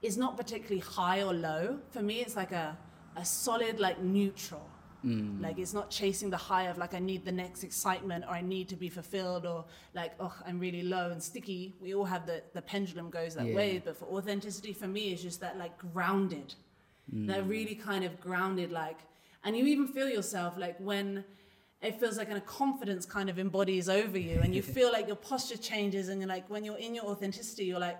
it's 0.02 0.16
not 0.16 0.36
particularly 0.36 0.80
high 0.80 1.22
or 1.22 1.32
low. 1.32 1.78
For 1.90 2.02
me, 2.02 2.20
it's 2.20 2.36
like 2.36 2.52
a, 2.52 2.76
a 3.16 3.24
solid, 3.24 3.80
like 3.80 4.00
neutral. 4.02 4.66
Mm. 5.04 5.40
Like 5.42 5.58
it's 5.58 5.72
not 5.72 5.90
chasing 5.90 6.30
the 6.30 6.36
high 6.36 6.64
of 6.64 6.78
like 6.78 6.94
I 6.94 6.98
need 6.98 7.24
the 7.24 7.32
next 7.32 7.64
excitement 7.64 8.24
or 8.26 8.32
I 8.32 8.40
need 8.40 8.68
to 8.68 8.76
be 8.76 8.88
fulfilled 8.88 9.46
or 9.46 9.64
like 9.94 10.12
oh 10.20 10.34
I'm 10.46 10.58
really 10.58 10.82
low 10.82 11.10
and 11.10 11.22
sticky. 11.22 11.74
We 11.80 11.94
all 11.94 12.04
have 12.04 12.26
the 12.26 12.42
the 12.52 12.62
pendulum 12.62 13.10
goes 13.10 13.34
that 13.34 13.46
Yeah. 13.46 13.54
way, 13.54 13.82
but 13.84 13.96
for 13.96 14.06
authenticity 14.06 14.72
for 14.72 14.86
me 14.86 15.12
is 15.12 15.22
just 15.22 15.40
that 15.40 15.56
like 15.58 15.76
grounded, 15.78 16.54
mm. 17.14 17.26
that 17.28 17.46
really 17.46 17.74
kind 17.74 18.04
of 18.04 18.20
grounded 18.20 18.70
like, 18.70 18.98
and 19.44 19.56
you 19.56 19.64
even 19.66 19.88
feel 19.88 20.08
yourself 20.08 20.58
like 20.58 20.76
when 20.78 21.24
it 21.82 21.98
feels 21.98 22.18
like 22.18 22.30
a 22.30 22.40
confidence 22.40 23.06
kind 23.06 23.30
of 23.30 23.38
embodies 23.38 23.88
over 23.88 24.18
you 24.18 24.40
and 24.42 24.54
you 24.54 24.62
feel 24.76 24.92
like 24.92 25.06
your 25.06 25.16
posture 25.16 25.56
changes 25.56 26.08
and 26.08 26.20
you're 26.20 26.28
like 26.28 26.48
when 26.50 26.64
you're 26.64 26.76
in 26.76 26.94
your 26.94 27.04
authenticity 27.06 27.64
you're 27.64 27.78
like 27.80 27.98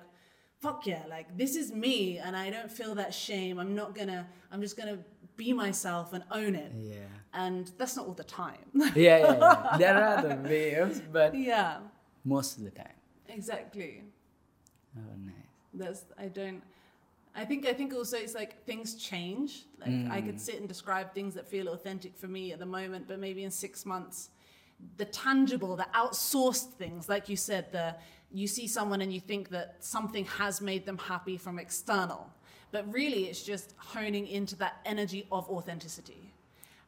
fuck 0.61 0.87
yeah 0.87 1.03
like 1.09 1.35
this 1.39 1.57
is 1.57 1.73
me 1.73 2.19
and 2.19 2.37
i 2.37 2.51
don't 2.51 2.71
feel 2.71 2.95
that 2.95 3.15
shame 3.15 3.59
i'm 3.59 3.75
not 3.75 3.95
gonna 3.95 4.27
i'm 4.53 4.61
just 4.61 4.77
gonna 4.77 4.99
be 5.37 5.53
myself 5.53 6.13
and 6.13 6.25
own 6.31 6.55
it 6.55 6.73
Yeah. 6.75 6.97
and 7.35 7.71
that's 7.79 7.97
not 7.97 8.07
all 8.07 8.15
the 8.15 8.25
time 8.25 8.65
yeah, 8.75 9.19
yeah, 9.19 9.19
yeah. 9.39 9.77
There 9.79 10.05
are 10.05 10.23
the 10.23 10.37
waves, 10.49 11.01
but 11.13 11.35
yeah 11.35 11.79
most 12.25 12.59
of 12.59 12.65
the 12.65 12.71
time. 12.71 12.99
exactly 13.29 14.05
Oh, 14.97 15.01
nice. 15.25 15.35
that's 15.73 16.05
i 16.19 16.27
don't 16.27 16.63
i 17.35 17.45
think 17.45 17.65
i 17.67 17.73
think 17.73 17.95
also 17.95 18.17
it's 18.17 18.35
like 18.35 18.65
things 18.65 18.95
change 18.97 19.65
like 19.79 20.11
i 20.11 20.21
could 20.21 20.35
mm. 20.37 20.41
sit 20.41 20.57
and 20.61 20.69
describe 20.69 21.15
things 21.15 21.35
that 21.35 21.47
feel 21.49 21.69
authentic 21.69 22.17
for 22.17 22.27
me 22.27 22.53
at 22.53 22.59
the 22.59 22.67
moment 22.67 23.07
but 23.07 23.19
maybe 23.21 23.45
in 23.45 23.51
six 23.53 23.87
months 23.87 24.31
the 24.97 25.05
tangible 25.05 25.77
the 25.77 25.87
outsourced 25.95 26.71
things 26.83 27.09
like 27.09 27.29
you 27.29 27.37
said 27.37 27.71
the 27.71 27.95
you 28.33 28.47
see 28.47 28.67
someone 28.67 29.01
and 29.01 29.13
you 29.13 29.21
think 29.21 29.49
that 29.51 29.77
something 29.81 30.25
has 30.25 30.61
made 30.61 30.85
them 30.87 30.99
happy 30.99 31.37
from 31.37 31.59
external 31.59 32.31
but 32.73 32.91
really 32.93 33.25
it's 33.25 33.43
just 33.43 33.75
honing 33.77 34.27
into 34.27 34.57
that 34.57 34.81
energy 34.85 35.27
of 35.31 35.49
authenticity 35.49 36.33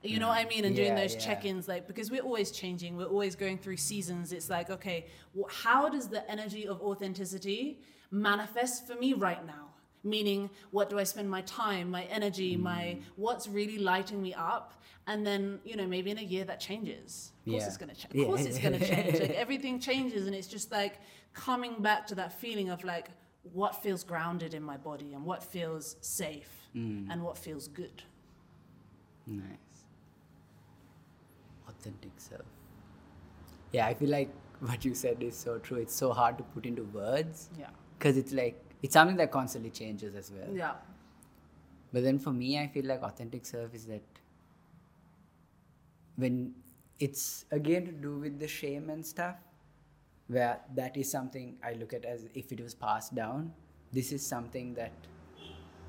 you 0.04 0.18
know 0.18 0.26
what 0.28 0.38
I 0.38 0.48
mean? 0.48 0.64
And 0.64 0.74
doing 0.74 0.96
those 0.96 1.14
yeah. 1.14 1.20
check-ins, 1.20 1.68
like 1.68 1.86
because 1.86 2.10
we're 2.10 2.22
always 2.22 2.50
changing, 2.50 2.96
we're 2.96 3.04
always 3.04 3.36
going 3.36 3.56
through 3.56 3.76
seasons. 3.76 4.32
It's 4.32 4.50
like, 4.50 4.68
okay, 4.68 5.06
wh- 5.38 5.48
how 5.48 5.88
does 5.88 6.08
the 6.08 6.28
energy 6.28 6.66
of 6.66 6.80
authenticity 6.82 7.78
manifest 8.10 8.86
for 8.86 8.96
me 8.96 9.12
right 9.12 9.44
now? 9.46 9.68
Meaning, 10.04 10.50
what 10.72 10.90
do 10.90 10.98
I 10.98 11.04
spend 11.04 11.30
my 11.30 11.42
time, 11.42 11.88
my 11.88 12.02
energy, 12.04 12.56
my 12.56 12.82
Mm. 12.98 13.02
what's 13.14 13.46
really 13.48 13.78
lighting 13.78 14.20
me 14.20 14.34
up? 14.34 14.82
And 15.06 15.24
then, 15.24 15.60
you 15.64 15.76
know, 15.76 15.86
maybe 15.86 16.10
in 16.10 16.18
a 16.18 16.22
year 16.22 16.44
that 16.46 16.58
changes. 16.58 17.30
Of 17.46 17.52
course, 17.52 17.62
Yeah. 17.62 17.68
it's 17.68 17.76
gonna 17.76 17.94
change. 17.94 18.14
Yeah. 18.14 18.22
Of 18.22 18.28
course, 18.28 18.44
it's 18.44 18.58
gonna 18.58 18.80
change. 18.80 19.20
Like 19.20 19.30
everything 19.44 19.78
changes, 19.78 20.26
and 20.26 20.34
it's 20.34 20.48
just 20.48 20.72
like 20.72 20.98
coming 21.32 21.80
back 21.80 22.08
to 22.08 22.16
that 22.16 22.32
feeling 22.40 22.70
of 22.70 22.82
like 22.82 23.08
what 23.42 23.82
feels 23.82 24.04
grounded 24.04 24.54
in 24.54 24.62
my 24.62 24.76
body 24.76 25.12
and 25.14 25.24
what 25.24 25.42
feels 25.42 25.96
safe 26.00 26.48
Mm. 26.74 27.08
and 27.10 27.22
what 27.22 27.36
feels 27.36 27.68
good. 27.68 28.02
Nice. 29.26 29.84
Authentic 31.68 32.12
self. 32.16 32.46
Yeah, 33.72 33.86
I 33.86 33.94
feel 33.94 34.08
like 34.10 34.30
what 34.60 34.84
you 34.84 34.94
said 34.94 35.22
is 35.22 35.36
so 35.36 35.58
true. 35.58 35.76
It's 35.78 35.94
so 35.94 36.12
hard 36.12 36.38
to 36.38 36.44
put 36.44 36.64
into 36.66 36.84
words 36.84 37.50
Yeah. 37.58 37.68
because 37.98 38.16
it's 38.16 38.32
like 38.32 38.58
it's 38.82 38.94
something 38.94 39.16
that 39.16 39.30
constantly 39.30 39.70
changes 39.70 40.14
as 40.14 40.32
well. 40.32 40.48
Yeah. 40.54 40.74
But 41.92 42.04
then 42.04 42.18
for 42.18 42.32
me, 42.32 42.58
I 42.58 42.68
feel 42.68 42.86
like 42.86 43.02
authentic 43.02 43.44
self 43.44 43.74
is 43.74 43.84
that 43.86 44.02
when 46.16 46.54
it's 46.98 47.44
again 47.50 47.84
to 47.86 47.92
do 47.92 48.18
with 48.18 48.38
the 48.38 48.48
shame 48.48 48.88
and 48.90 49.04
stuff, 49.04 49.36
where 50.28 50.60
that 50.74 50.96
is 50.96 51.10
something 51.10 51.56
I 51.62 51.74
look 51.74 51.92
at 51.92 52.04
as 52.04 52.26
if 52.34 52.52
it 52.52 52.60
was 52.60 52.74
passed 52.74 53.14
down. 53.14 53.52
This 53.92 54.12
is 54.12 54.24
something 54.26 54.74
that 54.74 54.92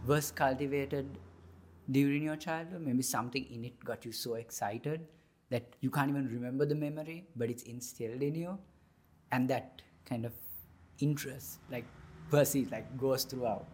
was 0.06 0.32
cultivated 0.32 1.18
during 1.92 2.24
your 2.24 2.36
childhood. 2.36 2.82
Maybe 2.82 3.04
something 3.04 3.46
in 3.50 3.66
it 3.66 3.84
got 3.84 4.06
you 4.06 4.12
so 4.12 4.36
excited 4.36 5.08
that 5.50 5.76
you 5.82 5.90
can't 5.90 6.10
even 6.10 6.28
remember 6.28 6.66
the 6.66 6.76
memory, 6.76 7.26
but 7.36 7.50
it's 7.50 7.64
instilled 7.64 8.22
in 8.22 8.36
you. 8.36 8.58
And 9.32 9.50
that 9.50 9.82
kind 10.06 10.26
of 10.26 10.34
interest, 11.00 11.60
like 11.72 11.86
persists, 12.30 12.72
like 12.72 12.98
goes 12.98 13.24
throughout. 13.24 13.68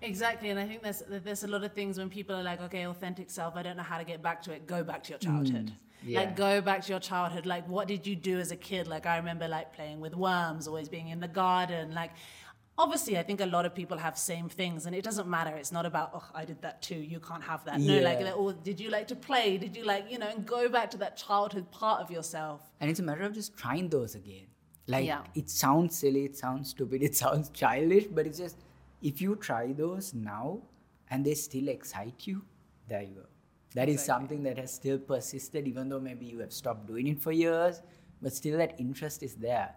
Exactly, 0.00 0.50
and 0.50 0.60
I 0.60 0.66
think 0.66 0.82
there's 0.82 1.02
there's 1.08 1.42
a 1.42 1.48
lot 1.48 1.64
of 1.64 1.72
things 1.72 1.98
when 1.98 2.08
people 2.08 2.36
are 2.36 2.42
like, 2.42 2.60
okay, 2.60 2.86
authentic 2.86 3.30
self, 3.30 3.56
I 3.56 3.62
don't 3.62 3.76
know 3.76 3.82
how 3.82 3.98
to 3.98 4.04
get 4.04 4.22
back 4.22 4.42
to 4.42 4.52
it. 4.52 4.66
Go 4.66 4.84
back 4.84 5.02
to 5.04 5.10
your 5.10 5.18
childhood. 5.18 5.66
Mm. 5.66 5.87
Yeah. 6.04 6.20
Like 6.20 6.36
go 6.36 6.60
back 6.60 6.82
to 6.82 6.90
your 6.92 7.00
childhood. 7.00 7.46
Like 7.46 7.68
what 7.68 7.88
did 7.88 8.06
you 8.06 8.16
do 8.16 8.38
as 8.38 8.50
a 8.50 8.56
kid? 8.56 8.86
Like 8.86 9.06
I 9.06 9.16
remember 9.16 9.48
like 9.48 9.72
playing 9.74 10.00
with 10.00 10.14
worms, 10.16 10.68
always 10.68 10.88
being 10.88 11.08
in 11.08 11.20
the 11.20 11.28
garden. 11.28 11.92
Like 11.94 12.12
obviously 12.76 13.18
I 13.18 13.22
think 13.24 13.40
a 13.40 13.46
lot 13.46 13.66
of 13.66 13.74
people 13.74 13.98
have 13.98 14.16
same 14.16 14.48
things 14.48 14.86
and 14.86 14.94
it 14.94 15.02
doesn't 15.02 15.28
matter. 15.28 15.54
It's 15.56 15.72
not 15.72 15.84
about, 15.86 16.10
oh, 16.14 16.24
I 16.34 16.44
did 16.44 16.62
that 16.62 16.80
too. 16.82 16.94
You 16.96 17.18
can't 17.20 17.42
have 17.42 17.64
that. 17.64 17.80
No, 17.80 17.98
like, 18.00 18.20
Yeah. 18.20 18.32
or 18.32 18.52
did 18.52 18.78
you 18.78 18.90
like 18.90 19.08
to 19.08 19.16
play? 19.16 19.58
Did 19.58 19.76
you 19.76 19.84
like, 19.84 20.10
you 20.10 20.18
know, 20.18 20.28
and 20.28 20.46
go 20.46 20.68
back 20.68 20.90
to 20.92 20.98
that 20.98 21.16
childhood 21.16 21.70
part 21.72 22.00
of 22.00 22.10
yourself. 22.10 22.60
And 22.80 22.88
it's 22.90 23.00
a 23.00 23.02
matter 23.02 23.22
of 23.24 23.34
just 23.34 23.56
trying 23.56 23.88
those 23.88 24.14
again. 24.14 24.46
Like 24.86 25.04
Yeah. 25.06 25.22
it 25.34 25.50
sounds 25.50 25.98
silly, 25.98 26.24
it 26.24 26.36
sounds 26.36 26.70
stupid, 26.70 27.02
it 27.08 27.16
sounds 27.16 27.50
childish, 27.50 28.04
but 28.06 28.26
it's 28.26 28.38
just 28.38 28.56
if 29.02 29.20
you 29.20 29.34
try 29.36 29.72
those 29.72 30.14
now 30.14 30.60
and 31.10 31.24
they 31.26 31.34
still 31.34 31.68
excite 31.68 32.26
you, 32.26 32.42
there 32.86 33.02
you 33.02 33.14
go. 33.16 33.26
That 33.74 33.88
is 33.88 33.94
Exactly. 34.00 34.06
something 34.06 34.42
that 34.44 34.58
has 34.58 34.72
still 34.72 34.98
persisted, 34.98 35.68
even 35.68 35.88
though 35.88 36.00
maybe 36.00 36.26
you 36.26 36.38
have 36.40 36.52
stopped 36.52 36.86
doing 36.86 37.06
it 37.08 37.20
for 37.20 37.32
years, 37.32 37.82
but 38.22 38.32
still 38.32 38.58
that 38.58 38.74
interest 38.78 39.22
is 39.22 39.34
there. 39.34 39.74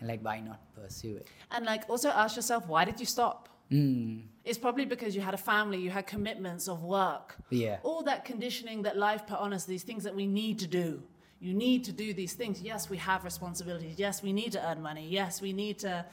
And 0.00 0.08
like, 0.08 0.20
why 0.22 0.40
not 0.40 0.60
pursue 0.74 1.16
it? 1.16 1.26
And 1.50 1.64
like 1.64 1.88
also 1.88 2.10
ask 2.10 2.36
yourself, 2.36 2.66
why 2.66 2.84
did 2.84 2.98
you 3.00 3.06
stop? 3.06 3.48
Mm, 3.70 4.24
It's 4.44 4.58
probably 4.58 4.84
because 4.84 5.16
you 5.16 5.22
had 5.22 5.32
a 5.32 5.38
family, 5.38 5.78
you 5.78 5.88
had 5.90 6.06
commitments 6.06 6.68
of 6.68 6.82
work. 6.82 7.36
yeah. 7.50 7.78
All 7.82 8.02
that 8.02 8.24
conditioning 8.24 8.82
that 8.82 8.98
life 8.98 9.26
put 9.26 9.38
on 9.38 9.52
us, 9.54 9.64
these 9.64 9.82
things 9.82 10.04
that 10.04 10.14
we 10.14 10.26
need 10.26 10.58
to 10.58 10.66
do. 10.66 11.02
You 11.40 11.54
need 11.54 11.82
to 11.84 11.92
do 11.92 12.12
these 12.12 12.34
things. 12.34 12.60
Yes, 12.60 12.90
we 12.90 12.98
have 12.98 13.24
responsibilities. 13.24 13.94
Yes, 13.98 14.22
we 14.22 14.32
need 14.32 14.52
to 14.52 14.68
earn 14.68 14.82
money. 14.82 15.08
Yes, 15.08 15.40
we 15.40 15.52
need 15.52 15.78
to, 15.80 16.04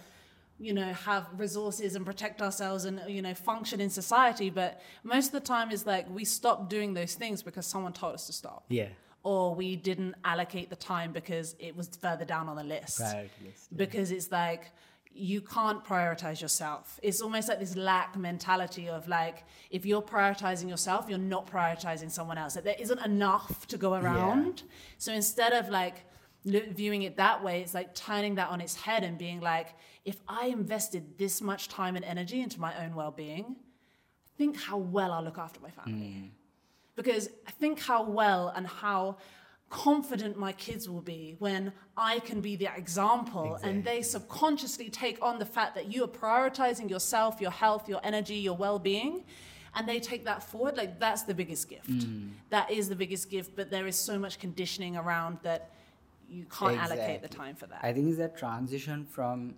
you 0.60 0.74
know, 0.74 0.92
have 0.94 1.28
resources 1.38 1.96
and 1.96 2.06
protect 2.06 2.42
ourselves 2.42 2.86
and, 2.86 3.02
you 3.08 3.22
know, 3.22 3.34
function 3.34 3.80
in 3.80 3.90
society. 3.90 4.50
But 4.50 4.82
most 5.04 5.28
of 5.28 5.32
the 5.32 5.40
time 5.40 5.72
is 5.72 5.86
like 5.86 6.10
we 6.10 6.26
stop 6.26 6.70
doing 6.70 6.94
those 6.94 7.16
things 7.16 7.42
because 7.42 7.66
someone 7.66 7.94
told 7.94 8.14
us 8.16 8.28
to 8.28 8.34
stop. 8.34 8.66
Yeah. 8.68 8.90
Or 9.24 9.56
we 9.56 9.76
didn't 9.76 10.16
allocate 10.24 10.70
the 10.70 10.76
time 10.76 11.12
because 11.14 11.56
it 11.60 11.76
was 11.76 11.88
further 11.88 12.26
down 12.26 12.48
on 12.50 12.56
the 12.56 12.64
list 12.64 13.00
list. 13.44 13.76
because 13.76 14.12
it's 14.12 14.32
like 14.32 14.72
you 15.12 15.42
can't 15.42 15.84
prioritize 15.84 16.42
yourself. 16.42 17.00
It's 17.04 17.20
almost 17.22 17.50
like 17.50 17.60
this 17.60 17.76
lack 17.76 18.16
mentality 18.16 18.88
of 18.90 19.08
like 19.08 19.44
if 19.72 19.86
you're 19.86 20.02
prioritizing 20.02 20.70
yourself, 20.70 21.06
you're 21.10 21.18
not 21.18 21.48
prioritizing 21.48 22.12
someone 22.12 22.38
else. 22.38 22.54
That 22.54 22.64
there 22.64 22.76
isn't 22.80 23.00
enough 23.04 23.68
to 23.68 23.78
go 23.78 23.94
around. 23.94 24.64
yeah. 24.66 24.72
So 24.98 25.14
instead 25.14 25.54
of 25.54 25.70
like 25.70 26.06
viewing 26.46 27.04
it 27.04 27.18
that 27.18 27.44
way, 27.44 27.62
it's 27.62 27.74
like 27.74 27.96
turning 27.96 28.36
that 28.36 28.50
on 28.50 28.62
its 28.62 28.76
head 28.76 29.04
and 29.04 29.18
being 29.18 29.42
like, 29.42 29.70
if 30.10 30.18
I 30.28 30.48
invested 30.48 31.20
this 31.20 31.40
much 31.40 31.68
time 31.68 31.96
and 31.96 32.04
energy 32.04 32.42
into 32.42 32.60
my 32.60 32.74
own 32.84 32.96
well-being, 32.96 33.58
think 34.40 34.60
how 34.60 34.78
well 34.78 35.12
I'll 35.12 35.24
look 35.24 35.38
after 35.38 35.60
my 35.60 35.70
family 35.70 36.16
mm. 36.18 36.30
because 36.96 37.30
I 37.48 37.52
think 37.52 37.80
how 37.80 38.02
well 38.10 38.52
and 38.56 38.66
how 38.66 39.18
confident 39.70 40.36
my 40.36 40.52
kids 40.54 40.90
will 40.90 41.06
be 41.16 41.36
when 41.38 41.72
I 41.96 42.18
can 42.20 42.42
be 42.42 42.56
the 42.56 42.70
example 42.76 43.60
and 43.62 43.84
they 43.84 44.02
subconsciously 44.02 44.90
take 44.90 45.22
on 45.22 45.38
the 45.38 45.46
fact 45.46 45.76
that 45.76 45.94
you 45.94 46.04
are 46.06 46.08
prioritizing 46.08 46.90
yourself, 46.90 47.40
your 47.40 47.52
health, 47.52 47.88
your 47.88 48.00
energy, 48.04 48.38
your 48.38 48.58
well 48.58 48.80
being. 48.80 49.26
And 49.76 49.88
they 49.88 50.00
take 50.00 50.26
that 50.26 50.42
forward, 50.42 50.76
like 50.76 51.00
that's 51.00 51.22
the 51.22 51.36
biggest 51.36 51.70
gift. 51.70 51.92
Mm. 51.92 52.32
That 52.50 52.72
is 52.72 52.90
the 52.90 52.96
biggest 52.96 53.30
gift, 53.30 53.56
but 53.56 53.70
there 53.70 53.86
is 53.86 53.96
so 53.96 54.18
much 54.18 54.40
conditioning 54.40 54.98
around 54.98 55.38
that 55.44 55.70
you 56.28 56.46
can't 56.46 56.82
allocate 56.82 57.22
the 57.22 57.28
time 57.28 57.56
for 57.56 57.68
that. 57.68 57.82
I 57.84 57.94
think 57.94 58.08
it's 58.08 58.18
that 58.18 58.36
transition 58.36 59.06
from 59.06 59.54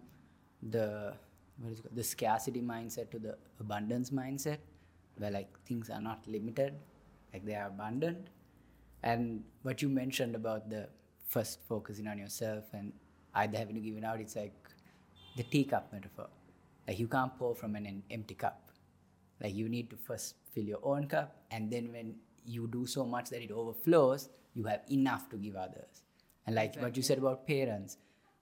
the 0.69 1.13
what 1.61 1.71
is 1.71 1.79
it 1.79 1.83
called? 1.83 1.95
the 1.95 2.03
scarcity 2.03 2.61
mindset 2.61 3.11
to 3.11 3.19
the 3.19 3.37
abundance 3.59 4.09
mindset, 4.09 4.57
where 5.17 5.31
like 5.31 5.49
things 5.65 5.89
are 5.89 6.01
not 6.01 6.27
limited, 6.27 6.73
like 7.33 7.45
they 7.45 7.55
are 7.55 7.67
abundant. 7.67 8.27
And 9.03 9.43
what 9.63 9.81
you 9.81 9.89
mentioned 9.89 10.35
about 10.35 10.69
the 10.69 10.87
first 11.27 11.59
focusing 11.67 12.07
on 12.07 12.17
yourself 12.17 12.65
and 12.73 12.91
either 13.35 13.57
having 13.57 13.75
to 13.75 13.81
give 13.81 13.97
it 13.97 14.03
out, 14.03 14.19
it's 14.19 14.35
like 14.35 14.53
the 15.37 15.43
teacup 15.43 15.91
metaphor. 15.91 16.27
Like 16.87 16.99
you 16.99 17.07
can't 17.07 17.35
pour 17.37 17.55
from 17.55 17.75
an 17.75 17.85
em- 17.85 18.03
empty 18.11 18.35
cup. 18.35 18.71
Like 19.41 19.55
you 19.55 19.69
need 19.69 19.89
to 19.89 19.95
first 19.95 20.35
fill 20.53 20.65
your 20.65 20.79
own 20.83 21.07
cup, 21.07 21.35
and 21.49 21.71
then 21.71 21.91
when 21.91 22.15
you 22.45 22.67
do 22.67 22.85
so 22.85 23.05
much 23.05 23.29
that 23.29 23.41
it 23.41 23.51
overflows, 23.51 24.29
you 24.53 24.63
have 24.65 24.81
enough 24.91 25.29
to 25.29 25.37
give 25.37 25.55
others. 25.55 26.03
And 26.45 26.55
like 26.55 26.75
what 26.77 26.97
you 26.97 27.03
said 27.03 27.19
about 27.19 27.47
parents, 27.47 27.97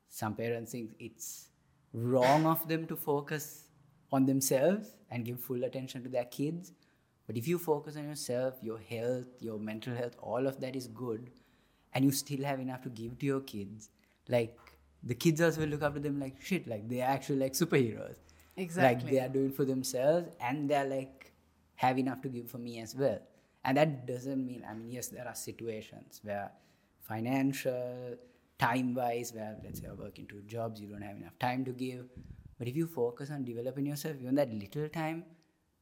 some 0.09 0.35
parents 0.35 0.71
think 0.71 0.91
it's 0.99 1.48
wrong 1.93 2.45
of 2.45 2.67
them 2.67 2.85
to 2.87 2.95
focus 2.95 3.65
on 4.11 4.25
themselves 4.25 4.95
and 5.11 5.25
give 5.25 5.39
full 5.39 5.63
attention 5.63 6.03
to 6.03 6.09
their 6.09 6.25
kids. 6.25 6.71
But 7.27 7.37
if 7.37 7.47
you 7.47 7.59
focus 7.59 7.95
on 7.95 8.05
yourself, 8.05 8.55
your 8.61 8.79
health, 8.79 9.27
your 9.39 9.59
mental 9.59 9.95
health, 9.95 10.15
all 10.19 10.47
of 10.47 10.59
that 10.61 10.75
is 10.75 10.87
good, 10.87 11.29
and 11.93 12.03
you 12.03 12.11
still 12.11 12.43
have 12.43 12.59
enough 12.59 12.81
to 12.83 12.89
give 12.89 13.19
to 13.19 13.25
your 13.25 13.41
kids, 13.41 13.89
like 14.27 14.57
the 15.03 15.15
kids 15.15 15.41
also 15.41 15.61
will 15.61 15.67
look 15.67 15.83
up 15.83 15.93
to 15.93 15.99
them 15.99 16.19
like 16.19 16.41
shit, 16.41 16.67
like 16.67 16.87
they're 16.89 17.07
actually 17.07 17.37
like 17.37 17.53
superheroes. 17.53 18.17
Exactly. 18.57 19.03
Like 19.03 19.11
they 19.11 19.19
are 19.19 19.29
doing 19.29 19.51
for 19.51 19.63
themselves 19.65 20.35
and 20.41 20.69
they're 20.69 20.85
like 20.85 21.31
have 21.75 21.97
enough 21.97 22.21
to 22.21 22.29
give 22.29 22.49
for 22.49 22.57
me 22.57 22.79
as 22.79 22.95
well. 22.95 23.19
And 23.63 23.77
that 23.77 24.05
doesn't 24.05 24.45
mean 24.45 24.65
I 24.69 24.73
mean 24.73 24.91
yes, 24.91 25.07
there 25.07 25.27
are 25.27 25.35
situations 25.35 26.19
where 26.23 26.51
financial, 27.01 28.17
time 28.59 28.93
wise, 28.93 29.33
where 29.33 29.57
let's 29.63 29.79
say 29.79 29.85
you're 29.85 29.95
working 29.95 30.27
two 30.27 30.41
jobs, 30.47 30.81
you 30.81 30.87
don't 30.87 31.01
have 31.01 31.17
enough 31.17 31.37
time 31.39 31.65
to 31.65 31.71
give. 31.71 32.05
But 32.57 32.67
if 32.67 32.75
you 32.75 32.87
focus 32.87 33.31
on 33.31 33.45
developing 33.45 33.85
yourself, 33.85 34.17
even 34.21 34.35
that 34.35 34.51
little 34.53 34.89
time 34.89 35.23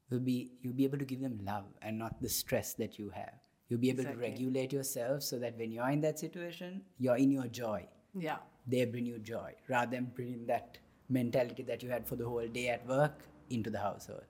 will 0.10 0.20
be 0.20 0.52
you'll 0.62 0.74
be 0.74 0.84
able 0.86 0.98
to 1.00 1.06
give 1.06 1.22
them 1.22 1.40
love 1.44 1.66
and 1.82 1.98
not 1.98 2.22
the 2.22 2.30
stress 2.30 2.74
that 2.76 2.98
you 3.00 3.10
have. 3.10 3.34
You'll 3.70 3.80
be 3.80 3.90
able 3.90 4.02
Exactly. 4.02 4.24
to 4.24 4.30
regulate 4.32 4.74
yourself 4.74 5.24
so 5.24 5.40
that 5.40 5.58
when 5.58 5.72
you're 5.72 5.90
in 5.90 6.02
that 6.02 6.20
situation, 6.20 6.82
you're 7.00 7.18
in 7.18 7.32
your 7.32 7.48
joy 7.48 7.86
yeah. 8.16 8.38
they 8.68 8.86
bring 8.86 9.06
you 9.06 9.20
joy 9.20 9.54
rather 9.70 9.92
than 9.92 10.12
bringing 10.16 10.46
that 10.48 10.78
mentality 11.10 11.64
that 11.64 11.84
you 11.84 11.90
had 11.90 12.08
for 12.08 12.16
the 12.16 12.26
whole 12.26 12.48
day 12.48 12.70
at 12.70 12.86
work 12.88 13.24
into 13.50 13.70
the 13.70 13.80
household. 13.80 14.24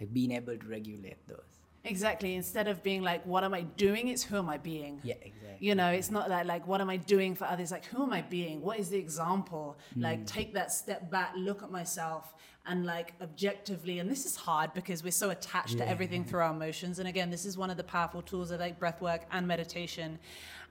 Like 0.00 0.12
being 0.12 0.32
able 0.32 0.56
to 0.56 0.66
regulate 0.66 1.26
those. 1.28 1.51
Exactly. 1.84 2.34
Instead 2.36 2.68
of 2.68 2.82
being 2.82 3.02
like, 3.02 3.24
what 3.26 3.42
am 3.44 3.54
I 3.54 3.62
doing? 3.62 4.08
It's 4.08 4.22
who 4.22 4.36
am 4.36 4.48
I 4.48 4.58
being? 4.58 5.00
Yeah, 5.02 5.14
exactly. 5.20 5.66
You 5.66 5.74
know, 5.74 5.90
it's 5.90 6.10
not 6.10 6.28
that 6.28 6.46
like, 6.46 6.66
what 6.66 6.80
am 6.80 6.88
I 6.88 6.96
doing 6.96 7.34
for 7.34 7.44
others? 7.44 7.70
Like, 7.70 7.84
who 7.86 8.02
am 8.02 8.12
I 8.12 8.22
being? 8.22 8.60
What 8.60 8.78
is 8.78 8.88
the 8.88 8.98
example? 8.98 9.76
Like, 9.96 10.26
take 10.26 10.54
that 10.54 10.72
step 10.72 11.10
back, 11.10 11.32
look 11.36 11.62
at 11.62 11.70
myself, 11.70 12.34
and 12.66 12.86
like 12.86 13.14
objectively. 13.20 13.98
And 13.98 14.10
this 14.10 14.26
is 14.26 14.36
hard 14.36 14.72
because 14.74 15.02
we're 15.02 15.10
so 15.10 15.30
attached 15.30 15.78
to 15.78 15.88
everything 15.88 16.24
through 16.24 16.40
our 16.40 16.52
emotions. 16.52 16.98
And 16.98 17.08
again, 17.08 17.30
this 17.30 17.44
is 17.44 17.58
one 17.58 17.70
of 17.70 17.76
the 17.76 17.84
powerful 17.84 18.22
tools 18.22 18.50
of 18.50 18.60
like 18.60 18.78
breath 18.78 19.00
work 19.00 19.22
and 19.32 19.46
meditation, 19.46 20.18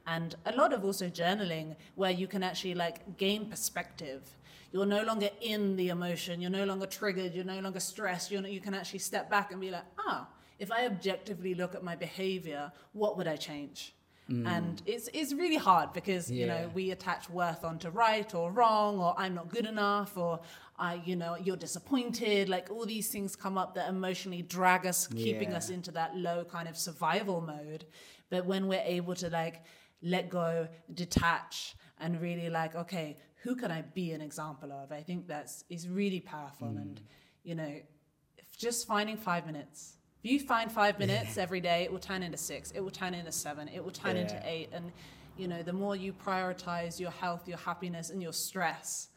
and 0.07 0.35
a 0.45 0.55
lot 0.55 0.73
of 0.73 0.83
also 0.83 1.09
journaling, 1.09 1.75
where 1.95 2.11
you 2.11 2.27
can 2.27 2.43
actually 2.43 2.73
like 2.73 3.17
gain 3.17 3.49
perspective. 3.49 4.21
You're 4.71 4.85
no 4.85 5.03
longer 5.03 5.29
in 5.41 5.75
the 5.75 5.89
emotion. 5.89 6.39
You're 6.39 6.49
no 6.49 6.63
longer 6.63 6.85
triggered. 6.85 7.33
You're 7.33 7.43
no 7.43 7.59
longer 7.59 7.81
stressed. 7.81 8.31
You're, 8.31 8.47
you 8.47 8.61
can 8.61 8.73
actually 8.73 8.99
step 8.99 9.29
back 9.29 9.51
and 9.51 9.59
be 9.59 9.69
like, 9.69 9.83
ah, 9.99 10.27
if 10.61 10.71
I 10.71 10.85
objectively 10.85 11.53
look 11.55 11.73
at 11.73 11.83
my 11.83 11.95
behavior, 11.95 12.71
what 12.93 13.17
would 13.17 13.27
I 13.27 13.35
change? 13.35 13.95
Mm. 14.29 14.47
And 14.47 14.81
it's, 14.85 15.09
it's 15.11 15.33
really 15.33 15.57
hard 15.57 15.91
because, 15.91 16.29
you 16.29 16.45
know, 16.45 16.69
we 16.75 16.91
attach 16.91 17.23
worth 17.31 17.63
onto 17.63 17.89
right 17.89 18.33
or 18.35 18.51
wrong 18.51 18.99
or 18.99 19.15
I'm 19.17 19.33
not 19.33 19.49
good 19.49 19.65
enough 19.65 20.15
or 20.15 20.39
I, 20.77 21.01
you 21.03 21.15
know, 21.15 21.35
you're 21.45 21.57
disappointed. 21.57 22.47
Like 22.47 22.69
all 22.69 22.85
these 22.85 23.09
things 23.09 23.35
come 23.35 23.57
up 23.57 23.73
that 23.73 23.89
emotionally 23.89 24.43
drag 24.43 24.85
us, 24.85 25.07
keeping 25.07 25.51
Yeah. 25.51 25.57
us 25.57 25.71
into 25.71 25.91
that 25.93 26.15
low 26.15 26.45
kind 26.45 26.67
of 26.69 26.77
survival 26.77 27.41
mode. 27.41 27.85
But 28.29 28.45
when 28.45 28.67
we're 28.67 28.87
able 28.97 29.15
to 29.15 29.29
like 29.29 29.63
let 30.03 30.29
go, 30.29 30.67
detach, 30.93 31.75
and 31.99 32.21
really 32.21 32.49
like, 32.51 32.75
okay, 32.75 33.17
who 33.43 33.55
can 33.55 33.71
I 33.71 33.81
be 33.81 34.11
an 34.11 34.21
example 34.21 34.71
of? 34.71 34.91
I 34.91 35.01
think 35.01 35.27
that's 35.27 35.65
is 35.69 35.89
really 35.89 36.19
powerful. 36.19 36.67
Mm. 36.67 36.81
And 36.83 37.01
you 37.43 37.55
know, 37.55 37.73
just 38.55 38.87
finding 38.87 39.17
five 39.17 39.47
minutes. 39.47 39.97
If 40.23 40.31
you 40.31 40.39
find 40.39 40.71
five 40.71 40.99
minutes 41.03 41.37
every 41.37 41.61
day, 41.61 41.83
it 41.83 41.91
will 41.91 41.99
turn 41.99 42.23
into 42.23 42.37
six. 42.37 42.71
It 42.71 42.81
will 42.81 42.91
turn 42.91 43.13
into 43.13 43.31
seven. 43.31 43.67
It 43.67 43.83
will 43.83 43.91
turn 43.91 44.17
into 44.17 44.39
eight. 44.45 44.69
And 44.71 44.91
you 45.37 45.47
know, 45.47 45.63
the 45.63 45.73
more 45.73 45.95
you 45.95 46.13
prioritize 46.13 46.99
your 46.99 47.11
health, 47.11 47.47
your 47.47 47.57
happiness, 47.57 48.09
and 48.09 48.21
your 48.21 48.33
stress, 48.33 49.09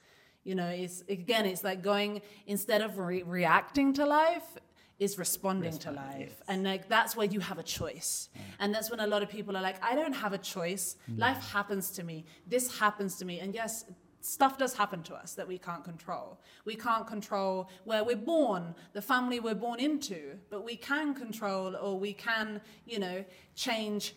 you 0.44 0.54
know, 0.54 0.68
it's 0.68 1.02
again, 1.08 1.46
it's 1.46 1.64
like 1.64 1.82
going 1.82 2.22
instead 2.46 2.82
of 2.82 2.98
re- 2.98 3.22
reacting 3.22 3.92
to 3.94 4.06
life, 4.06 4.56
is 4.98 5.18
responding 5.18 5.76
to 5.78 5.90
life. 5.90 6.16
yes. 6.18 6.30
And 6.46 6.62
like 6.64 6.88
that's 6.88 7.16
where 7.16 7.26
you 7.26 7.40
have 7.40 7.58
a 7.58 7.62
choice. 7.62 8.28
And 8.60 8.72
that's 8.74 8.90
when 8.90 9.00
a 9.00 9.06
lot 9.06 9.22
of 9.22 9.28
people 9.28 9.56
are 9.56 9.62
like, 9.62 9.82
I 9.82 9.94
don't 9.94 10.12
have 10.12 10.32
a 10.32 10.38
choice. 10.38 10.96
Mm. 11.10 11.18
Life 11.18 11.52
happens 11.52 11.90
to 11.92 12.04
me. 12.04 12.24
This 12.46 12.78
happens 12.78 13.16
to 13.16 13.24
me. 13.24 13.40
And 13.40 13.54
yes, 13.54 13.84
stuff 14.24 14.56
does 14.56 14.74
happen 14.74 15.02
to 15.02 15.14
us 15.14 15.34
that 15.34 15.46
we 15.46 15.58
can't 15.58 15.84
control. 15.84 16.38
We 16.64 16.76
can't 16.76 17.06
control 17.06 17.68
where 17.84 18.02
we're 18.02 18.16
born, 18.16 18.74
the 18.94 19.02
family 19.02 19.38
we're 19.38 19.54
born 19.54 19.80
into, 19.80 20.38
but 20.50 20.64
we 20.64 20.76
can 20.76 21.14
control 21.14 21.76
or 21.76 21.98
we 21.98 22.14
can, 22.14 22.60
you 22.86 22.98
know, 22.98 23.24
change 23.54 24.14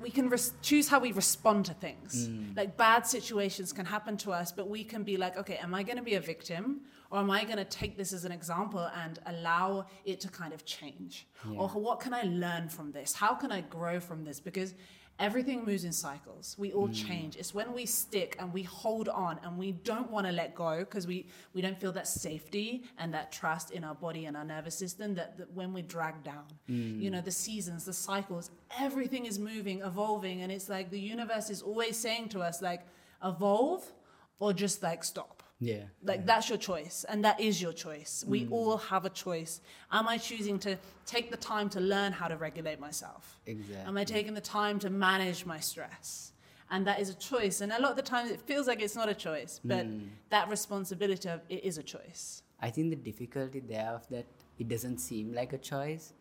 we 0.00 0.10
can 0.10 0.28
res- 0.28 0.52
choose 0.60 0.88
how 0.88 0.98
we 0.98 1.12
respond 1.12 1.64
to 1.66 1.74
things. 1.74 2.28
Mm. 2.28 2.56
Like 2.56 2.76
bad 2.76 3.06
situations 3.06 3.72
can 3.72 3.86
happen 3.86 4.16
to 4.18 4.32
us, 4.32 4.50
but 4.50 4.68
we 4.68 4.82
can 4.82 5.04
be 5.04 5.16
like, 5.16 5.36
okay, 5.36 5.56
am 5.56 5.72
I 5.72 5.84
going 5.84 5.96
to 5.98 6.02
be 6.02 6.14
a 6.14 6.20
victim 6.20 6.80
or 7.10 7.20
am 7.20 7.30
I 7.30 7.44
going 7.44 7.58
to 7.58 7.64
take 7.64 7.96
this 7.96 8.12
as 8.12 8.24
an 8.24 8.32
example 8.32 8.90
and 9.04 9.20
allow 9.26 9.86
it 10.04 10.20
to 10.22 10.28
kind 10.28 10.52
of 10.52 10.64
change? 10.64 11.28
Or 11.56 11.68
what 11.68 12.00
can 12.00 12.12
I 12.12 12.22
learn 12.22 12.68
from 12.68 12.90
this? 12.90 13.14
How 13.14 13.34
can 13.34 13.52
I 13.52 13.60
grow 13.60 14.00
from 14.00 14.24
this? 14.24 14.40
Because 14.40 14.74
everything 15.18 15.64
moves 15.64 15.84
in 15.84 15.92
cycles. 15.92 16.56
We 16.58 16.72
all 16.72 16.86
hmm. 16.86 16.92
change. 16.92 17.36
It's 17.36 17.54
when 17.54 17.72
we 17.72 17.86
stick 17.86 18.36
and 18.38 18.52
we 18.52 18.62
hold 18.62 19.08
on 19.08 19.38
and 19.44 19.56
we 19.56 19.72
don't 19.72 20.10
want 20.10 20.26
to 20.26 20.32
let 20.32 20.54
go 20.54 20.80
because 20.80 21.06
we, 21.06 21.26
we 21.52 21.62
don't 21.62 21.78
feel 21.78 21.92
that 21.92 22.08
safety 22.08 22.84
and 22.98 23.14
that 23.14 23.30
trust 23.30 23.70
in 23.70 23.84
our 23.84 23.94
body 23.94 24.26
and 24.26 24.36
our 24.36 24.44
nervous 24.44 24.74
system 24.74 25.14
that, 25.14 25.38
that 25.38 25.52
when 25.52 25.72
we're 25.72 25.82
dragged 25.82 26.24
down, 26.24 26.44
hmm. 26.66 27.00
you 27.00 27.10
know, 27.10 27.20
the 27.20 27.30
seasons, 27.30 27.84
the 27.84 27.92
cycles, 27.92 28.50
everything 28.78 29.26
is 29.26 29.38
moving, 29.38 29.80
evolving. 29.82 30.42
And 30.42 30.50
it's 30.50 30.68
like 30.68 30.90
the 30.90 31.00
universe 31.00 31.50
is 31.50 31.62
always 31.62 31.96
saying 31.96 32.30
to 32.30 32.40
us, 32.40 32.60
like, 32.60 32.86
evolve 33.22 33.90
or 34.38 34.52
just 34.52 34.82
like 34.82 35.04
stop. 35.04 35.33
Yeah. 35.60 35.84
Like 36.02 36.26
that's 36.26 36.48
your 36.48 36.58
choice, 36.58 37.04
and 37.08 37.24
that 37.24 37.40
is 37.40 37.62
your 37.62 37.72
choice. 37.72 38.24
We 38.26 38.44
mm. 38.44 38.52
all 38.52 38.76
have 38.76 39.04
a 39.04 39.10
choice. 39.10 39.60
Am 39.90 40.08
I 40.08 40.18
choosing 40.18 40.58
to 40.60 40.76
take 41.06 41.30
the 41.30 41.36
time 41.36 41.68
to 41.70 41.80
learn 41.80 42.12
how 42.12 42.28
to 42.28 42.36
regulate 42.36 42.80
myself? 42.80 43.40
Exactly. 43.46 43.86
Am 43.86 43.96
I 43.96 44.04
taking 44.04 44.34
the 44.34 44.40
time 44.40 44.78
to 44.80 44.90
manage 44.90 45.46
my 45.46 45.60
stress? 45.60 46.32
And 46.70 46.86
that 46.86 46.98
is 47.00 47.08
a 47.08 47.14
choice. 47.14 47.60
And 47.60 47.72
a 47.72 47.80
lot 47.80 47.92
of 47.92 47.96
the 47.96 48.02
times 48.02 48.30
it 48.30 48.40
feels 48.40 48.66
like 48.66 48.82
it's 48.82 48.96
not 48.96 49.08
a 49.08 49.14
choice, 49.14 49.60
but 49.64 49.86
mm. 49.86 50.08
that 50.30 50.48
responsibility 50.48 51.28
of 51.28 51.40
it 51.48 51.64
is 51.64 51.78
a 51.78 51.82
choice. 51.82 52.42
I 52.60 52.70
think 52.70 52.90
the 52.90 52.96
difficulty 52.96 53.60
there 53.60 53.90
of 53.90 54.08
that 54.08 54.26
it 54.58 54.68
doesn't 54.68 54.98
seem 54.98 55.32
like 55.34 55.52
a 55.52 55.58
choice. 55.58 56.12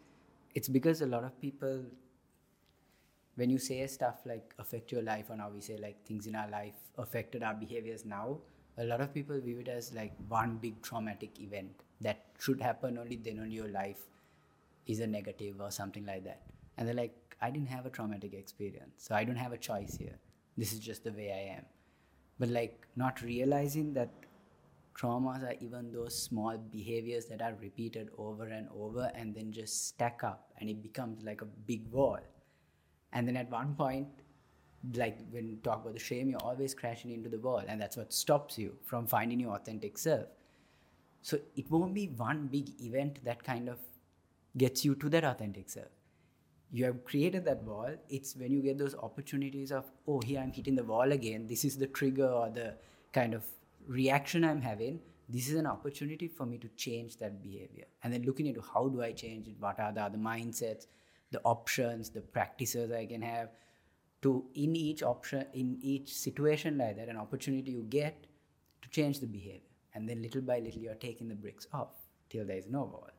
It's 0.53 0.67
because 0.67 1.01
a 1.01 1.05
lot 1.05 1.23
of 1.23 1.39
people, 1.41 1.84
when 3.36 3.49
you 3.49 3.57
say 3.57 3.86
stuff 3.88 4.21
like 4.25 4.53
affect 4.59 4.91
your 4.91 5.01
life, 5.01 5.25
or 5.29 5.38
now 5.38 5.49
we 5.49 5.61
say 5.61 5.77
like 5.77 6.05
things 6.05 6.27
in 6.27 6.36
our 6.36 6.49
life 6.49 6.75
affected 6.97 7.41
our 7.41 7.53
behaviors 7.53 8.05
now, 8.05 8.38
a 8.78 8.84
lot 8.84 9.01
of 9.01 9.13
people 9.13 9.39
view 9.39 9.59
it 9.59 9.67
as 9.67 9.93
like 9.93 10.13
one 10.28 10.57
big 10.57 10.82
traumatic 10.82 11.39
event 11.39 11.69
that 12.01 12.26
should 12.39 12.61
happen 12.61 12.97
only 12.97 13.15
then 13.15 13.39
only 13.39 13.55
your 13.55 13.67
life 13.67 14.09
is 14.88 14.99
a 14.99 15.07
negative 15.07 15.61
or 15.61 15.71
something 15.71 16.05
like 16.05 16.24
that. 16.24 16.41
And 16.78 16.88
they're 16.88 16.95
like, 16.95 17.15
I 17.41 17.49
didn't 17.51 17.69
have 17.69 17.86
a 17.86 17.89
traumatic 17.89 18.34
experience, 18.34 18.93
so 18.97 19.15
I 19.15 19.24
don't 19.24 19.36
have 19.36 19.53
a 19.53 19.57
choice 19.57 19.95
here. 19.95 20.17
This 20.57 20.74
is 20.74 20.80
just 20.80 21.03
the 21.03 21.11
way 21.11 21.32
I 21.32 21.57
am. 21.57 21.65
But 22.39 22.49
like 22.49 22.88
not 22.95 23.21
realizing 23.21 23.93
that 23.93 24.09
traumas 24.97 25.43
are 25.43 25.55
even 25.59 25.91
those 25.91 26.17
small 26.17 26.57
behaviors 26.57 27.26
that 27.26 27.41
are 27.41 27.55
repeated 27.61 28.09
over 28.17 28.45
and 28.45 28.67
over 28.76 29.11
and 29.15 29.34
then 29.34 29.51
just 29.51 29.88
stack 29.88 30.24
up 30.24 30.51
and 30.59 30.69
it 30.69 30.82
becomes 30.82 31.24
like 31.24 31.41
a 31.41 31.45
big 31.45 31.89
wall. 31.91 32.19
And 33.11 33.28
then 33.28 33.38
at 33.38 33.49
one 33.49 33.76
point, 33.76 34.07
like 34.95 35.17
when 35.31 35.59
talk 35.63 35.81
about 35.81 35.93
the 35.93 35.99
shame, 35.99 36.29
you're 36.29 36.43
always 36.43 36.73
crashing 36.73 37.11
into 37.11 37.29
the 37.29 37.39
wall, 37.39 37.63
and 37.67 37.79
that's 37.81 37.95
what 37.95 38.11
stops 38.11 38.57
you 38.57 38.75
from 38.84 39.07
finding 39.07 39.39
your 39.39 39.55
authentic 39.55 39.97
self. 39.97 40.27
So 41.21 41.39
it 41.55 41.71
won't 41.71 41.93
be 41.93 42.07
one 42.07 42.47
big 42.47 42.69
event 42.81 43.19
that 43.23 43.43
kind 43.43 43.69
of 43.69 43.79
gets 44.57 44.84
you 44.84 44.95
to 44.95 45.09
that 45.09 45.23
authentic 45.23 45.69
self. 45.69 45.88
You 46.71 46.86
have 46.86 47.05
created 47.05 47.45
that 47.45 47.63
wall. 47.63 47.91
It's 48.09 48.36
when 48.36 48.51
you 48.51 48.61
get 48.61 48.77
those 48.77 48.95
opportunities 48.95 49.71
of, 49.71 49.86
oh, 50.07 50.19
here 50.25 50.41
I'm 50.41 50.51
hitting 50.51 50.75
the 50.75 50.84
wall 50.84 51.11
again. 51.11 51.47
This 51.47 51.63
is 51.63 51.77
the 51.77 51.88
trigger 51.88 52.27
or 52.27 52.49
the 52.49 52.73
kind 53.13 53.34
of 53.34 53.43
reaction 53.88 54.43
I'm 54.43 54.61
having. 54.61 54.99
This 55.29 55.47
is 55.47 55.55
an 55.55 55.67
opportunity 55.67 56.27
for 56.27 56.45
me 56.45 56.57
to 56.57 56.67
change 56.69 57.17
that 57.17 57.41
behavior. 57.41 57.86
And 58.03 58.11
then 58.11 58.23
looking 58.23 58.47
into 58.47 58.61
how 58.61 58.89
do 58.89 59.01
I 59.01 59.13
change 59.13 59.47
it? 59.47 59.55
What 59.59 59.79
are 59.79 59.93
the 59.93 60.01
other 60.01 60.17
mindsets, 60.17 60.88
the 61.31 61.39
options, 61.43 62.09
the 62.09 62.21
practices 62.21 62.91
I 62.91 63.05
can 63.05 63.21
have 63.21 63.49
to 64.24 64.45
in 64.55 64.76
each 64.76 65.03
option, 65.03 65.45
in 65.53 65.78
each 65.82 66.13
situation 66.13 66.78
like 66.78 66.95
that, 66.97 67.07
an 67.09 67.17
opportunity 67.17 67.71
you 67.71 67.84
get 67.84 68.26
to 68.82 68.89
change 68.89 69.19
the 69.19 69.28
behavior. 69.28 69.59
And 69.95 70.09
then 70.09 70.21
little 70.21 70.41
by 70.41 70.59
little, 70.59 70.82
you're 70.82 70.95
taking 70.95 71.30
the 71.30 71.36
bricks 71.36 71.67
off 71.71 71.89
till 72.30 72.45
there 72.45 72.57
is 72.57 72.65
no 72.67 72.84
wall. 72.84 73.09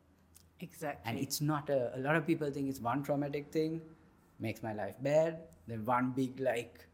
Exactly. 0.61 1.03
And 1.11 1.19
it's 1.19 1.41
not 1.41 1.71
a, 1.71 1.97
a 1.97 2.01
lot 2.01 2.17
of 2.17 2.27
people 2.27 2.51
think 2.51 2.69
it's 2.69 2.81
one 2.81 3.03
traumatic 3.03 3.53
thing 3.53 3.81
makes 4.41 4.63
my 4.63 4.73
life 4.73 4.97
bad, 5.01 5.39
then 5.69 5.85
one 5.85 6.11
big 6.11 6.41
like 6.41 6.85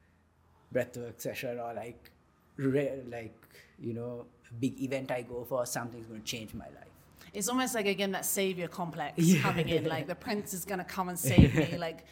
breathwork 0.75 1.21
session 1.21 1.59
or 1.59 1.73
like 1.75 2.11
re- 2.57 3.01
like 3.11 3.35
you 3.79 3.93
know 3.95 4.27
a 4.51 4.55
big 4.55 4.81
event 4.83 5.11
I 5.11 5.23
go 5.23 5.45
for, 5.45 5.65
something's 5.67 6.07
going 6.07 6.21
to 6.21 6.27
change 6.27 6.53
my 6.55 6.67
life. 6.67 6.95
it's 7.33 7.49
almost 7.49 7.75
like 7.75 7.87
again 7.87 8.13
that 8.13 8.25
savior 8.27 8.69
complex 8.69 9.15
Yeah. 9.33 9.41
coming 9.43 9.69
in 9.69 9.85
like 9.85 10.07
the 10.07 10.15
prince 10.15 10.53
is 10.53 10.65
going 10.65 10.79
to 10.79 10.85
come 10.85 11.09
and 11.09 11.19
save 11.19 11.55
me 11.55 11.77
like 11.79 12.05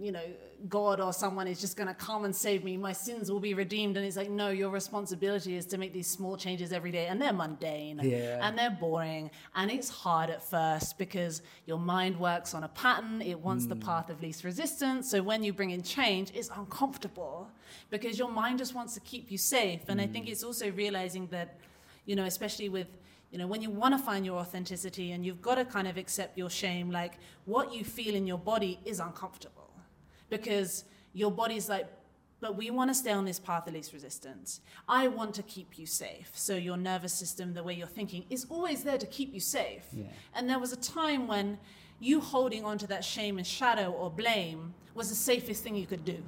you 0.00 0.12
know 0.12 0.22
god 0.68 1.00
or 1.00 1.12
someone 1.12 1.46
is 1.46 1.60
just 1.60 1.76
going 1.76 1.86
to 1.88 1.94
come 1.94 2.24
and 2.24 2.34
save 2.34 2.64
me. 2.64 2.76
My 2.76 2.92
sins 2.92 3.30
will 3.30 3.40
be 3.40 3.54
redeemed. 3.54 3.96
And 3.96 4.04
it's 4.06 4.16
like 4.16 4.30
no 4.30 4.48
your 4.48 4.70
responsibility 4.70 5.56
is 5.56 5.66
to 5.66 5.78
make 5.78 5.92
these 5.92 6.06
small 6.06 6.36
changes 6.36 6.72
every 6.72 6.90
day. 6.90 7.06
And 7.06 7.20
they're 7.20 7.32
mundane. 7.32 8.00
Yeah. 8.02 8.46
and 8.46 8.58
they're 8.58 8.70
boring. 8.70 9.30
And 9.54 9.70
it's 9.70 9.88
hard 9.88 10.30
at 10.30 10.42
first 10.42 10.98
because 10.98 11.42
your 11.66 11.78
mind 11.78 12.18
works 12.18 12.54
on 12.54 12.64
a 12.64 12.68
pattern. 12.68 13.20
It 13.22 13.38
wants 13.38 13.64
Hmm. 13.64 13.70
the 13.70 13.76
path 13.76 14.08
of 14.10 14.20
least 14.22 14.44
resistance. 14.44 15.10
So 15.10 15.22
when 15.22 15.42
you 15.42 15.52
bring 15.52 15.70
in 15.70 15.82
change 15.82 16.32
it's 16.34 16.50
uncomfortable 16.50 17.50
because 17.90 18.18
your 18.18 18.30
mind 18.30 18.58
just 18.58 18.74
wants 18.74 18.94
to 18.94 19.00
keep 19.00 19.30
you 19.30 19.38
safe. 19.38 19.82
And 19.88 20.00
i 20.00 20.06
Hmm. 20.06 20.12
think 20.12 20.28
it's 20.28 20.42
also 20.44 20.70
realizing 20.70 21.26
that 21.28 21.58
you 22.06 22.14
know 22.16 22.24
especially 22.24 22.68
with 22.68 22.88
you 23.32 23.38
know 23.38 23.46
when 23.52 23.60
you 23.60 23.70
want 23.70 23.92
to 23.92 23.98
find 23.98 24.24
your 24.24 24.38
authenticity 24.38 25.12
and 25.12 25.24
you've 25.26 25.42
got 25.42 25.56
to 25.56 25.64
kind 25.64 25.88
of 25.88 25.96
accept 25.96 26.38
your 26.38 26.48
shame 26.48 26.90
like 26.90 27.14
what 27.44 27.72
you 27.74 27.84
feel 27.84 28.14
in 28.14 28.24
your 28.26 28.38
body 28.38 28.78
is 28.84 29.00
uncomfortable 29.00 29.65
because 30.28 30.84
your 31.12 31.30
body's 31.30 31.68
like 31.68 31.86
but 32.38 32.54
we 32.54 32.70
want 32.70 32.90
to 32.90 32.94
stay 32.94 33.12
on 33.12 33.24
this 33.24 33.38
path 33.38 33.66
of 33.66 33.74
least 33.74 33.92
resistance 33.92 34.60
i 34.88 35.06
want 35.08 35.34
to 35.34 35.42
keep 35.42 35.78
you 35.78 35.86
safe 35.86 36.30
so 36.34 36.54
your 36.54 36.76
nervous 36.76 37.12
system 37.12 37.54
the 37.54 37.62
way 37.62 37.72
you're 37.72 37.86
thinking 37.86 38.24
is 38.30 38.46
always 38.50 38.82
there 38.84 38.98
to 38.98 39.06
keep 39.06 39.32
you 39.32 39.40
safe 39.40 39.84
Yeah. 39.92 40.04
and 40.34 40.48
there 40.48 40.58
was 40.58 40.72
a 40.72 40.76
time 40.76 41.26
when 41.26 41.58
you 41.98 42.20
holding 42.20 42.64
on 42.64 42.76
to 42.78 42.86
that 42.88 43.04
shame 43.04 43.38
and 43.38 43.46
shadow 43.46 43.90
or 43.90 44.10
blame 44.10 44.74
was 44.94 45.08
the 45.08 45.14
safest 45.14 45.62
thing 45.62 45.76
you 45.76 45.86
could 45.86 46.04
do 46.04 46.22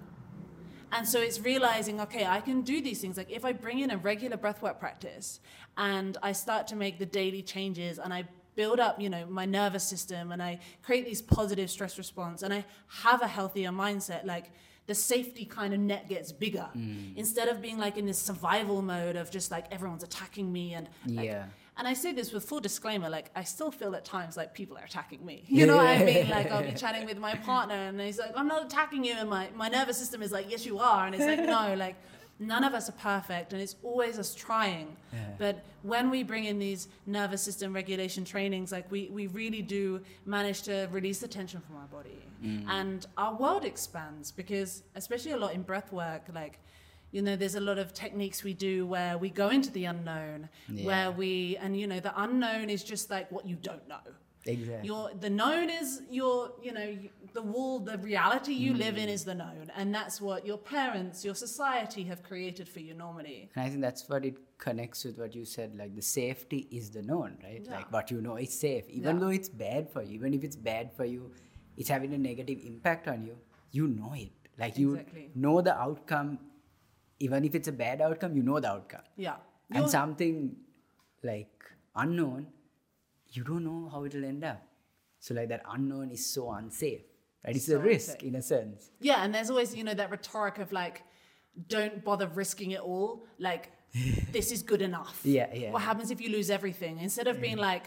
and 0.91 1.07
so 1.07 1.21
it's 1.21 1.39
realizing, 1.39 2.01
okay, 2.01 2.25
I 2.25 2.41
can 2.41 2.63
do 2.63 2.81
these 2.81 2.99
things. 3.03 3.19
Like 3.19 3.31
if 3.31 3.45
I 3.45 3.53
bring 3.53 3.81
in 3.81 3.91
a 3.91 3.99
regular 3.99 4.39
breathwork 4.39 4.81
practice 4.81 5.39
and 5.77 6.17
I 6.23 6.33
start 6.33 6.67
to 6.69 6.77
make 6.77 6.99
the 6.99 7.05
daily 7.05 7.43
changes 7.43 7.99
and 7.99 8.11
I 8.15 8.25
build 8.59 8.81
up, 8.81 9.01
you 9.01 9.09
know, 9.09 9.25
my 9.41 9.47
nervous 9.47 9.85
system 9.85 10.33
and 10.33 10.43
I 10.43 10.59
create 10.83 11.05
these 11.11 11.23
positive 11.23 11.71
stress 11.71 11.97
response 11.97 12.43
and 12.43 12.53
I 12.53 12.65
have 13.05 13.23
a 13.23 13.29
healthier 13.29 13.71
mindset, 13.71 14.27
like 14.35 14.47
the 14.89 14.97
safety 14.97 15.45
kind 15.45 15.73
of 15.73 15.79
net 15.79 16.09
gets 16.09 16.33
bigger. 16.33 16.69
Mm. 16.77 17.17
Instead 17.17 17.47
of 17.53 17.63
being 17.63 17.79
like 17.79 17.97
in 17.97 18.05
this 18.05 18.19
survival 18.19 18.83
mode 18.83 19.15
of 19.15 19.31
just 19.31 19.53
like 19.53 19.67
everyone's 19.71 20.03
attacking 20.03 20.53
me 20.53 20.75
and 20.75 20.89
like, 21.07 21.27
Yeah. 21.27 21.45
and 21.77 21.87
I 21.87 21.95
say 21.95 22.11
this 22.13 22.33
with 22.33 22.43
full 22.51 22.59
disclaimer, 22.59 23.09
like 23.09 23.31
I 23.37 23.45
still 23.45 23.71
feel 23.71 23.95
at 23.95 24.05
times 24.05 24.37
like 24.37 24.55
people 24.55 24.77
are 24.77 24.85
attacking 24.85 25.25
me. 25.25 25.45
You 25.59 25.65
know 25.67 25.77
what 25.77 25.87
I 25.87 26.03
mean? 26.11 26.29
Like 26.29 26.51
I'll 26.51 26.65
be 26.65 26.73
chatting 26.73 27.05
with 27.07 27.19
my 27.29 27.35
partner 27.37 27.77
and 27.89 28.01
he's 28.01 28.19
like, 28.19 28.33
I'm 28.35 28.49
not 28.49 28.65
attacking 28.67 29.05
you. 29.05 29.15
And 29.21 29.31
my, 29.31 29.45
my 29.55 29.69
nervous 29.69 29.99
system 30.03 30.21
is 30.21 30.33
like, 30.33 30.47
yes, 30.51 30.67
you 30.67 30.81
are. 30.81 31.07
And 31.07 31.15
it's 31.15 31.25
like, 31.33 31.45
no, 31.57 31.77
like 31.77 31.95
none 32.41 32.64
of 32.64 32.72
us 32.74 32.89
are 32.89 32.93
perfect 32.93 33.53
and 33.53 33.61
it's 33.61 33.76
always 33.82 34.18
us 34.18 34.34
trying. 34.34 34.97
Yeah. 35.12 35.18
But 35.39 35.64
when 35.82 36.11
we 36.11 36.22
bring 36.22 36.45
in 36.45 36.59
these 36.59 36.89
nervous 37.07 37.43
system 37.43 37.72
regulation 37.72 38.24
trainings, 38.24 38.70
like 38.72 38.91
we, 38.91 39.09
we 39.12 39.26
really 39.28 39.62
do 39.62 40.01
manage 40.26 40.62
to 40.62 40.89
release 40.91 41.18
the 41.20 41.28
tension 41.28 41.61
from 41.61 41.76
our 41.76 41.86
body. 41.86 42.22
Mm. 42.45 42.64
And 42.68 43.07
our 43.16 43.34
world 43.34 43.64
expands 43.64 44.30
because 44.30 44.82
especially 44.95 45.32
a 45.32 45.36
lot 45.36 45.55
in 45.55 45.62
breath 45.62 45.93
work, 45.93 46.22
like 46.34 46.59
you 47.11 47.22
know 47.22 47.36
there's 47.36 47.55
a 47.55 47.61
lot 47.61 47.78
of 47.78 47.95
techniques 47.95 48.45
we 48.45 48.53
do 48.53 48.86
where 48.86 49.16
we 49.16 49.30
go 49.30 49.49
into 49.49 49.70
the 49.70 49.86
unknown 49.86 50.49
Yeah. 50.68 50.84
where 50.84 51.11
we 51.11 51.57
and 51.57 51.78
you 51.78 51.86
know 51.86 52.01
the 52.01 52.12
unknown 52.20 52.68
is 52.68 52.84
just 52.84 53.09
like 53.11 53.32
what 53.32 53.47
you 53.47 53.57
don't 53.57 53.89
know 53.89 53.97
Exactly. 54.55 54.87
your 54.91 55.05
the 55.25 55.31
known 55.43 55.69
is 55.81 55.89
your 56.19 56.35
you 56.67 56.73
know 56.77 56.89
the 57.39 57.43
wall 57.53 57.75
the 57.91 57.97
reality 57.99 58.53
you 58.67 58.73
live 58.83 58.95
Mm. 58.97 59.03
in 59.05 59.09
is 59.17 59.23
the 59.31 59.35
known 59.43 59.67
and 59.79 59.95
that's 59.99 60.17
what 60.27 60.41
your 60.51 60.59
parents 60.77 61.25
your 61.29 61.35
society 61.47 62.03
have 62.11 62.21
created 62.31 62.67
for 62.75 62.81
you 62.87 62.95
normally 63.07 63.39
And 63.55 63.65
I 63.67 63.69
think 63.71 63.83
that's 63.89 64.05
what 64.13 64.23
it 64.31 64.37
connects 64.67 65.01
with 65.07 65.17
what 65.23 65.33
you 65.39 65.45
said. 65.57 65.69
Like 65.81 65.93
the 66.01 66.07
safety 66.23 66.61
is 66.79 66.87
the 66.97 67.03
known, 67.11 67.31
right? 67.49 67.63
Yeah. 67.65 67.77
Like 67.77 67.89
what 67.97 68.11
you 68.13 68.21
know 68.27 68.37
is 68.47 68.53
safe. 68.67 68.85
Even 69.01 69.15
Yeah. 69.17 69.21
though 69.23 69.35
it's 69.39 69.51
bad 69.67 69.83
for 69.95 70.03
you, 70.07 70.15
even 70.21 70.33
if 70.39 70.43
it's 70.49 70.57
bad 70.73 70.87
for 70.99 71.05
you, 71.15 71.23
it's 71.77 71.91
having 71.97 72.13
a 72.15 72.19
negative 72.31 72.59
impact 72.73 73.07
on 73.13 73.19
you, 73.29 73.37
you 73.79 73.85
know 73.99 74.13
it. 74.25 74.33
Like 74.63 74.77
you 74.83 74.89
Exactly. 74.95 75.27
know 75.45 75.57
the 75.69 75.75
outcome. 75.89 76.31
Even 77.27 77.45
if 77.49 77.55
it's 77.61 77.69
a 77.75 77.77
bad 77.87 78.01
outcome, 78.09 78.33
you 78.39 78.43
know 78.51 78.59
the 78.67 78.71
outcome. 78.77 79.07
yeah 79.27 79.37
And 79.71 79.81
Your- 79.85 79.89
something 79.99 80.37
like 81.31 81.55
unknown, 82.05 82.47
you 83.39 83.45
don't 83.45 83.64
know 83.64 83.89
how 83.93 84.05
it'll 84.05 84.24
end 84.24 84.45
up. 84.45 84.61
So 85.20 85.34
like 85.34 85.49
that 85.49 85.62
unknown 85.72 86.11
is 86.11 86.26
so 86.26 86.51
unsafe. 86.51 87.03
Right? 87.45 87.55
It's 87.55 87.68
a 87.68 87.78
risk 87.78 88.14
unsafe. 88.14 88.28
in 88.28 88.34
a 88.34 88.43
sense. 88.43 88.91
Yeah, 89.01 89.22
and 89.22 89.32
there's 89.32 89.49
always, 89.49 89.74
you 89.74 89.84
know, 89.84 89.95
that 89.95 90.11
rhetoric 90.11 90.59
of 90.59 90.72
like, 90.72 91.05
don't 91.68 92.05
bother 92.05 92.26
risking 92.26 92.72
it 92.72 92.80
all. 92.80 93.26
Like, 93.39 93.70
this 94.32 94.51
is 94.51 94.62
good 94.62 94.82
enough. 94.82 95.20
Yeah, 95.22 95.49
yeah. 95.55 95.70
What 95.70 95.82
happens 95.82 96.11
if 96.11 96.20
you 96.20 96.30
lose 96.30 96.51
everything? 96.51 96.99
Instead 96.99 97.28
of 97.28 97.41
being 97.41 97.59
mm. 97.59 97.70
like, 97.70 97.84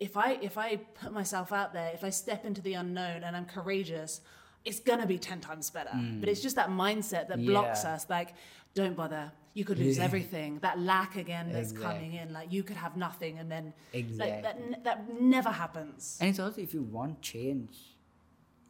if 0.00 0.16
I 0.16 0.32
if 0.42 0.58
I 0.58 0.76
put 0.76 1.12
myself 1.12 1.52
out 1.52 1.72
there, 1.72 1.92
if 1.94 2.02
I 2.02 2.10
step 2.10 2.44
into 2.44 2.60
the 2.60 2.74
unknown 2.74 3.22
and 3.22 3.36
I'm 3.36 3.46
courageous, 3.46 4.20
it's 4.64 4.80
gonna 4.80 5.06
be 5.06 5.18
ten 5.18 5.40
times 5.40 5.70
better. 5.70 5.94
Mm. 5.94 6.18
But 6.20 6.28
it's 6.28 6.42
just 6.42 6.56
that 6.56 6.70
mindset 6.70 7.28
that 7.28 7.38
blocks 7.44 7.84
Yeah. 7.84 7.94
us. 7.94 8.06
Like, 8.10 8.34
don't 8.74 8.96
bother. 8.96 9.30
You 9.54 9.64
could 9.66 9.78
lose 9.78 9.98
Yeah. 9.98 10.04
everything. 10.04 10.58
That 10.60 10.78
lack 10.78 11.16
again 11.16 11.52
that's 11.52 11.72
Exactly. 11.72 11.86
coming 11.98 12.12
in. 12.14 12.32
Like 12.32 12.50
you 12.52 12.62
could 12.62 12.76
have 12.76 12.96
nothing, 12.96 13.38
and 13.38 13.50
then 13.50 13.74
like 13.92 14.42
that 14.42 14.56
n- 14.56 14.80
that 14.84 15.20
never 15.20 15.50
happens. 15.50 16.18
And 16.20 16.30
it's 16.30 16.38
also 16.38 16.60
if 16.62 16.72
you 16.72 16.82
want 16.82 17.20
change, 17.20 17.96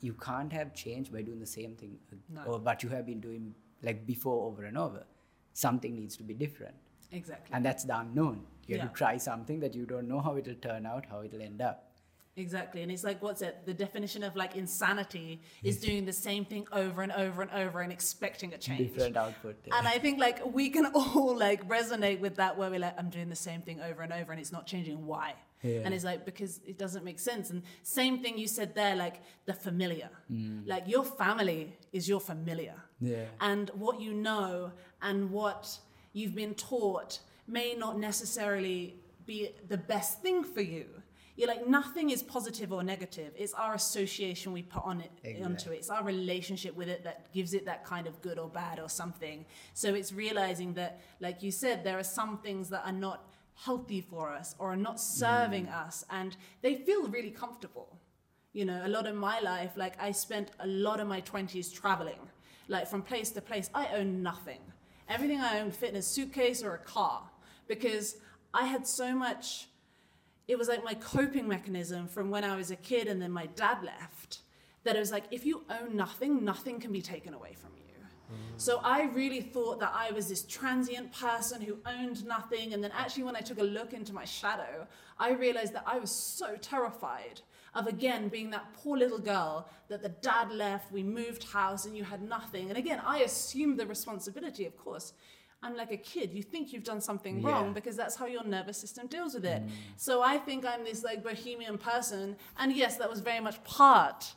you 0.00 0.14
can't 0.14 0.52
have 0.52 0.74
change 0.74 1.12
by 1.12 1.22
doing 1.22 1.38
the 1.38 1.46
same 1.46 1.76
thing 1.76 1.98
No. 2.28 2.42
or 2.44 2.58
what 2.58 2.82
you 2.82 2.88
have 2.88 3.06
been 3.06 3.20
doing 3.20 3.54
like 3.82 4.04
before 4.06 4.46
over 4.48 4.64
and 4.64 4.76
over. 4.76 5.04
Something 5.52 5.94
needs 5.94 6.16
to 6.16 6.22
be 6.24 6.34
different. 6.34 6.74
Exactly. 7.12 7.54
And 7.54 7.64
that's 7.64 7.84
the 7.84 7.98
unknown. 7.98 8.46
You 8.66 8.76
have 8.76 8.84
Yeah. 8.84 8.88
to 8.88 8.94
try 8.94 9.16
something 9.18 9.60
that 9.60 9.74
you 9.74 9.84
don't 9.86 10.08
know 10.08 10.20
how 10.20 10.36
it'll 10.36 10.54
turn 10.54 10.86
out, 10.86 11.06
how 11.06 11.22
it'll 11.22 11.42
end 11.42 11.60
up. 11.60 11.91
Exactly. 12.36 12.82
And 12.82 12.90
it's 12.90 13.04
like, 13.04 13.22
what's 13.22 13.42
it? 13.42 13.66
The 13.66 13.74
definition 13.74 14.22
of 14.22 14.34
like 14.36 14.56
insanity 14.56 15.42
is 15.62 15.78
doing 15.78 16.06
the 16.06 16.12
same 16.12 16.44
thing 16.44 16.66
over 16.72 17.02
and 17.02 17.12
over 17.12 17.42
and 17.42 17.50
over 17.50 17.80
and 17.80 17.92
expecting 17.92 18.54
a 18.54 18.58
change. 18.58 18.94
Different 18.94 19.16
output. 19.16 19.56
yeah. 19.66 19.78
And 19.78 19.86
I 19.86 19.98
think 19.98 20.18
like 20.18 20.44
we 20.46 20.70
can 20.70 20.86
all 20.94 21.36
like 21.36 21.66
resonate 21.68 22.20
with 22.20 22.36
that 22.36 22.56
where 22.56 22.70
we're 22.70 22.80
like, 22.80 22.98
I'm 22.98 23.10
doing 23.10 23.28
the 23.28 23.36
same 23.36 23.60
thing 23.60 23.80
over 23.80 24.02
and 24.02 24.12
over 24.12 24.32
and 24.32 24.40
it's 24.40 24.52
not 24.52 24.66
changing. 24.66 25.06
Why? 25.06 25.34
Yeah. 25.62 25.80
And 25.84 25.94
it's 25.94 26.04
like, 26.04 26.24
because 26.24 26.60
it 26.66 26.78
doesn't 26.78 27.04
make 27.04 27.18
sense. 27.20 27.50
And 27.50 27.62
same 27.82 28.20
thing 28.20 28.38
you 28.38 28.48
said 28.48 28.74
there, 28.74 28.96
like 28.96 29.20
the 29.44 29.52
familiar. 29.52 30.10
Mm. 30.32 30.66
Like 30.66 30.88
your 30.88 31.04
family 31.04 31.76
is 31.92 32.08
your 32.08 32.20
familiar. 32.20 32.74
Yeah. 33.00 33.26
And 33.40 33.70
what 33.74 34.00
you 34.00 34.14
know 34.14 34.72
and 35.02 35.30
what 35.30 35.78
you've 36.12 36.34
been 36.34 36.54
taught 36.54 37.20
may 37.46 37.74
not 37.74 37.98
necessarily 37.98 38.96
be 39.26 39.50
the 39.68 39.76
best 39.76 40.22
thing 40.22 40.42
for 40.42 40.62
you. 40.62 40.86
You're 41.36 41.48
like 41.48 41.66
nothing 41.66 42.10
is 42.10 42.22
positive 42.22 42.72
or 42.72 42.82
negative. 42.82 43.32
It's 43.36 43.54
our 43.54 43.74
association 43.74 44.52
we 44.52 44.62
put 44.62 44.84
on 44.84 45.00
it 45.00 45.42
onto 45.42 45.70
it. 45.70 45.76
It's 45.76 45.90
our 45.90 46.04
relationship 46.04 46.76
with 46.76 46.88
it 46.88 47.04
that 47.04 47.32
gives 47.32 47.54
it 47.54 47.64
that 47.64 47.84
kind 47.84 48.06
of 48.06 48.20
good 48.20 48.38
or 48.38 48.48
bad 48.48 48.78
or 48.78 48.88
something. 48.88 49.46
So 49.72 49.94
it's 49.94 50.12
realizing 50.12 50.74
that, 50.74 51.00
like 51.20 51.42
you 51.42 51.50
said, 51.50 51.84
there 51.84 51.98
are 51.98 52.04
some 52.04 52.38
things 52.38 52.68
that 52.68 52.82
are 52.84 52.92
not 52.92 53.30
healthy 53.54 54.00
for 54.02 54.30
us 54.30 54.54
or 54.58 54.72
are 54.72 54.76
not 54.76 55.00
serving 55.00 55.66
mm. 55.66 55.86
us, 55.86 56.04
and 56.10 56.36
they 56.60 56.74
feel 56.74 57.08
really 57.08 57.30
comfortable. 57.30 57.98
You 58.52 58.66
know, 58.66 58.82
a 58.84 58.88
lot 58.88 59.06
of 59.06 59.14
my 59.14 59.40
life, 59.40 59.72
like 59.76 59.94
I 59.98 60.12
spent 60.12 60.50
a 60.60 60.66
lot 60.66 61.00
of 61.00 61.08
my 61.08 61.20
twenties 61.20 61.72
traveling, 61.72 62.20
like 62.68 62.86
from 62.86 63.00
place 63.00 63.30
to 63.30 63.40
place. 63.40 63.70
I 63.72 63.86
own 63.94 64.22
nothing. 64.22 64.60
Everything 65.08 65.40
I 65.40 65.60
own 65.60 65.70
fit 65.70 65.90
in 65.90 65.96
a 65.96 66.02
suitcase 66.02 66.62
or 66.62 66.74
a 66.74 66.78
car 66.78 67.22
because 67.68 68.16
I 68.52 68.66
had 68.66 68.86
so 68.86 69.14
much 69.14 69.68
it 70.48 70.58
was 70.58 70.68
like 70.68 70.84
my 70.84 70.94
coping 70.94 71.48
mechanism 71.48 72.08
from 72.08 72.30
when 72.30 72.44
I 72.44 72.56
was 72.56 72.70
a 72.70 72.76
kid 72.76 73.08
and 73.08 73.20
then 73.20 73.30
my 73.30 73.46
dad 73.46 73.82
left. 73.82 74.40
That 74.84 74.96
it 74.96 74.98
was 74.98 75.12
like, 75.12 75.24
if 75.30 75.46
you 75.46 75.62
own 75.70 75.96
nothing, 75.96 76.44
nothing 76.44 76.80
can 76.80 76.92
be 76.92 77.02
taken 77.02 77.34
away 77.34 77.54
from 77.54 77.70
you. 77.76 77.82
Mm. 78.32 78.36
So 78.56 78.80
I 78.82 79.02
really 79.04 79.40
thought 79.40 79.78
that 79.78 79.92
I 79.94 80.10
was 80.10 80.28
this 80.28 80.42
transient 80.42 81.12
person 81.12 81.60
who 81.60 81.78
owned 81.86 82.26
nothing. 82.26 82.72
And 82.72 82.82
then 82.82 82.90
actually, 82.92 83.22
when 83.22 83.36
I 83.36 83.40
took 83.40 83.58
a 83.58 83.64
look 83.64 83.92
into 83.92 84.12
my 84.12 84.24
shadow, 84.24 84.88
I 85.18 85.32
realized 85.32 85.72
that 85.74 85.84
I 85.86 86.00
was 86.00 86.10
so 86.10 86.56
terrified 86.56 87.42
of 87.74 87.86
again 87.86 88.28
being 88.28 88.50
that 88.50 88.72
poor 88.74 88.98
little 88.98 89.18
girl 89.18 89.68
that 89.88 90.02
the 90.02 90.08
dad 90.08 90.50
left, 90.50 90.92
we 90.92 91.02
moved 91.02 91.44
house, 91.44 91.86
and 91.86 91.96
you 91.96 92.04
had 92.04 92.22
nothing. 92.22 92.68
And 92.68 92.76
again, 92.76 93.00
I 93.04 93.20
assumed 93.20 93.78
the 93.78 93.86
responsibility, 93.86 94.66
of 94.66 94.76
course. 94.76 95.12
I'm 95.62 95.76
like 95.76 95.92
a 95.92 95.96
kid. 95.96 96.32
You 96.32 96.42
think 96.42 96.72
you've 96.72 96.82
done 96.82 97.00
something 97.00 97.40
wrong 97.40 97.72
because 97.72 97.96
that's 97.96 98.16
how 98.16 98.26
your 98.26 98.44
nervous 98.44 98.78
system 98.78 99.06
deals 99.06 99.34
with 99.34 99.44
it. 99.44 99.62
Mm. 99.64 99.70
So 99.96 100.22
I 100.22 100.38
think 100.38 100.64
I'm 100.66 100.84
this 100.84 101.04
like 101.04 101.22
bohemian 101.22 101.78
person. 101.78 102.36
And 102.58 102.74
yes, 102.74 102.96
that 102.96 103.08
was 103.08 103.20
very 103.20 103.40
much 103.40 103.62
part 103.62 104.34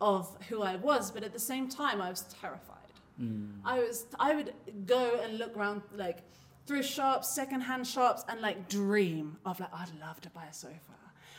of 0.00 0.34
who 0.48 0.62
I 0.62 0.76
was, 0.76 1.10
but 1.10 1.22
at 1.22 1.32
the 1.32 1.38
same 1.38 1.68
time, 1.68 2.00
I 2.00 2.10
was 2.10 2.22
terrified. 2.40 2.78
Mm. 3.20 3.52
I 3.64 3.78
was 3.80 4.06
I 4.18 4.34
would 4.34 4.54
go 4.86 5.20
and 5.22 5.38
look 5.38 5.56
around 5.56 5.82
like 5.94 6.18
thrift 6.66 6.88
shops, 6.88 7.34
secondhand 7.34 7.86
shops, 7.86 8.24
and 8.28 8.40
like 8.40 8.68
dream 8.68 9.36
of 9.44 9.60
like 9.60 9.72
I'd 9.74 9.92
love 10.00 10.20
to 10.22 10.30
buy 10.30 10.46
a 10.46 10.52
sofa. 10.52 10.78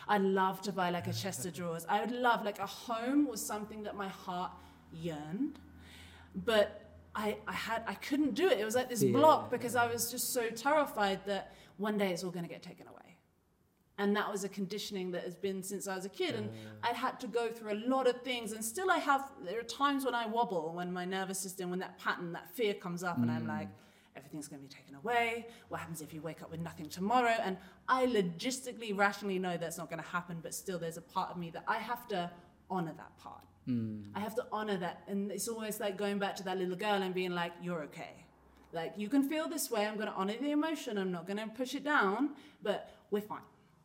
I'd 0.07 0.21
love 0.21 0.61
to 0.61 0.71
buy 0.71 0.89
like 0.91 1.07
a 1.07 1.13
chest 1.13 1.45
of 1.45 1.53
drawers. 1.53 1.85
I 1.89 2.01
would 2.01 2.11
love 2.11 2.43
like 2.43 2.59
a 2.59 2.67
home 2.67 3.27
was 3.27 3.41
something 3.41 3.83
that 3.83 3.95
my 3.95 4.09
heart 4.09 4.51
yearned, 4.93 5.59
but 6.35 6.82
I 7.15 7.37
I 7.47 7.53
had 7.53 7.83
I 7.87 7.95
couldn't 7.95 8.33
do 8.33 8.47
it. 8.47 8.59
It 8.59 8.65
was 8.65 8.75
like 8.75 8.89
this 8.89 9.03
Yeah. 9.03 9.13
block 9.13 9.51
because 9.51 9.75
I 9.75 9.87
was 9.87 10.11
just 10.11 10.33
so 10.33 10.49
terrified 10.49 11.25
that 11.25 11.53
one 11.77 11.97
day 11.97 12.11
it's 12.11 12.23
all 12.23 12.31
going 12.31 12.45
to 12.45 12.49
get 12.49 12.63
taken 12.63 12.87
away. 12.87 13.03
And 13.99 14.15
that 14.15 14.31
was 14.31 14.43
a 14.43 14.49
conditioning 14.49 15.11
that 15.11 15.23
has 15.23 15.35
been 15.35 15.61
since 15.61 15.87
I 15.87 15.95
was 15.95 16.05
a 16.05 16.09
kid. 16.09 16.33
And 16.33 16.49
I 16.81 16.89
had 16.93 17.19
to 17.19 17.27
go 17.27 17.49
through 17.49 17.73
a 17.73 17.79
lot 17.87 18.07
of 18.07 18.21
things. 18.23 18.51
And 18.51 18.65
still, 18.65 18.89
I 18.89 18.97
have, 18.97 19.31
there 19.45 19.59
are 19.59 19.63
times 19.63 20.03
when 20.03 20.15
I 20.15 20.25
wobble, 20.25 20.73
when 20.73 20.91
my 20.91 21.05
nervous 21.05 21.39
system, 21.39 21.69
when 21.69 21.79
that 21.79 21.99
pattern, 21.99 22.33
that 22.33 22.49
fear 22.49 22.73
comes 22.73 23.03
up, 23.03 23.17
and 23.17 23.29
I'm 23.29 23.45
mm. 23.45 23.49
like, 23.49 23.67
everything's 24.15 24.47
going 24.47 24.61
to 24.63 24.67
be 24.67 24.73
taken 24.73 24.95
away. 24.95 25.47
What 25.69 25.79
happens 25.79 26.01
if 26.01 26.11
you 26.11 26.21
wake 26.21 26.41
up 26.41 26.49
with 26.49 26.59
nothing 26.59 26.89
tomorrow? 26.89 27.35
And 27.43 27.55
I 27.87 28.07
logistically, 28.07 28.97
rationally 28.97 29.37
know 29.37 29.57
that's 29.57 29.77
not 29.77 29.91
going 29.91 30.01
to 30.01 30.09
happen. 30.09 30.39
But 30.41 30.55
still, 30.55 30.79
there's 30.79 30.97
a 30.97 31.01
part 31.01 31.29
of 31.29 31.37
me 31.37 31.51
that 31.51 31.63
I 31.67 31.77
have 31.77 32.07
to 32.07 32.31
honor 32.71 32.93
that 32.97 33.15
part. 33.19 33.43
Mm. 33.67 34.03
I 34.15 34.19
have 34.19 34.35
to 34.35 34.45
honor 34.51 34.77
that. 34.77 35.03
And 35.07 35.31
it's 35.31 35.47
always 35.47 35.79
like 35.79 35.97
going 35.97 36.19
back 36.19 36.35
to 36.37 36.43
that 36.43 36.57
little 36.57 36.75
girl 36.75 37.01
and 37.01 37.13
being 37.13 37.31
like, 37.31 37.53
you're 37.61 37.83
okay. 37.83 38.11
Like, 38.73 38.93
you 38.97 39.07
can 39.07 39.27
feel 39.29 39.47
this 39.47 39.69
way. 39.69 39.85
I'm 39.85 39.95
going 39.95 40.07
to 40.07 40.13
honor 40.13 40.33
the 40.39 40.51
emotion. 40.51 40.97
I'm 40.97 41.11
not 41.11 41.27
going 41.27 41.37
to 41.37 41.47
push 41.47 41.75
it 41.75 41.83
down, 41.83 42.31
but 42.61 42.91
we're 43.11 43.21
fine. 43.21 43.39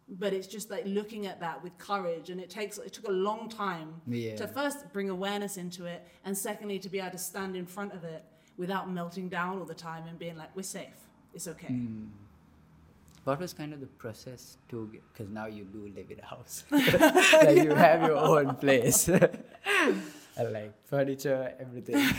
But 0.08 0.32
it's 0.32 0.46
just 0.46 0.70
like 0.70 0.84
looking 0.86 1.26
at 1.26 1.40
that 1.40 1.62
with 1.62 1.76
courage. 1.76 2.30
And 2.30 2.40
it 2.40 2.48
takes, 2.48 2.78
it 2.78 2.92
took 2.94 3.06
a 3.08 3.12
long 3.12 3.48
time 3.50 4.00
Yeah. 4.06 4.36
to 4.36 4.48
first 4.48 4.90
bring 4.92 5.10
awareness 5.10 5.58
into 5.58 5.84
it. 5.84 6.06
And 6.24 6.36
secondly, 6.36 6.78
to 6.78 6.88
be 6.88 6.98
able 7.00 7.10
to 7.10 7.18
stand 7.18 7.54
in 7.56 7.66
front 7.66 7.92
of 7.92 8.04
it 8.04 8.24
without 8.56 8.90
melting 8.90 9.28
down 9.28 9.58
all 9.58 9.66
the 9.66 9.74
time 9.74 10.04
and 10.08 10.18
being 10.18 10.36
like, 10.36 10.56
we're 10.56 10.62
safe. 10.62 10.96
It's 11.34 11.46
okay. 11.46 11.68
Mm. 11.68 12.08
What 13.24 13.40
was 13.40 13.52
kind 13.52 13.72
of 13.72 13.80
the 13.80 13.86
process 13.86 14.58
to 14.70 14.90
because 14.92 15.30
now 15.30 15.46
you 15.46 15.64
do 15.64 15.90
live 15.94 16.10
in 16.10 16.20
a 16.20 16.24
house, 16.24 16.64
like 16.70 17.56
you 17.56 17.74
have 17.74 18.02
your 18.02 18.16
own 18.16 18.54
place, 18.56 19.08
and 20.38 20.52
like 20.52 20.72
furniture, 20.86 21.54
everything. 21.60 21.96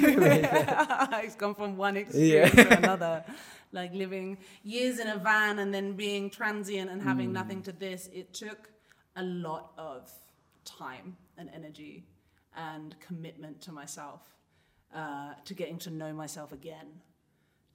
it's 1.23 1.35
gone 1.35 1.55
from 1.55 1.77
one 1.77 1.97
extreme 1.97 2.49
to 2.49 2.77
another. 2.77 3.23
Like 3.71 3.93
living 3.93 4.39
years 4.63 4.99
in 4.99 5.07
a 5.07 5.17
van 5.17 5.59
and 5.59 5.73
then 5.73 5.93
being 5.93 6.29
transient 6.31 6.89
and 6.89 7.01
having 7.01 7.31
nothing 7.31 7.61
to 7.63 7.71
this. 7.71 8.09
It 8.11 8.33
took 8.33 8.69
a 9.15 9.23
lot 9.23 9.71
of 9.77 10.11
time 10.65 11.17
and 11.37 11.49
energy 11.53 12.05
and 12.55 12.95
commitment 12.99 13.61
to 13.61 13.71
myself, 13.71 14.21
uh, 14.93 15.33
to 15.45 15.53
getting 15.53 15.77
to 15.79 15.89
know 15.89 16.13
myself 16.13 16.51
again, 16.51 16.87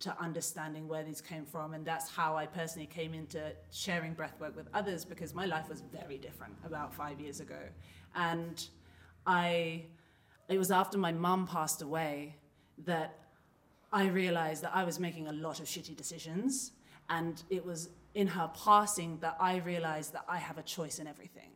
to 0.00 0.20
understanding 0.20 0.88
where 0.88 1.04
these 1.04 1.20
came 1.20 1.44
from. 1.44 1.74
And 1.74 1.84
that's 1.84 2.10
how 2.10 2.36
I 2.36 2.46
personally 2.46 2.86
came 2.86 3.14
into 3.14 3.52
sharing 3.70 4.14
breathwork 4.14 4.54
with 4.54 4.68
others 4.74 5.04
because 5.04 5.34
my 5.34 5.46
life 5.46 5.68
was 5.68 5.82
very 5.92 6.18
different 6.18 6.54
about 6.64 6.92
five 6.92 7.20
years 7.20 7.40
ago. 7.40 7.60
And 8.14 8.66
I, 9.26 9.84
it 10.48 10.58
was 10.58 10.70
after 10.70 10.98
my 10.98 11.12
mum 11.12 11.46
passed 11.46 11.82
away 11.82 12.36
that 12.84 13.18
I 13.92 14.06
realized 14.06 14.62
that 14.64 14.72
I 14.74 14.84
was 14.84 14.98
making 14.98 15.28
a 15.28 15.32
lot 15.32 15.60
of 15.60 15.66
shitty 15.66 15.96
decisions. 15.96 16.72
And 17.08 17.42
it 17.48 17.64
was 17.64 17.90
in 18.14 18.26
her 18.26 18.50
passing 18.54 19.18
that 19.20 19.36
I 19.40 19.56
realized 19.56 20.12
that 20.14 20.24
I 20.28 20.38
have 20.38 20.58
a 20.58 20.62
choice 20.62 20.98
in 20.98 21.06
everything. 21.06 21.50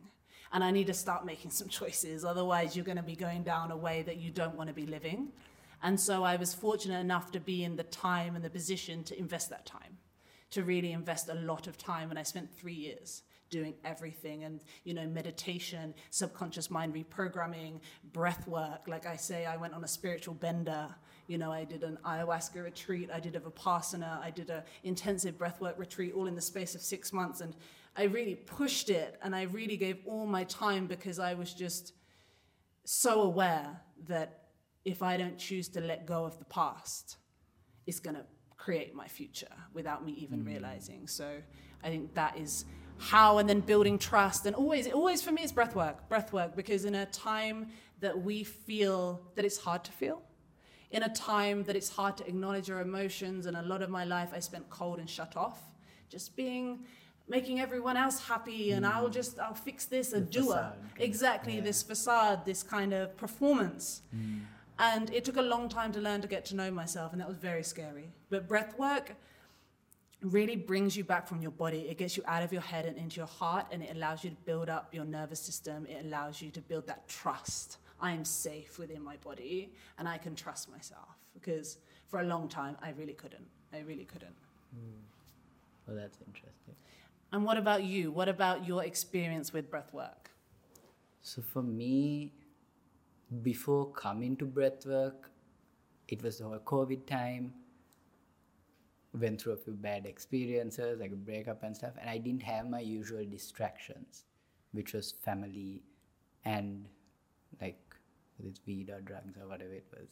And 0.51 0.63
I 0.63 0.71
need 0.71 0.87
to 0.87 0.93
start 0.93 1.25
making 1.25 1.51
some 1.51 1.67
choices. 1.79 2.25
Otherwise, 2.25 2.75
you're 2.75 2.85
going 2.85 2.97
to 2.97 3.03
be 3.03 3.15
going 3.15 3.43
down 3.43 3.71
a 3.71 3.77
way 3.77 4.01
that 4.03 4.17
you 4.17 4.31
don't 4.31 4.55
want 4.55 4.69
to 4.69 4.73
be 4.73 4.85
living. 4.85 5.29
And 5.81 5.99
so 5.99 6.23
I 6.23 6.35
was 6.35 6.53
fortunate 6.53 6.99
enough 6.99 7.31
to 7.31 7.39
be 7.39 7.63
in 7.63 7.75
the 7.75 7.83
time 7.83 8.35
and 8.35 8.43
the 8.43 8.49
position 8.49 9.03
to 9.05 9.17
invest 9.17 9.49
that 9.49 9.65
time, 9.65 9.97
to 10.51 10.63
really 10.63 10.91
invest 10.91 11.29
a 11.29 11.35
lot 11.35 11.67
of 11.67 11.77
time. 11.77 12.09
And 12.09 12.19
I 12.19 12.23
spent 12.23 12.53
three 12.53 12.73
years 12.73 13.23
doing 13.49 13.73
everything 13.83 14.43
and 14.43 14.61
you 14.83 14.93
know 14.93 15.07
meditation 15.07 15.93
subconscious 16.11 16.69
mind 16.69 16.93
reprogramming 16.93 17.79
breath 18.13 18.47
work. 18.47 18.81
Like 18.87 19.05
i 19.05 19.15
say 19.15 19.45
i 19.45 19.57
went 19.57 19.73
on 19.73 19.83
a 19.83 19.87
spiritual 19.87 20.35
bender. 20.35 20.87
You 21.27 21.37
know 21.37 21.51
i 21.51 21.63
did 21.63 21.83
an 21.83 21.97
ayahuasca 22.05 22.63
retreat. 22.63 23.09
I 23.13 23.19
did 23.19 23.35
a 23.35 23.39
vipassana. 23.39 24.21
I 24.21 24.29
did 24.29 24.49
a 24.49 24.63
intensive 24.83 25.37
breathwork 25.37 25.77
retreat 25.77 26.13
all 26.13 26.27
in 26.27 26.35
the 26.35 26.41
space 26.41 26.75
of 26.75 26.81
six 26.81 27.11
months. 27.11 27.41
And 27.41 27.55
i 27.95 28.03
really 28.03 28.35
pushed 28.35 28.89
it. 28.89 29.19
And 29.21 29.35
i 29.35 29.43
really 29.43 29.77
gave 29.77 29.97
all 30.05 30.25
my 30.25 30.43
time 30.45 30.87
because 30.87 31.19
i 31.19 31.33
was 31.33 31.53
just 31.53 31.93
so 32.85 33.21
aware 33.21 33.81
that 34.07 34.38
if 34.89 35.01
i 35.01 35.17
don't 35.17 35.37
choose 35.37 35.67
to 35.69 35.81
let 35.81 36.05
go 36.05 36.25
of 36.25 36.37
the 36.39 36.45
past 36.45 37.17
it's 37.85 37.99
going 37.99 38.15
to 38.15 38.25
create 38.59 38.93
my 38.93 39.07
future 39.07 39.55
without 39.73 40.05
me 40.05 40.11
even 40.13 40.41
hmm. 40.41 40.47
realizing. 40.47 41.07
So 41.07 41.27
I 41.83 41.87
think 41.87 42.13
that 42.13 42.37
is 42.37 42.65
how, 42.99 43.37
and 43.37 43.49
then 43.49 43.61
building 43.61 43.97
trust, 43.97 44.45
and 44.45 44.55
always, 44.55 44.91
always 44.91 45.21
for 45.21 45.31
me, 45.31 45.41
it's 45.41 45.53
breath 45.53 45.75
work, 45.75 46.07
breath 46.09 46.33
work, 46.33 46.55
because 46.55 46.83
in 46.83 46.95
a 46.95 47.05
time 47.07 47.69
that 48.01 48.21
we 48.21 48.43
feel 48.43 49.21
that 49.35 49.45
it's 49.45 49.57
hard 49.57 49.85
to 49.85 49.91
feel, 49.93 50.21
in 50.91 51.03
a 51.03 51.09
time 51.09 51.63
that 51.63 51.75
it's 51.77 51.89
hard 51.89 52.17
to 52.17 52.27
acknowledge 52.27 52.69
our 52.69 52.81
emotions, 52.81 53.45
and 53.45 53.55
a 53.55 53.61
lot 53.61 53.81
of 53.81 53.89
my 53.89 54.03
life 54.03 54.31
I 54.35 54.39
spent 54.39 54.69
cold 54.69 54.99
and 54.99 55.09
shut 55.09 55.35
off, 55.35 55.59
just 56.09 56.35
being. 56.35 56.85
Making 57.31 57.59
everyone 57.59 57.95
else 57.95 58.19
happy, 58.27 58.71
and 58.71 58.83
I'll 58.83 59.05
hmm. 59.05 59.11
just 59.11 59.37
I'll 59.37 59.53
fix 59.53 59.85
this, 59.85 60.13
a 60.13 60.15
The 60.15 60.21
doer. 60.21 60.45
facade, 60.45 60.73
Exactly, 60.97 61.55
yeah. 61.57 61.61
this 61.61 61.83
facade, 61.83 62.43
this 62.43 62.63
kind 62.63 62.91
of 62.91 63.15
performance. 63.17 64.01
Hmm. 64.09 64.39
And 64.79 65.09
it 65.11 65.25
took 65.25 65.37
a 65.37 65.41
long 65.41 65.69
time 65.69 65.91
to 65.91 65.99
learn 65.99 66.21
to 66.21 66.27
get 66.27 66.45
to 66.45 66.55
know 66.55 66.71
myself, 66.71 67.11
and 67.11 67.21
that 67.21 67.27
was 67.27 67.37
very 67.37 67.63
scary. 67.63 68.09
But 68.29 68.47
breath 68.47 68.79
work 68.79 69.15
really 70.21 70.55
brings 70.55 70.97
you 70.97 71.03
back 71.03 71.27
from 71.27 71.41
your 71.41 71.51
body. 71.51 71.87
It 71.89 71.97
gets 71.97 72.17
you 72.17 72.23
out 72.25 72.43
of 72.43 72.51
your 72.51 72.61
head 72.61 72.85
and 72.85 72.97
into 72.97 73.17
your 73.17 73.27
heart, 73.27 73.67
and 73.71 73.83
it 73.83 73.95
allows 73.95 74.23
you 74.23 74.29
to 74.31 74.35
build 74.45 74.69
up 74.69 74.93
your 74.93 75.05
nervous 75.05 75.39
system. 75.39 75.85
It 75.85 76.05
allows 76.05 76.41
you 76.41 76.49
to 76.51 76.61
build 76.61 76.87
that 76.87 77.07
trust 77.07 77.77
I 78.01 78.11
am 78.11 78.25
safe 78.25 78.79
within 78.79 79.03
my 79.03 79.17
body 79.17 79.73
and 79.97 80.07
I 80.07 80.17
can 80.17 80.35
trust 80.35 80.69
myself. 80.71 81.17
Because 81.33 81.77
for 82.07 82.21
a 82.21 82.23
long 82.23 82.47
time, 82.47 82.77
I 82.81 82.91
really 82.91 83.13
couldn't. 83.13 83.45
I 83.73 83.79
really 83.79 84.05
couldn't. 84.05 84.35
Hmm. 84.73 84.99
Well, 85.87 85.97
that's 85.97 86.17
interesting. 86.25 86.75
And 87.31 87.45
what 87.45 87.57
about 87.57 87.83
you? 87.83 88.11
What 88.11 88.29
about 88.29 88.67
your 88.67 88.83
experience 88.83 89.53
with 89.53 89.69
breath 89.69 89.93
work? 89.93 90.31
So 91.21 91.41
for 91.41 91.61
me, 91.61 92.33
before 93.41 93.91
coming 93.91 94.35
to 94.37 94.45
breathwork, 94.45 95.29
it 96.07 96.23
was 96.23 96.39
the 96.39 96.45
whole 96.45 96.59
COVID 96.59 97.05
time. 97.05 97.53
Went 99.19 99.41
through 99.41 99.53
a 99.53 99.57
few 99.57 99.73
bad 99.73 100.05
experiences, 100.05 100.99
like 100.99 101.11
a 101.11 101.15
breakup 101.15 101.63
and 101.63 101.75
stuff, 101.75 101.93
and 101.99 102.09
I 102.09 102.19
didn't 102.19 102.43
have 102.43 102.69
my 102.69 102.79
usual 102.79 103.25
distractions, 103.25 104.25
which 104.71 104.93
was 104.93 105.11
family 105.11 105.81
and 106.45 106.85
like 107.59 107.79
it's 108.43 108.61
weed 108.67 108.89
or 108.89 109.01
drugs 109.01 109.35
or 109.41 109.47
whatever 109.47 109.73
it 109.73 109.87
was. 109.91 110.07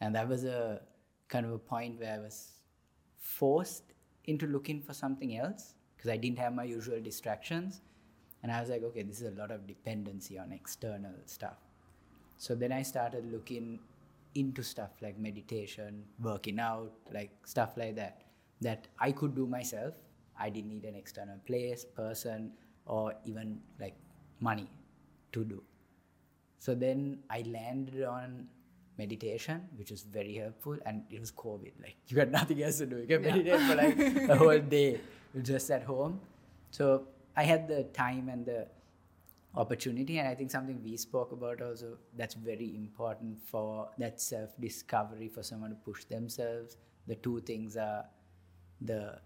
And 0.00 0.14
that 0.14 0.28
was 0.28 0.44
a 0.44 0.80
kind 1.28 1.44
of 1.44 1.52
a 1.52 1.58
point 1.58 2.00
where 2.00 2.14
I 2.14 2.18
was 2.18 2.52
forced 3.18 3.92
into 4.24 4.46
looking 4.46 4.80
for 4.80 4.94
something 4.94 5.36
else 5.36 5.74
because 5.96 6.10
I 6.10 6.16
didn't 6.16 6.38
have 6.38 6.54
my 6.54 6.64
usual 6.64 7.00
distractions. 7.00 7.82
And 8.42 8.52
I 8.52 8.60
was 8.60 8.70
like, 8.70 8.82
okay, 8.82 9.02
this 9.02 9.20
is 9.20 9.36
a 9.36 9.38
lot 9.38 9.50
of 9.50 9.66
dependency 9.66 10.38
on 10.38 10.52
external 10.52 11.14
stuff. 11.26 11.65
So 12.38 12.54
then 12.54 12.72
I 12.72 12.82
started 12.82 13.30
looking 13.32 13.80
into 14.34 14.62
stuff 14.62 14.90
like 15.00 15.18
meditation, 15.18 16.04
working 16.20 16.60
out, 16.60 16.92
like 17.12 17.30
stuff 17.44 17.76
like 17.76 17.96
that, 17.96 18.22
that 18.60 18.88
I 18.98 19.12
could 19.12 19.34
do 19.34 19.46
myself. 19.46 19.94
I 20.38 20.50
didn't 20.50 20.70
need 20.70 20.84
an 20.84 20.94
external 20.94 21.38
place, 21.46 21.84
person, 21.84 22.52
or 22.84 23.14
even 23.24 23.60
like 23.80 23.94
money 24.40 24.68
to 25.32 25.44
do. 25.44 25.62
So 26.58 26.74
then 26.74 27.18
I 27.30 27.42
landed 27.46 28.02
on 28.04 28.48
meditation, 28.98 29.62
which 29.76 29.90
was 29.90 30.02
very 30.02 30.34
helpful, 30.34 30.76
and 30.84 31.02
it 31.10 31.20
was 31.20 31.30
COVID. 31.32 31.72
Like 31.82 31.96
you 32.08 32.16
got 32.16 32.30
nothing 32.30 32.62
else 32.62 32.78
to 32.78 32.86
do. 32.86 32.98
You 32.98 33.06
can 33.06 33.22
Yeah. 33.24 33.30
meditate 33.36 33.60
for 33.60 33.74
like 33.74 34.28
a 34.30 34.36
whole 34.36 34.58
day, 34.58 35.00
just 35.42 35.70
at 35.70 35.82
home. 35.84 36.20
So 36.70 37.06
I 37.36 37.44
had 37.44 37.68
the 37.68 37.84
time 37.84 38.28
and 38.28 38.44
the 38.44 38.66
opportunity, 39.56 40.18
and 40.18 40.28
I 40.28 40.34
think 40.34 40.50
something 40.50 40.82
we 40.82 40.96
spoke 40.96 41.32
about 41.32 41.62
also 41.62 41.96
that's 42.16 42.34
very 42.34 42.74
important 42.76 43.38
for 43.38 43.88
that 43.98 44.20
self 44.20 44.50
discovery 44.60 45.28
for 45.28 45.42
someone 45.42 45.70
to 45.70 45.76
push 45.76 46.04
themselves. 46.04 46.76
The 47.06 47.14
two 47.16 47.40
things 47.40 47.76
are 47.76 48.04
the 48.80 49.18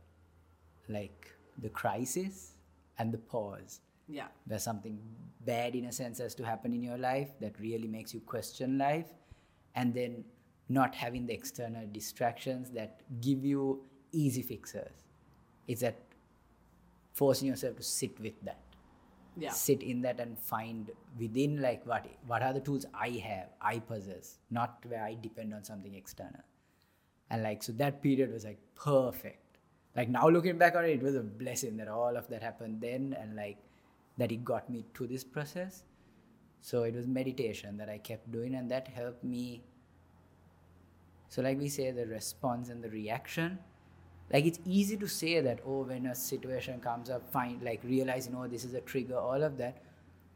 like 0.88 1.32
the 1.58 1.68
crisis 1.68 2.54
and 2.98 3.12
the 3.12 3.18
pause 3.18 3.80
Yeah. 4.08 4.28
where 4.46 4.58
something 4.58 4.98
bad 5.44 5.74
in 5.74 5.84
a 5.86 5.92
sense 5.92 6.18
has 6.18 6.34
to 6.36 6.44
happen 6.44 6.72
in 6.74 6.82
your 6.82 6.98
life 6.98 7.30
that 7.40 7.58
really 7.60 7.88
makes 7.88 8.12
you 8.14 8.20
question 8.20 8.76
life 8.78 9.06
and 9.74 9.94
then 9.94 10.24
not 10.68 10.94
having 10.94 11.26
the 11.26 11.32
external 11.32 11.86
distractions 11.92 12.70
that 12.70 13.02
give 13.20 13.44
you 13.44 13.82
easy 14.12 14.42
fixes 14.42 15.04
it's 15.68 15.80
that 15.80 16.00
forcing 17.14 17.48
yourself 17.48 17.76
to 17.76 17.82
sit 17.82 18.18
with 18.20 18.34
that 18.42 18.60
Yeah. 19.40 19.52
sit 19.52 19.82
in 19.82 20.02
that 20.02 20.20
and 20.20 20.38
find 20.38 20.90
within 21.18 21.60
like 21.62 21.86
what 21.86 22.06
what 22.26 22.42
are 22.42 22.52
the 22.52 22.60
tools 22.60 22.86
i 22.94 23.08
have 23.26 23.48
i 23.60 23.78
possess 23.78 24.38
not 24.50 24.84
where 24.86 25.02
i 25.02 25.16
depend 25.20 25.54
on 25.54 25.64
something 25.64 25.94
external. 25.94 26.42
And 27.30 27.42
like 27.42 27.62
so 27.62 27.72
that 27.72 28.02
period 28.02 28.32
was 28.32 28.44
like 28.44 28.58
perfect. 28.74 29.58
Like 29.96 30.08
now 30.08 30.28
looking 30.28 30.58
back 30.58 30.74
on 30.74 30.84
it 30.84 30.90
it 30.90 31.02
was 31.02 31.14
a 31.14 31.22
blessing 31.22 31.76
that 31.78 31.88
all 31.88 32.16
of 32.16 32.28
that 32.28 32.42
happened 32.42 32.80
then 32.80 33.16
and 33.20 33.36
like 33.36 33.58
that 34.18 34.32
it 34.32 34.44
got 34.44 34.68
me 34.68 34.84
to 34.94 35.06
this 35.06 35.24
process. 35.24 35.84
So 36.60 36.82
it 36.82 36.94
was 36.94 37.06
meditation 37.06 37.76
that 37.78 37.88
i 37.88 37.98
kept 37.98 38.30
doing 38.30 38.54
and 38.54 38.70
that 38.70 38.88
helped 38.88 39.24
me 39.24 39.62
so 41.28 41.42
like 41.42 41.58
we 41.58 41.68
say 41.68 41.90
the 41.92 42.06
response 42.06 42.68
and 42.68 42.82
the 42.82 42.90
reaction 42.90 43.58
like 44.32 44.46
it's 44.46 44.60
easy 44.64 44.96
to 44.96 45.08
say 45.08 45.40
that 45.40 45.60
oh 45.66 45.82
when 45.82 46.06
a 46.06 46.14
situation 46.14 46.80
comes 46.80 47.10
up 47.10 47.30
find 47.32 47.62
like 47.62 47.82
realizing 47.84 48.34
oh 48.36 48.46
this 48.46 48.64
is 48.64 48.74
a 48.74 48.80
trigger 48.80 49.18
all 49.18 49.42
of 49.42 49.56
that. 49.58 49.82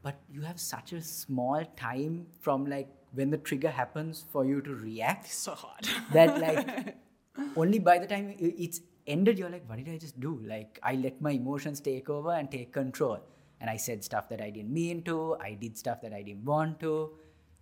But 0.02 0.16
you 0.30 0.42
have 0.42 0.60
such 0.60 0.92
a 0.92 1.00
small 1.00 1.64
time 1.76 2.26
from 2.40 2.66
like 2.66 2.88
when 3.12 3.30
the 3.30 3.38
trigger 3.38 3.70
happens 3.70 4.24
for 4.32 4.44
you 4.44 4.60
to 4.62 4.74
react 4.74 5.26
It's 5.26 5.36
so 5.36 5.54
hard. 5.54 5.88
that 6.12 6.40
like 6.40 6.96
only 7.56 7.78
by 7.78 7.98
the 7.98 8.06
time 8.06 8.34
it's 8.38 8.80
ended 9.06 9.38
you're 9.38 9.50
like 9.50 9.68
what 9.68 9.78
did 9.78 9.88
i 9.88 9.98
just 9.98 10.18
do? 10.18 10.40
Like 10.44 10.78
i 10.82 10.94
let 10.94 11.20
my 11.20 11.30
emotions 11.32 11.80
take 11.80 12.10
over 12.10 12.32
and 12.32 12.50
take 12.50 12.72
control. 12.72 13.20
And 13.60 13.70
i 13.70 13.76
said 13.76 14.02
stuff 14.04 14.28
that 14.28 14.40
i 14.40 14.50
didn't 14.50 14.72
mean 14.72 15.02
to. 15.04 15.36
I 15.40 15.54
did 15.54 15.78
stuff 15.78 16.02
that 16.02 16.12
i 16.12 16.22
didn't 16.22 16.44
want 16.44 16.80
to. 16.80 17.10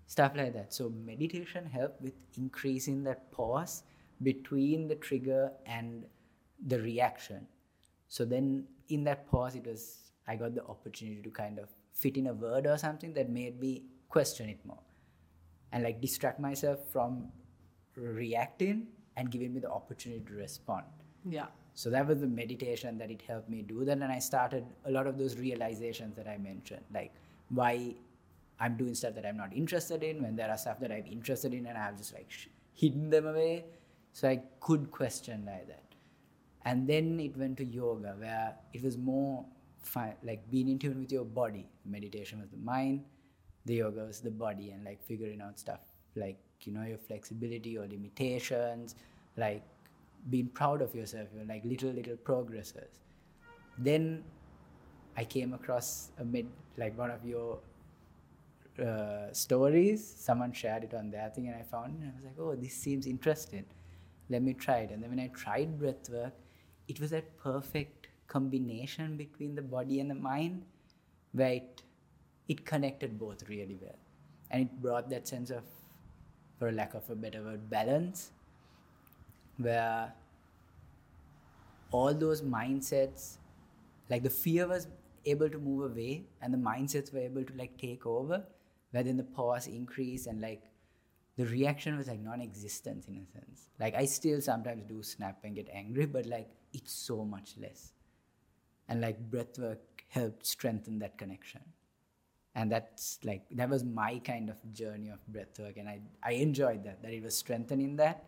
Stuff 0.06 0.32
like 0.34 0.52
that. 0.54 0.74
So 0.74 0.90
meditation 0.90 1.64
helped 1.64 2.02
with 2.02 2.14
increasing 2.36 3.04
that 3.04 3.30
pause 3.30 3.82
between 4.22 4.88
the 4.88 4.94
trigger 4.94 5.52
and 5.66 6.04
the 6.66 6.80
reaction 6.80 7.46
so 8.08 8.24
then 8.24 8.64
in 8.88 9.04
that 9.04 9.26
pause 9.30 9.54
it 9.54 9.66
was 9.66 10.12
i 10.28 10.36
got 10.36 10.54
the 10.54 10.64
opportunity 10.64 11.20
to 11.22 11.30
kind 11.30 11.58
of 11.58 11.68
fit 11.92 12.16
in 12.16 12.26
a 12.28 12.32
word 12.32 12.66
or 12.66 12.78
something 12.78 13.12
that 13.12 13.28
made 13.28 13.60
me 13.60 13.82
question 14.08 14.48
it 14.48 14.58
more 14.64 14.78
and 15.72 15.82
like 15.82 16.00
distract 16.00 16.38
myself 16.38 16.78
from 16.92 17.28
reacting 17.96 18.86
and 19.16 19.30
giving 19.30 19.52
me 19.54 19.60
the 19.60 19.70
opportunity 19.70 20.22
to 20.26 20.34
respond. 20.34 20.84
yeah. 21.28 21.46
So 21.74 21.88
that 21.88 22.06
was 22.06 22.20
the 22.20 22.26
meditation 22.26 22.98
that 22.98 23.10
it 23.10 23.22
helped 23.26 23.48
me 23.48 23.62
do 23.62 23.82
that. 23.86 23.92
And 23.92 24.12
I 24.12 24.18
started 24.18 24.64
a 24.84 24.90
lot 24.90 25.06
of 25.06 25.16
those 25.16 25.38
realizations 25.38 26.14
that 26.16 26.28
I 26.28 26.36
mentioned, 26.36 26.82
like 26.92 27.14
why 27.48 27.94
I'm 28.60 28.76
doing 28.76 28.94
stuff 28.94 29.14
that 29.14 29.24
I'm 29.24 29.38
not 29.38 29.54
interested 29.54 30.02
in, 30.02 30.22
when 30.22 30.36
there 30.36 30.50
are 30.50 30.58
stuff 30.58 30.80
that 30.80 30.92
I'm 30.92 31.06
interested 31.06 31.54
in 31.54 31.66
and 31.66 31.78
I've 31.78 31.96
just 31.96 32.12
like 32.12 32.30
sh- 32.30 32.48
hidden 32.74 33.08
them 33.08 33.26
away. 33.26 33.64
So 34.12 34.28
I 34.28 34.42
could 34.60 34.90
question 34.90 35.44
like 35.46 35.66
that. 35.68 35.91
And 36.64 36.88
then 36.88 37.18
it 37.20 37.36
went 37.36 37.56
to 37.58 37.64
yoga, 37.64 38.14
where 38.18 38.54
it 38.72 38.82
was 38.82 38.96
more 38.96 39.44
fi- 39.82 40.14
like 40.22 40.48
being 40.50 40.68
in 40.68 40.78
tune 40.78 41.00
with 41.00 41.12
your 41.12 41.24
body. 41.24 41.68
Meditation 41.84 42.40
was 42.40 42.50
the 42.50 42.56
mind, 42.56 43.04
the 43.64 43.74
yoga 43.74 44.04
was 44.04 44.20
the 44.20 44.30
body, 44.30 44.70
and 44.70 44.84
like 44.84 45.02
figuring 45.02 45.40
out 45.40 45.58
stuff 45.58 45.80
like, 46.14 46.38
you 46.62 46.72
know, 46.72 46.82
your 46.82 46.98
flexibility, 46.98 47.70
your 47.70 47.86
limitations, 47.86 48.94
like 49.36 49.62
being 50.30 50.46
proud 50.46 50.82
of 50.82 50.94
yourself, 50.94 51.28
your 51.34 51.44
like 51.44 51.64
little, 51.64 51.90
little 51.90 52.16
progresses. 52.16 53.00
Then 53.78 54.22
I 55.16 55.24
came 55.24 55.52
across 55.54 56.10
a 56.18 56.24
mid, 56.24 56.46
like 56.76 56.96
one 56.96 57.10
of 57.10 57.24
your 57.24 57.58
uh, 58.80 59.32
stories. 59.32 60.14
Someone 60.16 60.52
shared 60.52 60.84
it 60.84 60.94
on 60.94 61.10
their 61.10 61.28
thing, 61.30 61.48
and 61.48 61.56
I 61.56 61.62
found 61.62 61.96
it. 61.96 62.02
And 62.02 62.12
I 62.12 62.14
was 62.14 62.24
like, 62.24 62.38
oh, 62.38 62.54
this 62.54 62.74
seems 62.74 63.06
interesting. 63.06 63.64
Let 64.30 64.42
me 64.42 64.54
try 64.54 64.78
it. 64.78 64.90
And 64.90 65.02
then 65.02 65.10
when 65.10 65.20
I 65.20 65.28
tried 65.28 65.78
breathwork, 65.78 66.32
it 66.88 67.00
was 67.00 67.10
that 67.10 67.36
perfect 67.38 68.08
combination 68.26 69.16
between 69.16 69.54
the 69.54 69.62
body 69.62 70.00
and 70.00 70.10
the 70.10 70.14
mind, 70.14 70.62
where 71.32 71.54
it 71.54 71.82
it 72.48 72.64
connected 72.66 73.18
both 73.18 73.48
really 73.48 73.78
well, 73.80 73.98
and 74.50 74.62
it 74.62 74.82
brought 74.82 75.08
that 75.10 75.28
sense 75.28 75.50
of, 75.50 75.62
for 76.58 76.72
lack 76.72 76.94
of 76.94 77.08
a 77.08 77.14
better 77.14 77.42
word, 77.42 77.70
balance, 77.70 78.32
where 79.56 80.12
all 81.90 82.14
those 82.14 82.42
mindsets 82.42 83.36
like 84.08 84.22
the 84.22 84.30
fear 84.30 84.66
was 84.66 84.88
able 85.26 85.48
to 85.48 85.58
move 85.58 85.90
away 85.90 86.24
and 86.40 86.52
the 86.52 86.58
mindsets 86.58 87.12
were 87.12 87.20
able 87.20 87.44
to 87.44 87.54
like 87.56 87.76
take 87.78 88.06
over 88.06 88.42
where 88.90 89.02
then 89.02 89.16
the 89.16 89.22
pause 89.22 89.66
increased 89.66 90.26
and 90.26 90.40
like 90.40 90.64
the 91.36 91.46
reaction 91.46 91.96
was 91.96 92.08
like 92.08 92.20
non-existent 92.20 93.06
in 93.08 93.14
a 93.16 93.26
sense. 93.32 93.70
Like 93.78 93.94
i 93.94 94.04
still 94.04 94.40
sometimes 94.40 94.82
do 94.84 95.02
snap 95.02 95.38
and 95.44 95.54
get 95.54 95.68
angry 95.72 96.06
but 96.06 96.26
like 96.26 96.50
it's 96.72 96.92
so 96.92 97.24
much 97.24 97.54
less. 97.60 97.92
And 98.88 99.00
like 99.00 99.30
breathwork 99.30 99.78
helped 100.08 100.46
strengthen 100.46 100.98
that 101.00 101.16
connection. 101.18 101.60
And 102.54 102.70
that's 102.70 103.18
like 103.24 103.44
that 103.52 103.70
was 103.70 103.82
my 103.82 104.18
kind 104.18 104.50
of 104.50 104.56
journey 104.74 105.08
of 105.08 105.20
breathwork 105.34 105.78
and 105.78 105.88
i 105.88 106.00
i 106.22 106.32
enjoyed 106.32 106.84
that 106.84 107.02
that 107.02 107.12
it 107.12 107.22
was 107.22 107.36
strengthening 107.36 107.96
that. 107.96 108.24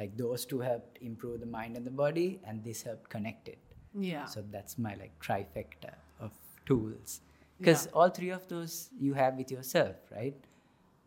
Like 0.00 0.16
those 0.16 0.44
two 0.46 0.60
helped 0.60 0.98
improve 1.00 1.40
the 1.40 1.46
mind 1.46 1.76
and 1.76 1.86
the 1.86 1.90
body 1.90 2.40
and 2.46 2.64
this 2.64 2.82
helped 2.82 3.10
connect 3.10 3.48
it. 3.48 3.58
Yeah. 3.98 4.26
so 4.26 4.44
that's 4.50 4.76
my 4.76 4.94
like 4.94 5.18
trifecta 5.20 5.92
of 6.20 6.32
tools. 6.66 7.20
Because 7.58 7.86
all 7.94 8.10
three 8.10 8.28
of 8.28 8.46
those 8.48 8.90
you 8.98 9.14
have 9.14 9.36
with 9.36 9.50
yourself 9.50 9.96
right? 10.14 10.36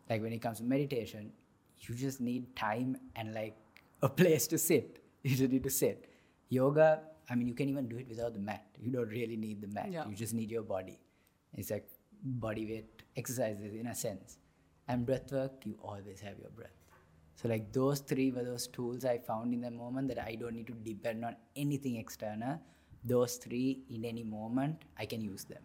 Like 0.08 0.22
when 0.22 0.32
it 0.32 0.42
comes 0.42 0.58
to 0.58 0.64
meditation 0.64 1.32
you 1.80 1.94
just 1.94 2.20
need 2.20 2.54
time 2.54 2.96
and 3.16 3.34
like 3.34 3.56
a 4.02 4.08
place 4.08 4.46
to 4.48 4.58
sit. 4.58 4.96
You 5.22 5.36
just 5.36 5.52
need 5.52 5.64
to 5.64 5.70
sit 5.70 6.09
yoga 6.58 6.88
i 7.30 7.34
mean 7.36 7.46
you 7.52 7.54
can 7.60 7.68
even 7.72 7.86
do 7.92 7.96
it 8.02 8.08
without 8.12 8.32
the 8.38 8.44
mat 8.50 8.64
you 8.84 8.90
don't 8.96 9.08
really 9.20 9.36
need 9.46 9.60
the 9.64 9.68
mat 9.78 9.88
Yeah. 9.96 10.06
you 10.08 10.14
just 10.24 10.34
need 10.40 10.50
your 10.56 10.62
body 10.74 10.98
it's 11.62 11.70
like 11.74 11.86
body 12.46 12.64
weight 12.70 13.02
exercises 13.16 13.74
in 13.82 13.86
a 13.86 13.94
sense 13.94 14.36
and 14.88 15.06
breath 15.06 15.32
work 15.38 15.64
you 15.70 15.74
always 15.90 16.20
have 16.28 16.36
your 16.44 16.50
breath 16.60 16.76
so 17.42 17.48
like 17.48 17.72
those 17.72 18.00
three 18.00 18.30
were 18.30 18.44
those 18.44 18.66
tools 18.66 19.04
I 19.06 19.16
found 19.18 19.54
in 19.54 19.62
the 19.62 19.70
moment 19.70 20.08
that 20.08 20.18
I 20.22 20.34
don't 20.40 20.54
need 20.54 20.66
to 20.66 20.74
depend 20.74 21.24
on 21.24 21.36
anything 21.56 21.96
external. 21.96 22.60
Those 23.02 23.36
three 23.36 23.84
in 23.88 24.04
any 24.04 24.24
moment 24.24 24.82
I 24.98 25.06
can 25.06 25.22
use 25.22 25.44
them. 25.44 25.62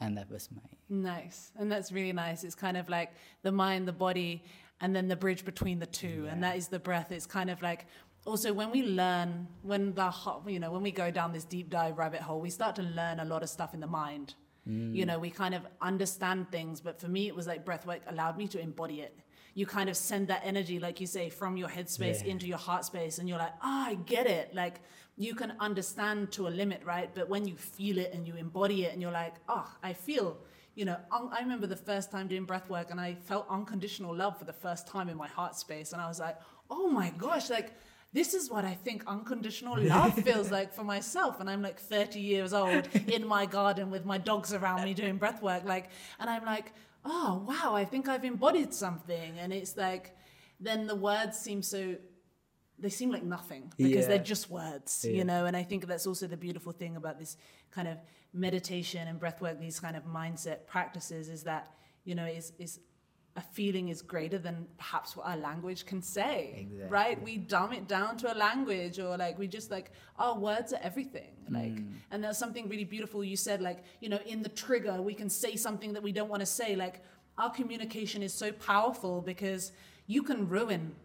and 0.00 0.16
that 0.18 0.28
was 0.30 0.48
my 0.50 0.62
Nice. 0.88 1.52
And 1.56 1.70
that's 1.70 1.92
really 1.92 2.12
nice. 2.12 2.42
It's 2.42 2.56
kind 2.56 2.76
of 2.76 2.88
like 2.88 3.10
the 3.42 3.52
mind, 3.52 3.86
the 3.86 3.92
body, 3.92 4.42
and 4.80 4.96
then 4.96 5.06
the 5.06 5.16
bridge 5.16 5.44
between 5.44 5.78
the 5.78 5.86
two. 5.86 6.26
And 6.30 6.42
that 6.42 6.56
is 6.56 6.66
the 6.68 6.78
breath. 6.80 7.12
It's 7.12 7.26
kind 7.26 7.50
of 7.50 7.62
like 7.62 7.86
also 8.26 8.52
when 8.52 8.70
we 8.70 8.82
learn, 8.82 9.48
when 9.62 9.94
the, 9.94 10.12
you 10.46 10.58
know, 10.60 10.70
when 10.70 10.82
we 10.82 10.90
go 10.90 11.10
down 11.10 11.32
this 11.32 11.44
deep 11.44 11.70
dive 11.70 11.98
rabbit 11.98 12.20
hole, 12.20 12.40
we 12.40 12.50
start 12.50 12.76
to 12.76 12.82
learn 12.82 13.20
a 13.20 13.24
lot 13.24 13.42
of 13.42 13.48
stuff 13.48 13.74
in 13.74 13.80
the 13.80 13.86
mind. 13.86 14.34
You 14.70 15.06
know, 15.06 15.18
we 15.18 15.30
kind 15.30 15.54
of 15.54 15.62
understand 15.80 16.50
things. 16.52 16.82
But 16.82 17.00
for 17.00 17.08
me, 17.08 17.26
it 17.26 17.34
was 17.34 17.46
like 17.46 17.64
breath 17.64 17.86
work 17.86 18.02
allowed 18.06 18.36
me 18.36 18.46
to 18.48 18.60
embody 18.60 19.00
it. 19.00 19.18
You 19.54 19.64
kind 19.64 19.88
of 19.88 19.96
send 19.96 20.28
that 20.28 20.42
energy, 20.44 20.78
like 20.78 21.00
you 21.00 21.06
say, 21.06 21.30
from 21.30 21.56
your 21.56 21.70
headspace 21.70 22.22
Yeah. 22.22 22.32
into 22.32 22.46
your 22.46 22.58
heart 22.58 22.84
space. 22.84 23.18
And 23.18 23.26
you're 23.26 23.38
like, 23.38 23.54
ah, 23.62 23.86
I 23.86 23.94
get 23.94 24.26
it. 24.26 24.54
Like 24.54 24.82
you 25.16 25.34
can 25.34 25.54
understand 25.58 26.32
to 26.32 26.48
a 26.48 26.50
limit, 26.50 26.82
right? 26.84 27.08
But 27.14 27.30
when 27.30 27.48
you 27.48 27.56
feel 27.56 27.96
it 27.96 28.12
and 28.12 28.26
you 28.26 28.36
embody 28.36 28.84
it 28.84 28.92
and 28.92 29.00
you're 29.00 29.10
like, 29.10 29.36
oh, 29.48 29.66
I 29.82 29.94
feel 29.94 30.36
you 30.74 30.84
know, 30.84 30.96
un- 31.10 31.30
I 31.32 31.40
remember 31.40 31.66
the 31.66 31.74
first 31.74 32.12
time 32.12 32.28
doing 32.28 32.44
breath 32.44 32.68
work 32.70 32.90
and 32.92 33.00
I 33.00 33.14
felt 33.14 33.46
unconditional 33.50 34.14
love 34.14 34.38
for 34.38 34.44
the 34.44 34.52
first 34.52 34.86
time 34.86 35.08
in 35.08 35.16
my 35.16 35.26
heart 35.26 35.56
space. 35.56 35.92
And 35.92 36.00
I 36.00 36.06
was 36.06 36.20
like, 36.20 36.36
oh 36.70 36.88
my 36.88 37.10
gosh, 37.18 37.50
like, 37.50 37.72
this 38.12 38.32
is 38.34 38.50
what 38.50 38.64
I 38.64 38.74
think 38.74 39.04
unconditional 39.06 39.78
love 39.94 40.14
feels 40.14 40.50
like 40.50 40.72
for 40.72 40.84
myself. 40.84 41.40
And 41.40 41.48
I'm 41.50 41.62
like 41.62 41.78
30 41.78 42.20
years 42.20 42.52
old 42.52 42.88
in 43.06 43.26
my 43.26 43.44
garden 43.46 43.90
with 43.90 44.04
my 44.04 44.18
dogs 44.18 44.52
around 44.54 44.84
me 44.84 44.94
doing 44.94 45.16
breath 45.16 45.42
work. 45.42 45.64
Like, 45.64 45.90
and 46.18 46.30
I'm 46.30 46.44
like, 46.44 46.72
oh, 47.04 47.44
wow, 47.46 47.74
I 47.74 47.84
think 47.84 48.08
I've 48.08 48.24
embodied 48.24 48.72
something. 48.72 49.38
And 49.38 49.52
it's 49.52 49.76
like, 49.76 50.16
then 50.58 50.86
the 50.86 50.94
words 50.94 51.38
seem 51.38 51.62
so 51.62 51.96
they 52.80 52.88
seem 52.90 53.10
like 53.10 53.24
nothing 53.24 53.72
because 53.76 54.02
Yeah. 54.04 54.06
they're 54.08 54.18
just 54.18 54.48
words, 54.50 55.04
Yeah. 55.04 55.12
you 55.16 55.24
know. 55.24 55.46
And 55.46 55.56
I 55.56 55.64
think 55.64 55.86
that's 55.86 56.06
also 56.06 56.28
the 56.28 56.36
beautiful 56.36 56.72
thing 56.72 56.94
about 56.96 57.18
this 57.18 57.36
kind 57.72 57.88
of 57.88 57.98
meditation 58.32 59.08
and 59.08 59.18
breath 59.18 59.40
work, 59.40 59.58
these 59.58 59.80
kind 59.80 59.96
of 59.96 60.04
mindset 60.04 60.66
practices, 60.66 61.28
is 61.28 61.42
that 61.42 61.74
you 62.04 62.14
know 62.14 62.24
is 62.24 62.52
is 62.58 62.78
a 63.36 63.40
feeling 63.40 63.88
is 63.88 64.02
greater 64.02 64.38
than 64.38 64.66
perhaps 64.78 65.16
what 65.16 65.26
our 65.26 65.36
language 65.36 65.86
can 65.86 66.02
say, 66.02 66.54
Exactly. 66.62 66.88
right? 66.90 67.22
We 67.22 67.36
dumb 67.36 67.72
it 67.72 67.86
down 67.86 68.16
to 68.18 68.32
a 68.32 68.36
language, 68.36 68.98
or 68.98 69.16
like 69.16 69.38
we 69.38 69.46
just 69.46 69.70
like 69.70 69.92
our 70.18 70.36
words 70.38 70.72
are 70.72 70.80
everything, 70.82 71.30
like. 71.48 71.76
Mm. 71.76 71.92
And 72.10 72.24
there's 72.24 72.38
something 72.38 72.68
really 72.68 72.84
beautiful 72.84 73.22
you 73.22 73.36
said, 73.36 73.60
like 73.60 73.84
you 74.00 74.08
know, 74.08 74.18
in 74.26 74.42
the 74.42 74.48
trigger 74.48 75.00
we 75.02 75.14
can 75.14 75.30
say 75.30 75.54
something 75.56 75.92
that 75.92 76.02
we 76.02 76.12
don't 76.12 76.28
want 76.28 76.40
to 76.40 76.46
say, 76.46 76.74
like. 76.76 77.02
Our 77.40 77.50
communication 77.50 78.20
is 78.24 78.34
so 78.34 78.50
powerful 78.50 79.20
because 79.22 79.70
you 80.08 80.24
can 80.24 80.48
ruin 80.48 80.96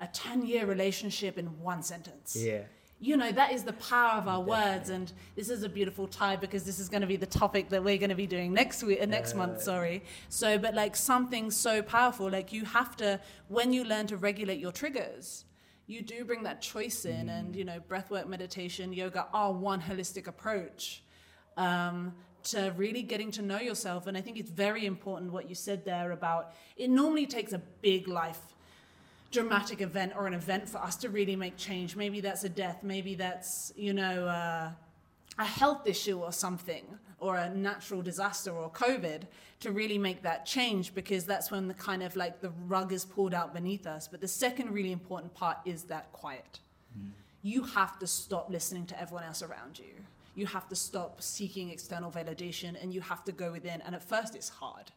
a 0.00 0.06
10 0.06 0.46
year 0.46 0.64
relationship 0.64 1.36
in 1.36 1.44
one 1.60 1.82
sentence. 1.82 2.34
yeah 2.34 2.62
You 3.04 3.18
know, 3.18 3.30
that 3.32 3.52
is 3.52 3.64
the 3.64 3.74
power 3.74 4.12
of 4.12 4.28
our 4.28 4.40
words. 4.40 4.88
And 4.88 5.12
this 5.36 5.50
is 5.50 5.62
a 5.62 5.68
beautiful 5.68 6.08
tie 6.08 6.36
because 6.36 6.64
this 6.64 6.78
is 6.78 6.88
going 6.88 7.02
to 7.02 7.06
be 7.06 7.16
the 7.16 7.26
topic 7.26 7.68
that 7.68 7.84
we're 7.84 7.98
going 7.98 8.08
to 8.08 8.16
be 8.16 8.26
doing 8.26 8.54
next 8.54 8.82
week, 8.82 8.98
uh, 9.02 9.04
next 9.04 9.34
month, 9.34 9.60
sorry. 9.60 10.02
So, 10.30 10.56
but 10.56 10.72
like 10.74 10.96
something 10.96 11.50
so 11.50 11.82
powerful, 11.82 12.30
like 12.30 12.50
you 12.50 12.64
have 12.64 12.96
to, 12.96 13.20
when 13.48 13.74
you 13.74 13.84
learn 13.84 14.06
to 14.06 14.16
regulate 14.16 14.58
your 14.58 14.72
triggers, 14.72 15.44
you 15.86 16.00
do 16.00 16.24
bring 16.24 16.44
that 16.44 16.62
choice 16.62 17.04
in. 17.04 17.28
And, 17.28 17.54
you 17.54 17.66
know, 17.66 17.78
breathwork, 17.78 18.26
meditation, 18.26 18.90
yoga 18.94 19.26
are 19.34 19.52
one 19.52 19.82
holistic 19.82 20.26
approach 20.26 21.02
um, 21.58 22.14
to 22.44 22.72
really 22.74 23.02
getting 23.02 23.30
to 23.32 23.42
know 23.42 23.60
yourself. 23.60 24.06
And 24.06 24.16
I 24.16 24.22
think 24.22 24.38
it's 24.38 24.50
very 24.50 24.86
important 24.86 25.30
what 25.30 25.46
you 25.46 25.54
said 25.54 25.84
there 25.84 26.12
about 26.12 26.54
it 26.78 26.88
normally 26.88 27.26
takes 27.26 27.52
a 27.52 27.58
big 27.82 28.08
life 28.08 28.53
dramatic 29.34 29.80
event 29.80 30.12
or 30.16 30.26
an 30.26 30.34
event 30.34 30.68
for 30.68 30.78
us 30.78 30.96
to 30.96 31.08
really 31.08 31.36
make 31.36 31.56
change. 31.56 31.96
Maybe 31.96 32.20
that's 32.20 32.44
a 32.44 32.48
death, 32.48 32.78
maybe 32.82 33.14
that's, 33.16 33.72
you 33.76 33.92
know, 33.92 34.26
uh, 34.26 34.70
a 35.38 35.44
health 35.44 35.86
issue 35.86 36.20
or 36.20 36.32
something, 36.32 36.84
or 37.18 37.36
a 37.36 37.50
natural 37.50 38.00
disaster 38.00 38.52
or 38.52 38.70
COVID 38.70 39.22
to 39.60 39.72
really 39.72 39.98
make 39.98 40.22
that 40.22 40.46
change 40.46 40.94
because 40.94 41.24
that's 41.24 41.50
when 41.50 41.66
the 41.66 41.74
kind 41.74 42.02
of 42.02 42.14
like 42.16 42.40
the 42.40 42.52
rug 42.68 42.92
is 42.92 43.04
pulled 43.04 43.34
out 43.34 43.52
beneath 43.52 43.86
us. 43.86 44.06
But 44.06 44.20
the 44.20 44.28
second 44.28 44.72
really 44.72 44.92
important 44.92 45.34
part 45.34 45.58
is 45.64 45.84
that 45.84 46.12
quiet. 46.12 46.60
You 47.42 47.64
have 47.64 47.98
to 47.98 48.06
stop 48.06 48.48
listening 48.50 48.86
to 48.86 49.00
everyone 49.00 49.24
else 49.24 49.42
around 49.42 49.78
you. 49.78 49.94
You 50.34 50.46
have 50.46 50.68
to 50.68 50.76
stop 50.76 51.20
seeking 51.20 51.70
external 51.70 52.10
validation 52.10 52.80
and 52.80 52.94
you 52.94 53.00
have 53.00 53.24
to 53.24 53.32
go 53.32 53.52
within. 53.52 53.80
And 53.82 53.94
at 53.94 54.02
first 54.02 54.34
it's 54.34 54.48
hard. 54.48 54.92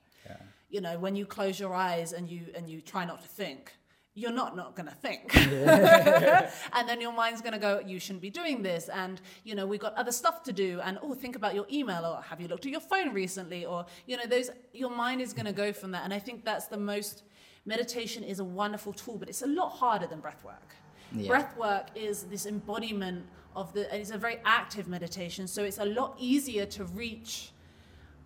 You 0.70 0.82
know, 0.82 1.00
when 1.00 1.16
you 1.16 1.26
close 1.26 1.60
your 1.60 1.74
eyes 1.74 2.14
and 2.14 2.30
you 2.30 2.42
and 2.56 2.70
you 2.70 2.82
try 2.82 3.06
not 3.06 3.22
to 3.22 3.28
think, 3.28 3.72
you're 4.18 4.32
not 4.32 4.56
not 4.56 4.76
going 4.76 4.88
to 4.88 4.96
think 4.96 5.36
and 6.74 6.90
then 6.90 7.00
your 7.00 7.14
mind's 7.14 7.40
going 7.40 7.54
to 7.54 7.60
go 7.60 7.80
you 7.86 8.00
shouldn't 8.00 8.22
be 8.22 8.32
doing 8.32 8.64
this 8.64 8.90
and 8.90 9.22
you 9.44 9.54
know 9.54 9.68
we've 9.68 9.80
got 9.80 9.94
other 9.94 10.12
stuff 10.12 10.42
to 10.42 10.52
do 10.52 10.82
and 10.84 10.98
oh 11.04 11.14
think 11.14 11.36
about 11.36 11.54
your 11.54 11.68
email 11.72 12.04
or 12.04 12.20
have 12.24 12.42
you 12.42 12.48
looked 12.48 12.66
at 12.66 12.72
your 12.72 12.82
phone 12.82 13.14
recently? 13.14 13.64
or 13.64 13.86
you 14.08 14.18
know 14.18 14.26
those 14.26 14.50
your 14.74 14.90
mind 14.90 15.22
is 15.22 15.34
going 15.34 15.46
to 15.46 15.54
go 15.54 15.72
from 15.72 15.92
that 15.92 16.04
and 16.04 16.12
i 16.12 16.18
think 16.18 16.44
that's 16.44 16.66
the 16.66 16.78
most 16.78 17.24
meditation 17.66 18.24
is 18.24 18.40
a 18.40 18.44
wonderful 18.44 18.92
tool 18.92 19.18
but 19.18 19.30
it's 19.30 19.44
a 19.44 19.48
lot 19.48 19.70
harder 19.70 20.08
than 20.08 20.20
breath 20.20 20.44
work. 20.44 20.76
Yeah. 21.14 21.28
breath 21.28 21.56
work 21.56 21.88
is 21.94 22.24
this 22.24 22.48
embodiment 22.48 23.24
of 23.56 23.72
the 23.74 23.92
and 23.92 24.02
it's 24.02 24.12
a 24.12 24.18
very 24.18 24.40
active 24.46 24.88
meditation 24.88 25.48
so 25.48 25.64
it's 25.64 25.78
a 25.78 25.86
lot 25.86 26.16
easier 26.18 26.66
to 26.66 26.86
reach 26.86 27.52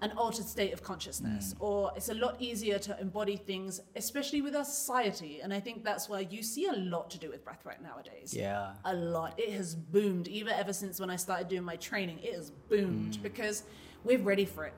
an 0.01 0.11
altered 0.17 0.45
state 0.45 0.73
of 0.73 0.81
consciousness 0.81 1.53
mm. 1.53 1.61
or 1.61 1.91
it's 1.95 2.09
a 2.09 2.13
lot 2.13 2.35
easier 2.39 2.79
to 2.79 2.99
embody 2.99 3.37
things 3.37 3.81
especially 3.95 4.41
with 4.41 4.55
our 4.55 4.65
society. 4.65 5.41
And 5.41 5.53
i 5.53 5.59
think 5.59 5.83
that's 5.83 6.09
why 6.09 6.21
you 6.21 6.41
see 6.41 6.65
a 6.65 6.73
lot 6.73 7.09
to 7.11 7.19
do 7.19 7.29
with 7.29 7.43
breath 7.45 7.59
breathwork 7.63 7.81
nowadays. 7.81 8.33
Yeah. 8.33 8.73
A 8.85 8.93
lot. 8.93 9.39
It 9.39 9.51
has 9.53 9.75
boomed. 9.75 10.27
Even 10.27 10.53
ever 10.53 10.73
since 10.73 10.99
when 10.99 11.09
i 11.09 11.15
started 11.15 11.47
doing 11.47 11.63
my 11.63 11.75
training 11.75 12.19
it 12.23 12.33
has 12.33 12.51
boomed 12.69 13.13
mm. 13.13 13.23
because 13.23 13.63
we're 14.03 14.19
ready 14.19 14.45
for 14.45 14.65
it. 14.65 14.73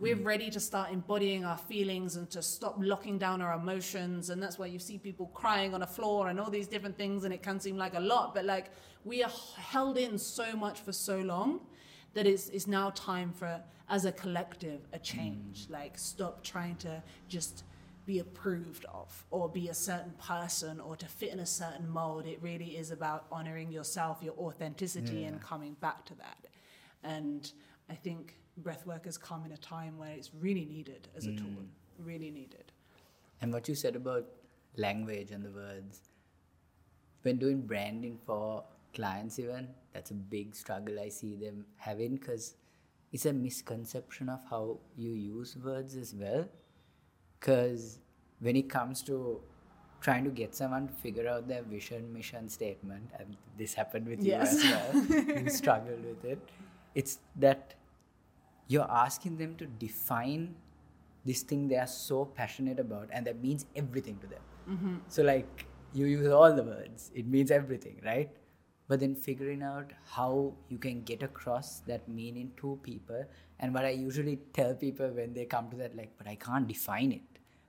We're 0.00 0.16
mm. 0.16 0.26
ready 0.26 0.50
to 0.50 0.60
start 0.60 0.90
embodying 0.90 1.44
our 1.44 1.58
feelings 1.58 2.16
and 2.16 2.28
to 2.30 2.42
stop 2.42 2.76
locking 2.78 3.18
down 3.18 3.40
our 3.40 3.54
emotions. 3.54 4.30
And 4.30 4.42
that's 4.42 4.58
why 4.58 4.66
you 4.66 4.78
see 4.78 4.98
people 4.98 5.26
crying 5.28 5.74
on 5.74 5.82
a 5.82 5.86
floor 5.86 6.28
and 6.28 6.40
all 6.40 6.50
these 6.50 6.66
different 6.66 6.98
things 6.98 7.24
and 7.24 7.32
it 7.32 7.42
can 7.42 7.60
seem 7.60 7.76
like 7.76 7.94
a 7.94 8.00
lot 8.00 8.34
but 8.34 8.44
like 8.44 8.70
we 9.04 9.22
are 9.22 9.30
held 9.56 9.96
in 9.96 10.18
so 10.18 10.56
much 10.56 10.80
for 10.80 10.92
so 10.92 11.18
long 11.18 11.60
that 12.16 12.26
it's, 12.26 12.48
it's 12.48 12.66
now 12.66 12.88
time 12.90 13.30
for 13.30 13.60
as 13.90 14.06
a 14.06 14.12
collective 14.12 14.80
a 14.94 14.98
change. 14.98 15.66
Mm. 15.66 15.72
Like 15.72 15.98
stop 15.98 16.42
trying 16.42 16.76
to 16.76 17.02
just 17.28 17.62
be 18.06 18.20
approved 18.20 18.86
of 18.86 19.24
or 19.30 19.50
be 19.50 19.68
a 19.68 19.74
certain 19.74 20.12
person 20.18 20.80
or 20.80 20.96
to 20.96 21.06
fit 21.06 21.30
in 21.30 21.40
a 21.40 21.46
certain 21.46 21.86
mold. 21.88 22.26
It 22.26 22.38
really 22.40 22.78
is 22.78 22.90
about 22.90 23.26
honoring 23.30 23.70
yourself 23.70 24.18
your 24.22 24.32
authenticity 24.38 25.24
and 25.24 25.42
coming 25.42 25.76
back 25.80 26.04
to 26.06 26.14
that. 26.14 26.46
And 27.04 27.52
i 27.88 27.94
think 27.94 28.34
breathwork 28.60 29.04
has 29.04 29.16
come 29.16 29.44
in 29.44 29.52
a 29.52 29.56
time 29.58 29.96
where 29.98 30.10
it's 30.10 30.30
really 30.40 30.64
needed 30.64 31.08
as 31.14 31.26
a 31.26 31.32
tool. 31.36 31.46
Mm. 31.46 32.06
Really 32.06 32.30
needed. 32.30 32.72
And 33.42 33.52
what 33.52 33.68
you 33.68 33.74
said 33.74 33.94
about 33.94 34.24
language 34.78 35.32
and 35.32 35.44
the 35.44 35.50
words, 35.50 36.00
when 37.22 37.36
doing 37.36 37.60
branding 37.60 38.18
for 38.24 38.64
clients, 38.96 39.38
even, 39.38 39.68
that's 39.92 40.10
a 40.10 40.14
big 40.14 40.54
struggle 40.54 40.98
I 41.00 41.08
see 41.08 41.34
them 41.36 41.64
having 41.76 42.16
because 42.16 42.54
it's 43.12 43.26
a 43.26 43.32
misconception 43.32 44.28
of 44.28 44.40
how 44.50 44.78
you 44.96 45.10
use 45.12 45.56
words 45.62 45.96
as 45.96 46.14
well. 46.14 46.48
Because 47.38 48.00
when 48.40 48.56
it 48.56 48.68
comes 48.68 49.02
to 49.04 49.40
trying 50.00 50.24
to 50.24 50.30
get 50.30 50.54
someone 50.54 50.88
to 50.88 50.94
figure 50.94 51.28
out 51.28 51.48
their 51.48 51.62
vision, 51.62 52.12
mission 52.12 52.48
statement, 52.48 53.10
and 53.18 53.36
this 53.56 53.74
happened 53.74 54.08
with 54.08 54.22
Yes. 54.22 54.64
you 54.64 54.72
as 54.74 55.08
well, 55.08 55.42
you 55.44 55.50
struggled 55.50 56.04
with 56.04 56.24
it, 56.24 56.38
it's 56.94 57.18
that 57.36 57.74
you're 58.68 58.90
asking 58.90 59.36
them 59.36 59.54
to 59.56 59.66
define 59.66 60.54
this 61.24 61.42
thing 61.42 61.68
they 61.68 61.76
are 61.76 61.86
so 61.86 62.24
passionate 62.24 62.78
about 62.78 63.08
and 63.12 63.26
that 63.26 63.42
means 63.42 63.66
everything 63.74 64.18
to 64.18 64.26
them 64.26 64.44
mm-hmm. 64.70 64.94
so 65.08 65.22
like 65.22 65.66
you 65.92 66.06
use 66.06 66.28
all 66.28 66.52
the 66.52 66.62
words 66.62 67.10
it 67.14 67.26
means 67.26 67.50
everything 67.50 68.00
right 68.04 68.30
but 68.88 69.00
then 69.00 69.14
figuring 69.14 69.62
out 69.62 69.92
how 70.04 70.52
you 70.68 70.78
can 70.78 71.02
get 71.02 71.22
across 71.22 71.80
that 71.80 72.08
meaning 72.08 72.52
to 72.56 72.78
people 72.82 73.24
and 73.60 73.74
what 73.74 73.84
i 73.84 73.90
usually 73.90 74.36
tell 74.52 74.74
people 74.74 75.08
when 75.08 75.32
they 75.34 75.44
come 75.44 75.70
to 75.70 75.76
that 75.76 75.96
like 75.96 76.12
but 76.18 76.26
i 76.26 76.34
can't 76.34 76.66
define 76.68 77.12
it. 77.12 77.22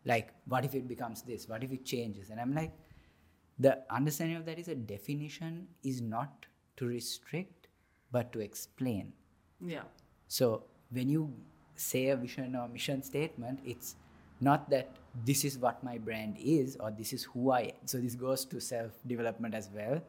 Like 0.05 0.29
what 0.45 0.63
if 0.63 0.73
it 0.73 0.87
becomes 0.87 1.21
this? 1.21 1.49
What 1.49 1.63
if 1.63 1.71
it 1.71 1.83
changes? 1.83 2.29
And 2.29 2.39
i'm 2.39 2.53
like 2.53 2.71
the 3.59 3.83
understanding 3.89 4.37
of 4.37 4.45
that 4.45 4.59
is 4.59 4.67
a 4.67 4.75
definition 4.75 5.67
is 5.83 6.01
not 6.01 6.45
to 6.77 6.85
restrict 6.85 7.67
but 8.11 8.31
to 8.33 8.39
explain. 8.39 9.13
Yeah. 9.59 9.83
So 10.27 10.63
when 10.91 11.09
you 11.09 11.33
say 11.75 12.09
a 12.09 12.15
vision 12.15 12.55
or 12.55 12.67
mission 12.67 13.03
statement, 13.03 13.59
it's 13.65 13.95
not 14.39 14.69
that 14.69 14.89
this 15.25 15.43
is 15.43 15.57
what 15.57 15.83
my 15.83 15.97
brand 15.97 16.37
is 16.39 16.77
or 16.79 16.91
this 16.91 17.13
is 17.13 17.23
who 17.23 17.51
I 17.51 17.61
am. 17.61 17.85
So 17.85 17.97
this 17.97 18.15
goes 18.15 18.45
to 18.45 18.59
self 18.59 18.91
development 19.05 19.55
as 19.55 19.69
well. 19.73 20.01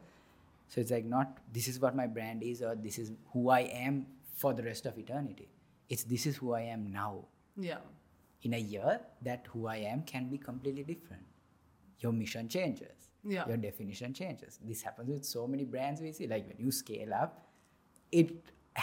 So 0.69 0.81
it's 0.81 0.91
like 0.91 1.05
not 1.05 1.37
this 1.51 1.67
is 1.67 1.79
what 1.79 1.95
my 1.95 2.07
brand 2.07 2.43
is 2.43 2.61
or 2.61 2.75
this 2.75 2.97
is 2.99 3.11
who 3.33 3.49
I 3.49 3.61
am 3.85 4.05
for 4.35 4.53
the 4.53 4.63
rest 4.63 4.85
of 4.85 4.97
eternity. 4.97 5.47
It's 5.89 6.03
this 6.03 6.25
is 6.25 6.37
who 6.37 6.53
I 6.53 6.61
am 6.75 6.91
now. 6.91 7.13
yeah 7.69 7.79
In 8.47 8.53
a 8.57 8.61
year, 8.73 8.91
that 9.27 9.47
who 9.53 9.61
I 9.67 9.77
am 9.93 10.03
can 10.11 10.29
be 10.33 10.37
completely 10.37 10.83
different. 10.91 11.23
Your 12.03 12.11
mission 12.19 12.47
changes. 12.55 13.07
Yeah. 13.35 13.47
Your 13.49 13.57
definition 13.63 14.13
changes. 14.19 14.59
This 14.69 14.81
happens 14.87 15.09
with 15.13 15.25
so 15.25 15.41
many 15.53 15.65
brands 15.73 16.01
we 16.05 16.11
see. 16.19 16.27
Like 16.33 16.45
when 16.51 16.59
you 16.65 16.71
scale 16.71 17.13
up, 17.23 17.33
it 18.19 18.29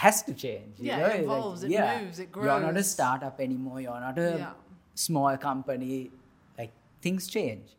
has 0.03 0.21
to 0.27 0.33
change. 0.43 0.79
You 0.79 0.87
Yeah, 0.89 0.99
know? 0.99 1.05
it 1.07 1.13
Like, 1.13 1.21
evolves, 1.23 1.63
it 1.63 1.71
yeah. 1.71 2.01
moves, 2.01 2.19
it 2.25 2.31
grows. 2.31 2.45
You're 2.45 2.59
not 2.67 2.77
a 2.77 2.83
startup 2.83 3.39
anymore. 3.47 3.79
You're 3.85 3.99
not 4.09 4.19
a 4.19 4.29
Yeah. 4.43 4.53
small 5.07 5.37
company. 5.47 6.11
Like 6.59 6.73
things 7.07 7.27
change. 7.37 7.75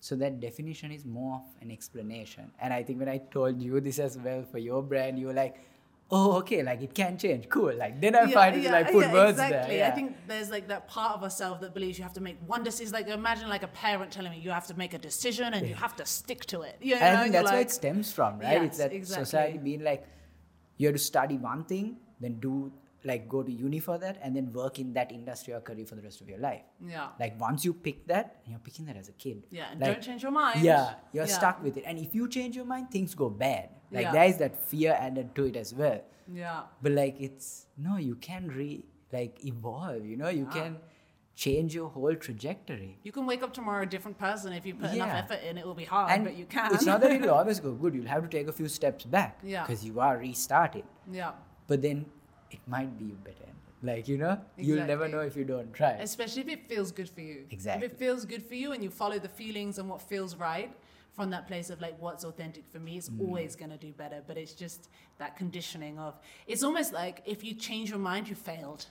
So 0.00 0.16
that 0.16 0.40
definition 0.40 0.92
is 0.92 1.04
more 1.04 1.36
of 1.36 1.62
an 1.62 1.70
explanation. 1.70 2.50
And 2.60 2.72
I 2.72 2.82
think 2.82 2.98
when 2.98 3.08
I 3.08 3.18
told 3.18 3.60
you 3.60 3.80
this 3.80 3.98
as 3.98 4.16
well 4.16 4.42
for 4.50 4.58
your 4.58 4.82
brand, 4.82 5.18
you 5.18 5.26
were 5.26 5.34
like, 5.34 5.56
"Oh, 6.10 6.38
okay, 6.38 6.62
like 6.62 6.80
it 6.82 6.94
can 6.94 7.18
change. 7.18 7.50
Cool." 7.50 7.74
Like 7.76 8.00
then 8.00 8.16
I 8.16 8.30
finally 8.32 8.66
like 8.66 8.90
put 8.92 9.04
yeah, 9.06 9.12
words 9.12 9.32
exactly. 9.32 9.76
there. 9.76 9.78
Yeah. 9.78 9.88
I 9.88 9.90
think 9.90 10.16
there's 10.26 10.50
like 10.50 10.68
that 10.68 10.88
part 10.88 11.16
of 11.16 11.22
ourselves 11.22 11.60
that 11.60 11.74
believes 11.74 11.98
you 11.98 12.04
have 12.04 12.14
to 12.14 12.22
make 12.22 12.38
one 12.46 12.64
decision. 12.64 12.94
Like 12.94 13.08
imagine 13.08 13.50
like 13.50 13.62
a 13.62 13.68
parent 13.68 14.10
telling 14.10 14.32
me 14.32 14.38
you 14.38 14.50
have 14.50 14.66
to 14.68 14.74
make 14.74 14.94
a 14.94 14.98
decision 14.98 15.52
and 15.52 15.68
you 15.68 15.74
have 15.74 15.94
to 15.96 16.06
stick 16.06 16.46
to 16.46 16.62
it. 16.62 16.78
You 16.80 16.94
know, 16.94 17.06
I 17.06 17.16
think 17.22 17.32
that's 17.32 17.52
where 17.52 17.60
it 17.60 17.70
stems 17.70 18.10
from, 18.10 18.38
right? 18.38 18.62
it's 18.62 18.78
Yes, 18.78 18.78
that 18.78 18.92
exactly. 18.94 19.24
society 19.26 19.58
being 19.58 19.84
like, 19.84 20.06
you 20.78 20.86
have 20.86 20.94
to 20.94 21.04
study 21.12 21.36
one 21.36 21.64
thing, 21.64 21.98
then 22.20 22.40
do 22.40 22.72
like 23.04 23.28
go 23.28 23.42
to 23.42 23.50
uni 23.50 23.78
for 23.80 23.96
that, 23.98 24.18
and 24.22 24.36
then 24.36 24.52
work 24.52 24.78
in 24.78 24.92
that 24.94 25.10
industry 25.12 25.54
or 25.54 25.60
career 25.60 25.86
for 25.86 25.94
the 25.94 26.02
rest 26.02 26.20
of 26.20 26.28
your 26.28 26.38
life. 26.38 26.62
yeah, 26.80 27.08
Like 27.18 27.40
once 27.40 27.64
you 27.64 27.72
pick 27.72 28.06
that, 28.08 28.36
and 28.44 28.50
you're 28.52 28.60
picking 28.60 28.84
that 28.86 28.96
as 28.96 29.08
a 29.08 29.12
kid. 29.12 29.46
yeah, 29.50 29.70
and 29.70 29.80
like, 29.80 29.92
don't 29.94 30.02
change 30.02 30.22
your 30.22 30.32
mind. 30.32 30.60
Yeah, 30.62 30.94
you're 31.12 31.24
Yeah. 31.26 31.38
stuck 31.38 31.62
with 31.62 31.76
it. 31.76 31.84
And 31.86 31.98
if 31.98 32.14
you 32.14 32.28
change 32.28 32.56
your 32.56 32.64
mind, 32.66 32.90
things 32.90 33.14
go 33.14 33.30
bad. 33.30 33.70
Like 33.90 34.02
Yeah. 34.04 34.12
there 34.12 34.24
is 34.24 34.36
that 34.38 34.56
fear 34.56 34.92
added 34.98 35.34
to 35.34 35.44
it 35.46 35.56
as 35.56 35.74
well. 35.74 36.00
Yeah, 36.32 36.62
But 36.82 36.92
like 36.92 37.16
it's 37.20 37.66
no, 37.76 37.96
you 37.96 38.14
can 38.16 38.48
re 38.48 38.84
like 39.12 39.44
evolve, 39.44 40.04
you 40.06 40.16
know, 40.16 40.28
you 40.28 40.44
Yeah. 40.44 40.50
can 40.62 40.76
change 41.34 41.74
your 41.74 41.88
whole 41.88 42.14
trajectory. 42.14 42.98
you 43.02 43.10
can 43.12 43.24
wake 43.26 43.42
up 43.42 43.52
tomorrow 43.54 43.82
a 43.82 43.86
different 43.86 44.18
person 44.18 44.52
if 44.52 44.66
you 44.66 44.74
put 44.74 44.92
enough 44.92 45.08
effort 45.24 45.40
in. 45.42 45.56
It 45.58 45.64
will 45.66 45.74
be 45.74 45.84
hard, 45.86 46.10
and 46.12 46.24
but 46.24 46.36
you 46.36 46.44
can. 46.44 46.72
it's 46.74 46.84
not 46.84 47.00
that 47.00 47.10
it'll 47.12 47.30
always 47.40 47.58
go 47.60 47.72
good. 47.72 47.94
You'll 47.94 48.06
have 48.14 48.22
to 48.22 48.28
take 48.28 48.46
a 48.46 48.52
few 48.52 48.68
steps 48.68 49.04
back. 49.06 49.38
Yeah. 49.42 49.62
Because 49.66 49.84
you 49.84 49.98
are 50.00 50.18
restarting. 50.18 50.84
yeah. 51.10 51.32
But 51.66 51.82
then 51.82 52.06
it 52.50 52.60
might 52.66 52.98
be 52.98 53.06
better. 53.24 53.48
Like, 53.82 54.08
you 54.08 54.18
know, 54.18 54.38
you'll 54.58 54.84
never 54.86 55.08
know 55.08 55.20
if 55.20 55.36
you 55.36 55.44
don't 55.44 55.72
try. 55.72 55.92
especially 55.92 56.42
if 56.42 56.48
it 56.48 56.68
feels 56.68 56.92
good 56.92 57.08
for 57.08 57.22
you. 57.22 57.46
Exactly. 57.50 57.86
If 57.86 57.92
it 57.92 57.98
feels 57.98 58.24
good 58.26 58.42
for 58.46 58.54
you 58.54 58.72
and 58.72 58.82
you 58.84 58.90
follow 58.90 59.18
the 59.18 59.28
feelings 59.28 59.78
and 59.78 59.88
what 59.88 60.02
feels 60.02 60.36
right 60.36 60.70
from 61.12 61.30
that 61.30 61.46
place 61.48 61.70
of 61.70 61.80
like 61.80 61.96
what's 61.98 62.24
authentic 62.24 62.64
for 62.70 62.78
me, 62.78 62.98
it's 62.98 63.08
Mm. 63.08 63.20
always 63.22 63.56
going 63.56 63.70
to 63.70 63.78
do 63.78 63.92
better. 63.92 64.22
But 64.26 64.36
it's 64.36 64.52
just 64.52 64.90
that 65.18 65.34
conditioning 65.36 65.98
of 65.98 66.18
it's 66.46 66.62
almost 66.62 66.92
like 66.92 67.22
if 67.24 67.42
you 67.42 67.54
change 67.54 67.88
your 67.88 67.98
mind, 67.98 68.28
you 68.28 68.34
failed. 68.34 68.84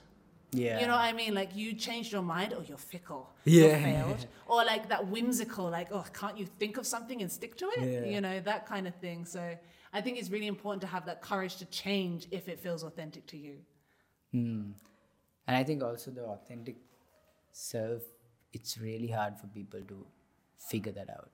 yeah. 0.52 0.80
You 0.80 0.86
know 0.88 0.94
what 0.96 1.02
I 1.04 1.12
mean? 1.12 1.32
Like 1.34 1.54
you 1.54 1.72
changed 1.74 2.10
your 2.10 2.22
mind, 2.22 2.52
or 2.52 2.62
you're 2.64 2.76
fickle. 2.92 3.30
Yeah. 3.44 3.66
You're 3.68 3.78
failed. 3.90 4.26
Or 4.48 4.64
like 4.64 4.88
that 4.88 5.06
whimsical, 5.06 5.70
like, 5.70 5.88
oh, 5.92 6.04
can't 6.12 6.36
you 6.36 6.46
think 6.58 6.76
of 6.76 6.84
something 6.88 7.22
and 7.22 7.30
stick 7.30 7.56
to 7.58 7.66
it? 7.76 7.84
Yeah. 7.88 8.10
You 8.12 8.20
know, 8.20 8.40
that 8.40 8.66
kind 8.66 8.88
of 8.88 8.94
thing. 8.96 9.24
So 9.24 9.56
I 9.92 10.00
think 10.00 10.18
it's 10.18 10.30
really 10.30 10.46
important 10.46 10.80
to 10.82 10.86
have 10.86 11.06
that 11.06 11.20
courage 11.20 11.56
to 11.56 11.64
change 11.66 12.28
if 12.30 12.48
it 12.48 12.60
feels 12.60 12.84
authentic 12.84 13.26
to 13.28 13.36
you. 13.36 13.56
Hmm. 14.32 14.70
And 15.46 15.56
I 15.56 15.64
think 15.64 15.82
also 15.82 16.12
the 16.12 16.24
authentic 16.24 16.76
self, 17.50 18.02
it's 18.52 18.78
really 18.78 19.08
hard 19.08 19.36
for 19.38 19.48
people 19.48 19.80
to 19.80 20.06
figure 20.58 20.92
that 20.92 21.10
out. 21.10 21.30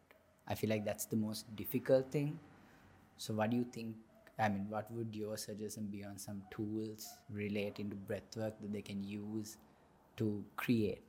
I 0.49 0.55
feel 0.55 0.71
like 0.71 0.85
that's 0.85 1.05
the 1.05 1.17
most 1.17 1.55
difficult 1.55 2.11
thing. 2.11 2.39
So, 3.19 3.35
what 3.35 3.51
do 3.51 3.57
you 3.57 3.67
think? 3.73 3.97
I 4.39 4.49
mean, 4.49 4.67
what 4.69 4.91
would 4.93 5.15
your 5.15 5.37
suggestion 5.37 5.87
be 5.87 6.05
on 6.05 6.19
some 6.19 6.43
tools 6.51 7.17
relating 7.31 7.91
to 7.91 7.97
breathwork 7.97 8.53
that 8.61 8.73
they 8.73 8.83
can 8.83 9.03
use 9.03 9.57
to 10.19 10.45
create? 10.57 11.06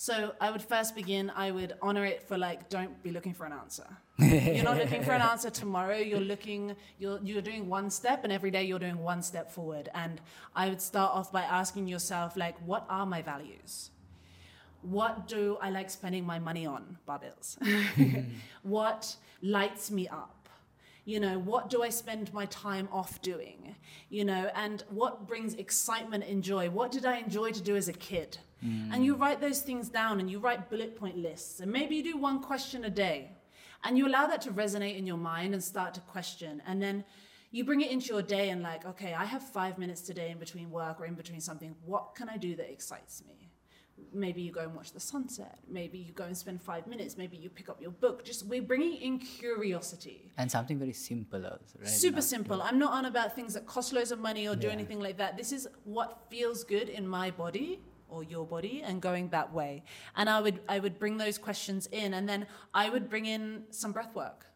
So 0.00 0.32
I 0.40 0.50
would 0.50 0.62
first 0.62 0.94
begin, 0.94 1.30
I 1.36 1.50
would 1.50 1.74
honor 1.82 2.06
it 2.06 2.22
for 2.22 2.38
like, 2.38 2.70
don't 2.70 3.02
be 3.02 3.10
looking 3.10 3.34
for 3.34 3.44
an 3.44 3.52
answer. 3.52 3.84
you're 4.18 4.64
not 4.64 4.78
looking 4.78 5.02
for 5.02 5.12
an 5.12 5.20
answer 5.32 5.50
tomorrow. 5.50 5.98
You're 5.98 6.20
looking, 6.20 6.74
you're, 6.98 7.20
you're 7.22 7.42
doing 7.42 7.68
one 7.68 7.90
step 7.90 8.24
and 8.24 8.32
every 8.32 8.50
day 8.50 8.64
you're 8.64 8.78
doing 8.78 8.96
one 8.96 9.22
step 9.22 9.50
forward. 9.50 9.90
And 9.92 10.18
I 10.56 10.70
would 10.70 10.80
start 10.80 11.14
off 11.14 11.30
by 11.30 11.42
asking 11.42 11.86
yourself, 11.86 12.34
like, 12.34 12.56
what 12.66 12.86
are 12.88 13.04
my 13.04 13.20
values? 13.20 13.90
What 14.80 15.28
do 15.28 15.58
I 15.60 15.68
like 15.68 15.90
spending 15.90 16.24
my 16.24 16.38
money 16.38 16.64
on, 16.64 16.96
bar 17.04 17.20
mm-hmm. 17.20 18.20
what 18.62 19.14
lights 19.42 19.90
me 19.90 20.08
up? 20.08 20.48
You 21.04 21.20
know, 21.20 21.38
what 21.38 21.68
do 21.68 21.82
I 21.82 21.90
spend 21.90 22.32
my 22.32 22.46
time 22.46 22.88
off 22.90 23.20
doing? 23.20 23.76
You 24.08 24.24
know, 24.24 24.50
and 24.54 24.82
what 24.88 25.28
brings 25.28 25.52
excitement 25.56 26.24
and 26.24 26.42
joy? 26.42 26.70
What 26.70 26.90
did 26.90 27.04
I 27.04 27.18
enjoy 27.18 27.50
to 27.50 27.60
do 27.60 27.76
as 27.76 27.88
a 27.88 27.92
kid? 27.92 28.38
Mm. 28.64 28.92
And 28.92 29.04
you 29.04 29.14
write 29.16 29.40
those 29.40 29.60
things 29.62 29.88
down 29.88 30.20
and 30.20 30.30
you 30.30 30.38
write 30.38 30.68
bullet 30.70 30.96
point 30.96 31.16
lists. 31.16 31.60
And 31.60 31.72
maybe 31.72 31.96
you 31.96 32.02
do 32.02 32.16
one 32.18 32.40
question 32.42 32.84
a 32.84 32.90
day. 32.90 33.30
And 33.84 33.96
you 33.96 34.06
allow 34.06 34.26
that 34.26 34.42
to 34.42 34.50
resonate 34.50 34.96
in 34.98 35.06
your 35.06 35.16
mind 35.16 35.54
and 35.54 35.62
start 35.64 35.94
to 35.94 36.00
question. 36.00 36.62
And 36.66 36.82
then 36.82 37.04
you 37.50 37.64
bring 37.64 37.80
it 37.80 37.90
into 37.90 38.08
your 38.12 38.22
day 38.22 38.50
and, 38.50 38.62
like, 38.62 38.84
okay, 38.86 39.14
I 39.14 39.24
have 39.24 39.42
five 39.42 39.78
minutes 39.78 40.02
today 40.02 40.30
in 40.30 40.38
between 40.38 40.70
work 40.70 41.00
or 41.00 41.06
in 41.06 41.14
between 41.14 41.40
something. 41.40 41.74
What 41.86 42.14
can 42.14 42.28
I 42.28 42.36
do 42.36 42.54
that 42.56 42.70
excites 42.70 43.22
me? 43.26 43.46
maybe 44.14 44.40
you 44.40 44.50
go 44.50 44.62
and 44.62 44.74
watch 44.74 44.92
the 44.92 44.98
sunset 44.98 45.58
maybe 45.68 45.98
you 45.98 46.10
go 46.12 46.24
and 46.24 46.34
spend 46.34 46.60
five 46.60 46.86
minutes 46.86 47.18
maybe 47.18 47.36
you 47.36 47.50
pick 47.50 47.68
up 47.68 47.80
your 47.82 47.90
book 47.90 48.24
just 48.24 48.46
we're 48.46 48.62
bringing 48.62 48.94
in 48.96 49.18
curiosity 49.18 50.32
And 50.38 50.50
something 50.50 50.78
very 50.78 50.94
simple 50.94 51.40
right? 51.42 51.86
super 51.86 52.16
Not- 52.16 52.24
simple 52.24 52.62
i'm 52.62 52.78
not 52.78 52.92
on 52.92 53.04
about 53.04 53.34
things 53.36 53.52
that 53.54 53.66
cost 53.66 53.92
loads 53.92 54.10
of 54.10 54.18
money 54.18 54.48
or 54.48 54.56
do 54.56 54.68
Yeah. 54.68 54.72
anything 54.72 55.00
like 55.00 55.18
that 55.18 55.36
this 55.36 55.52
is 55.52 55.68
what 55.84 56.22
feels 56.30 56.64
good 56.64 56.88
in 56.88 57.06
my 57.06 57.30
body 57.30 57.80
or 58.10 58.22
your 58.22 58.46
body 58.46 58.82
and 58.84 59.00
going 59.00 59.28
that 59.28 59.52
way 59.52 59.82
and 60.16 60.28
i 60.28 60.40
would 60.40 60.60
i 60.68 60.78
would 60.78 60.98
bring 60.98 61.16
those 61.16 61.38
questions 61.38 61.86
in 61.92 62.14
and 62.14 62.28
then 62.28 62.46
i 62.74 62.88
would 62.88 63.08
bring 63.08 63.26
in 63.26 63.62
some 63.70 63.92
breath 63.92 64.14
work 64.14 64.46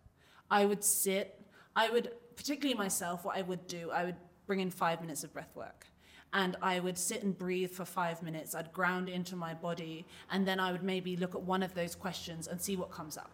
i 0.50 0.64
would 0.64 0.82
sit 0.82 1.40
i 1.76 1.90
would 1.90 2.10
particularly 2.36 2.76
myself 2.76 3.24
what 3.24 3.36
i 3.36 3.42
would 3.42 3.66
do 3.66 3.90
i 3.90 4.04
would 4.04 4.16
bring 4.46 4.60
in 4.60 4.70
five 4.70 5.00
minutes 5.00 5.24
of 5.24 5.32
breath 5.32 5.54
work 5.54 5.86
and 6.34 6.56
I 6.60 6.80
would 6.80 6.98
sit 6.98 7.22
and 7.22 7.38
breathe 7.38 7.70
for 7.70 7.84
five 7.84 8.20
minutes. 8.20 8.56
I'd 8.56 8.72
ground 8.72 9.08
into 9.08 9.36
my 9.36 9.54
body, 9.54 10.04
and 10.32 10.46
then 10.46 10.58
I 10.58 10.72
would 10.72 10.82
maybe 10.82 11.16
look 11.16 11.36
at 11.36 11.40
one 11.40 11.62
of 11.62 11.74
those 11.74 11.94
questions 11.94 12.48
and 12.48 12.60
see 12.60 12.74
what 12.74 12.90
comes 12.90 13.16
up. 13.16 13.30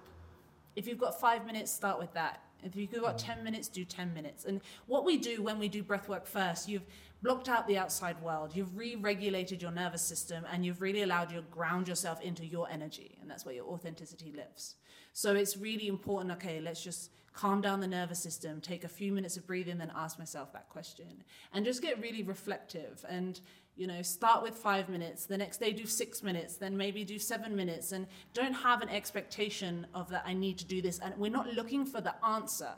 If 0.77 0.87
you've 0.87 0.99
got 0.99 1.19
five 1.19 1.47
minutes, 1.47 1.73
start 1.73 1.99
with 1.99 2.13
that. 2.13 2.43
If 2.63 2.77
you've 2.77 2.93
got 2.93 3.17
mm. 3.17 3.25
10 3.25 3.43
minutes, 3.43 3.69
do 3.69 3.85
10 3.87 4.13
minutes. 4.13 4.45
And 4.45 4.61
what 4.87 5.05
we 5.05 5.17
do 5.17 5.43
when 5.43 5.59
we 5.59 5.69
do 5.69 5.83
breath 5.83 6.09
work 6.09 6.27
first, 6.27 6.69
you've 6.69 6.85
blocked 7.23 7.49
out 7.49 7.67
the 7.67 7.79
outside 7.79 8.21
world, 8.23 8.55
you've 8.55 8.77
re 8.77 8.97
regulated 8.97 9.63
your 9.63 9.71
nervous 9.71 10.03
system, 10.03 10.45
and 10.53 10.65
you've 10.65 10.81
really 10.81 11.03
allowed 11.03 11.31
you 11.31 11.39
to 11.39 11.43
ground 11.43 11.89
yourself 11.89 12.21
into 12.23 12.45
your 12.45 12.69
energy. 12.71 13.19
And 13.21 13.31
that's 13.31 13.45
where 13.45 13.55
your 13.55 13.67
authenticity 13.67 14.33
lives. 14.33 14.77
So 15.13 15.35
it's 15.35 15.57
really 15.57 15.89
important 15.89 16.33
okay, 16.33 16.61
let's 16.61 16.83
just 16.83 17.11
calm 17.33 17.61
down 17.61 17.81
the 17.81 17.87
nervous 17.87 18.19
system, 18.19 18.61
take 18.61 18.85
a 18.85 18.89
few 18.89 19.13
minutes 19.13 19.37
of 19.37 19.47
breathing, 19.47 19.79
then 19.79 19.93
ask 19.95 20.19
myself 20.19 20.53
that 20.53 20.69
question. 20.69 21.25
And 21.53 21.65
just 21.65 21.81
get 21.81 22.01
really 22.01 22.23
reflective 22.23 23.05
and 23.09 23.41
you 23.77 23.87
know, 23.87 24.03
start 24.03 24.43
with 24.43 24.55
five 24.55 24.91
minutes, 24.91 25.25
the 25.25 25.39
next 25.39 25.59
day 25.59 25.73
do 25.73 25.87
six 25.87 26.23
minutes, 26.23 26.57
then 26.57 26.77
maybe 26.77 27.03
do 27.03 27.19
seven 27.19 27.57
minutes, 27.57 27.93
and 27.93 28.07
don't 28.35 28.53
have 28.53 28.83
an 28.83 28.91
expectation 28.91 29.87
of 29.95 30.11
that 30.11 30.23
I 30.27 30.35
need 30.35 30.59
to 30.59 30.67
do 30.67 30.83
this. 30.83 30.99
And 30.99 31.17
we're 31.17 31.31
not 31.31 31.55
looking 31.55 31.87
for 31.87 32.03
the 32.03 32.15
answer, 32.23 32.73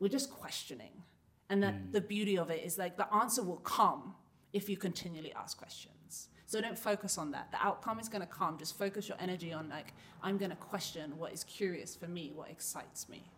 we're 0.00 0.08
just 0.08 0.30
questioning. 0.30 0.90
And 1.50 1.62
that 1.62 1.74
mm. 1.74 1.92
the 1.92 2.00
beauty 2.00 2.38
of 2.38 2.50
it 2.50 2.64
is 2.64 2.78
like 2.78 2.96
the 2.96 3.12
answer 3.14 3.42
will 3.42 3.58
come 3.58 4.14
if 4.52 4.68
you 4.68 4.76
continually 4.76 5.32
ask 5.34 5.58
questions. 5.58 6.28
So 6.46 6.60
don't 6.60 6.78
focus 6.78 7.18
on 7.18 7.32
that. 7.32 7.50
The 7.50 7.58
outcome 7.64 7.98
is 7.98 8.08
going 8.08 8.20
to 8.20 8.26
come. 8.26 8.58
Just 8.58 8.78
focus 8.78 9.08
your 9.08 9.16
energy 9.20 9.52
on 9.52 9.68
like, 9.68 9.92
I'm 10.22 10.38
going 10.38 10.50
to 10.50 10.56
question 10.56 11.16
what 11.18 11.32
is 11.32 11.42
curious 11.44 11.96
for 11.96 12.06
me, 12.06 12.32
what 12.34 12.50
excites 12.50 13.08
me. 13.08 13.30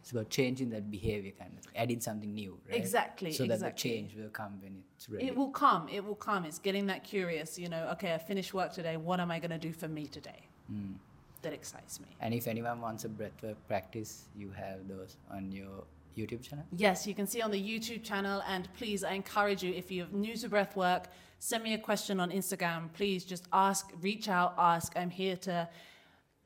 It's 0.00 0.12
about 0.12 0.30
changing 0.30 0.70
that 0.70 0.90
behavior, 0.90 1.32
kind 1.38 1.52
of 1.58 1.64
adding 1.76 2.00
something 2.00 2.32
new, 2.32 2.58
right? 2.68 2.76
Exactly, 2.76 3.32
So 3.32 3.44
that 3.44 3.48
the 3.48 3.54
exactly. 3.66 3.90
change 3.90 4.16
will 4.16 4.30
come 4.30 4.58
when 4.62 4.82
it's 4.96 5.08
ready. 5.08 5.26
It 5.26 5.36
will 5.36 5.50
come. 5.50 5.88
It 5.88 6.04
will 6.04 6.14
come. 6.14 6.44
It's 6.44 6.58
getting 6.58 6.86
that 6.86 7.04
curious, 7.04 7.58
you 7.58 7.68
know, 7.68 7.88
okay, 7.92 8.14
I 8.14 8.18
finished 8.18 8.54
work 8.54 8.72
today. 8.72 8.96
What 8.96 9.20
am 9.20 9.30
I 9.30 9.38
going 9.38 9.50
to 9.50 9.58
do 9.58 9.72
for 9.72 9.88
me 9.88 10.06
today? 10.06 10.48
Mm. 10.72 10.94
That 11.42 11.52
excites 11.52 12.00
me. 12.00 12.08
And 12.20 12.34
if 12.34 12.48
anyone 12.48 12.80
wants 12.80 13.04
a 13.04 13.08
breathwork 13.08 13.56
practice, 13.66 14.24
you 14.34 14.50
have 14.50 14.88
those 14.88 15.16
on 15.30 15.52
your 15.52 15.84
YouTube 16.18 16.42
channel. 16.42 16.64
Yes, 16.76 17.06
you 17.06 17.14
can 17.14 17.26
see 17.26 17.40
on 17.42 17.50
the 17.50 17.60
YouTube 17.60 18.02
channel. 18.02 18.42
And 18.48 18.68
please, 18.74 19.04
I 19.04 19.12
encourage 19.12 19.62
you, 19.62 19.72
if 19.72 19.90
you're 19.90 20.08
new 20.12 20.36
to 20.36 20.48
breathwork, 20.48 21.04
send 21.38 21.62
me 21.62 21.74
a 21.74 21.78
question 21.78 22.20
on 22.20 22.30
Instagram. 22.30 22.92
Please 22.92 23.24
just 23.24 23.46
ask, 23.52 23.90
reach 24.00 24.28
out, 24.28 24.54
ask. 24.58 24.92
I'm 24.96 25.10
here 25.10 25.36
to 25.48 25.68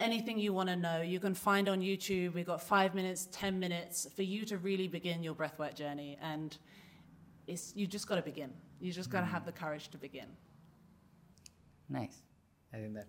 anything 0.00 0.38
you 0.38 0.52
want 0.52 0.68
to 0.68 0.76
know. 0.76 1.00
You 1.00 1.20
can 1.20 1.34
find 1.34 1.68
on 1.68 1.80
YouTube. 1.80 2.34
We've 2.34 2.46
got 2.46 2.62
five 2.62 2.94
minutes, 2.94 3.28
10 3.32 3.58
minutes 3.58 4.06
for 4.14 4.22
you 4.22 4.44
to 4.46 4.58
really 4.58 4.88
begin 4.88 5.22
your 5.22 5.34
breathwork 5.34 5.74
journey. 5.74 6.18
And 6.20 6.56
it's, 7.46 7.72
you 7.74 7.86
just 7.86 8.06
got 8.08 8.16
to 8.16 8.22
begin. 8.22 8.52
You 8.80 8.92
just 8.92 9.10
got 9.10 9.20
to 9.20 9.26
have 9.26 9.46
the 9.46 9.52
courage 9.52 9.88
to 9.90 9.98
begin. 9.98 10.26
Nice. 11.88 12.22
I 12.72 12.78
think 12.78 12.94
that 12.94 13.08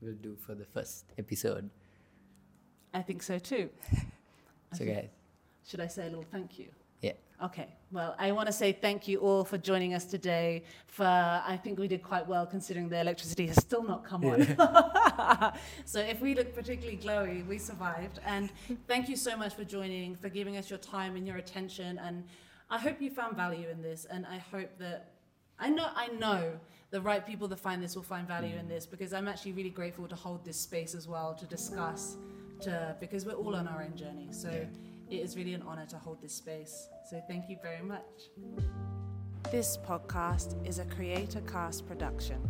will 0.00 0.14
do 0.14 0.36
for 0.36 0.54
the 0.54 0.64
first 0.64 1.12
episode. 1.18 1.70
I 2.92 3.02
think 3.02 3.22
so 3.22 3.38
too. 3.38 3.70
So, 4.74 4.86
guys, 4.86 5.10
should 5.66 5.80
I 5.80 5.86
say 5.86 6.02
a 6.02 6.10
little 6.10 6.24
thank 6.30 6.58
you? 6.58 6.68
Yeah. 7.00 7.12
Okay. 7.42 7.68
Well, 7.90 8.14
I 8.18 8.32
want 8.32 8.46
to 8.46 8.52
say 8.52 8.72
thank 8.72 9.08
you 9.08 9.18
all 9.18 9.44
for 9.44 9.58
joining 9.58 9.94
us 9.94 10.04
today. 10.04 10.62
For 10.86 11.04
I 11.04 11.58
think 11.62 11.78
we 11.78 11.88
did 11.88 12.02
quite 12.02 12.26
well 12.26 12.46
considering 12.46 12.88
the 12.88 13.00
electricity 13.00 13.46
has 13.48 13.56
still 13.56 13.82
not 13.82 14.04
come 14.04 14.22
yeah. 14.22 14.54
on. 14.58 15.52
so 15.84 16.00
if 16.00 16.20
we 16.20 16.34
look 16.34 16.54
particularly 16.54 16.96
glowy, 16.96 17.46
we 17.46 17.58
survived. 17.58 18.20
And 18.24 18.50
thank 18.86 19.08
you 19.08 19.16
so 19.16 19.36
much 19.36 19.54
for 19.54 19.64
joining, 19.64 20.14
for 20.14 20.28
giving 20.28 20.56
us 20.56 20.70
your 20.70 20.78
time 20.78 21.16
and 21.16 21.26
your 21.26 21.36
attention. 21.36 21.98
And 21.98 22.24
I 22.70 22.78
hope 22.78 23.02
you 23.02 23.10
found 23.10 23.36
value 23.36 23.68
in 23.68 23.82
this. 23.82 24.04
And 24.06 24.24
I 24.26 24.38
hope 24.38 24.78
that 24.78 25.10
I 25.58 25.68
know 25.68 25.88
I 25.94 26.08
know 26.08 26.52
the 26.90 27.00
right 27.00 27.26
people 27.26 27.48
that 27.48 27.58
find 27.58 27.82
this 27.82 27.96
will 27.96 28.02
find 28.02 28.28
value 28.28 28.56
in 28.56 28.66
mm. 28.66 28.68
this 28.68 28.86
because 28.86 29.12
I'm 29.12 29.26
actually 29.26 29.52
really 29.52 29.70
grateful 29.70 30.06
to 30.06 30.14
hold 30.14 30.44
this 30.44 30.58
space 30.60 30.94
as 30.94 31.08
well 31.08 31.34
to 31.34 31.46
discuss, 31.46 32.16
to 32.60 32.96
because 33.00 33.26
we're 33.26 33.32
all 33.32 33.56
on 33.56 33.66
our 33.66 33.82
own 33.82 33.96
journey. 33.96 34.28
So. 34.30 34.50
Yeah 34.50 34.66
it 35.12 35.20
is 35.20 35.36
really 35.36 35.52
an 35.52 35.62
honour 35.68 35.84
to 35.90 35.98
hold 35.98 36.22
this 36.22 36.32
space, 36.32 36.88
so 37.10 37.20
thank 37.28 37.50
you 37.50 37.58
very 37.62 37.82
much. 37.82 38.30
This 39.50 39.76
podcast 39.76 40.66
is 40.66 40.78
a 40.78 40.86
Creator 40.86 41.42
Cast 41.42 41.86
production. 41.86 42.40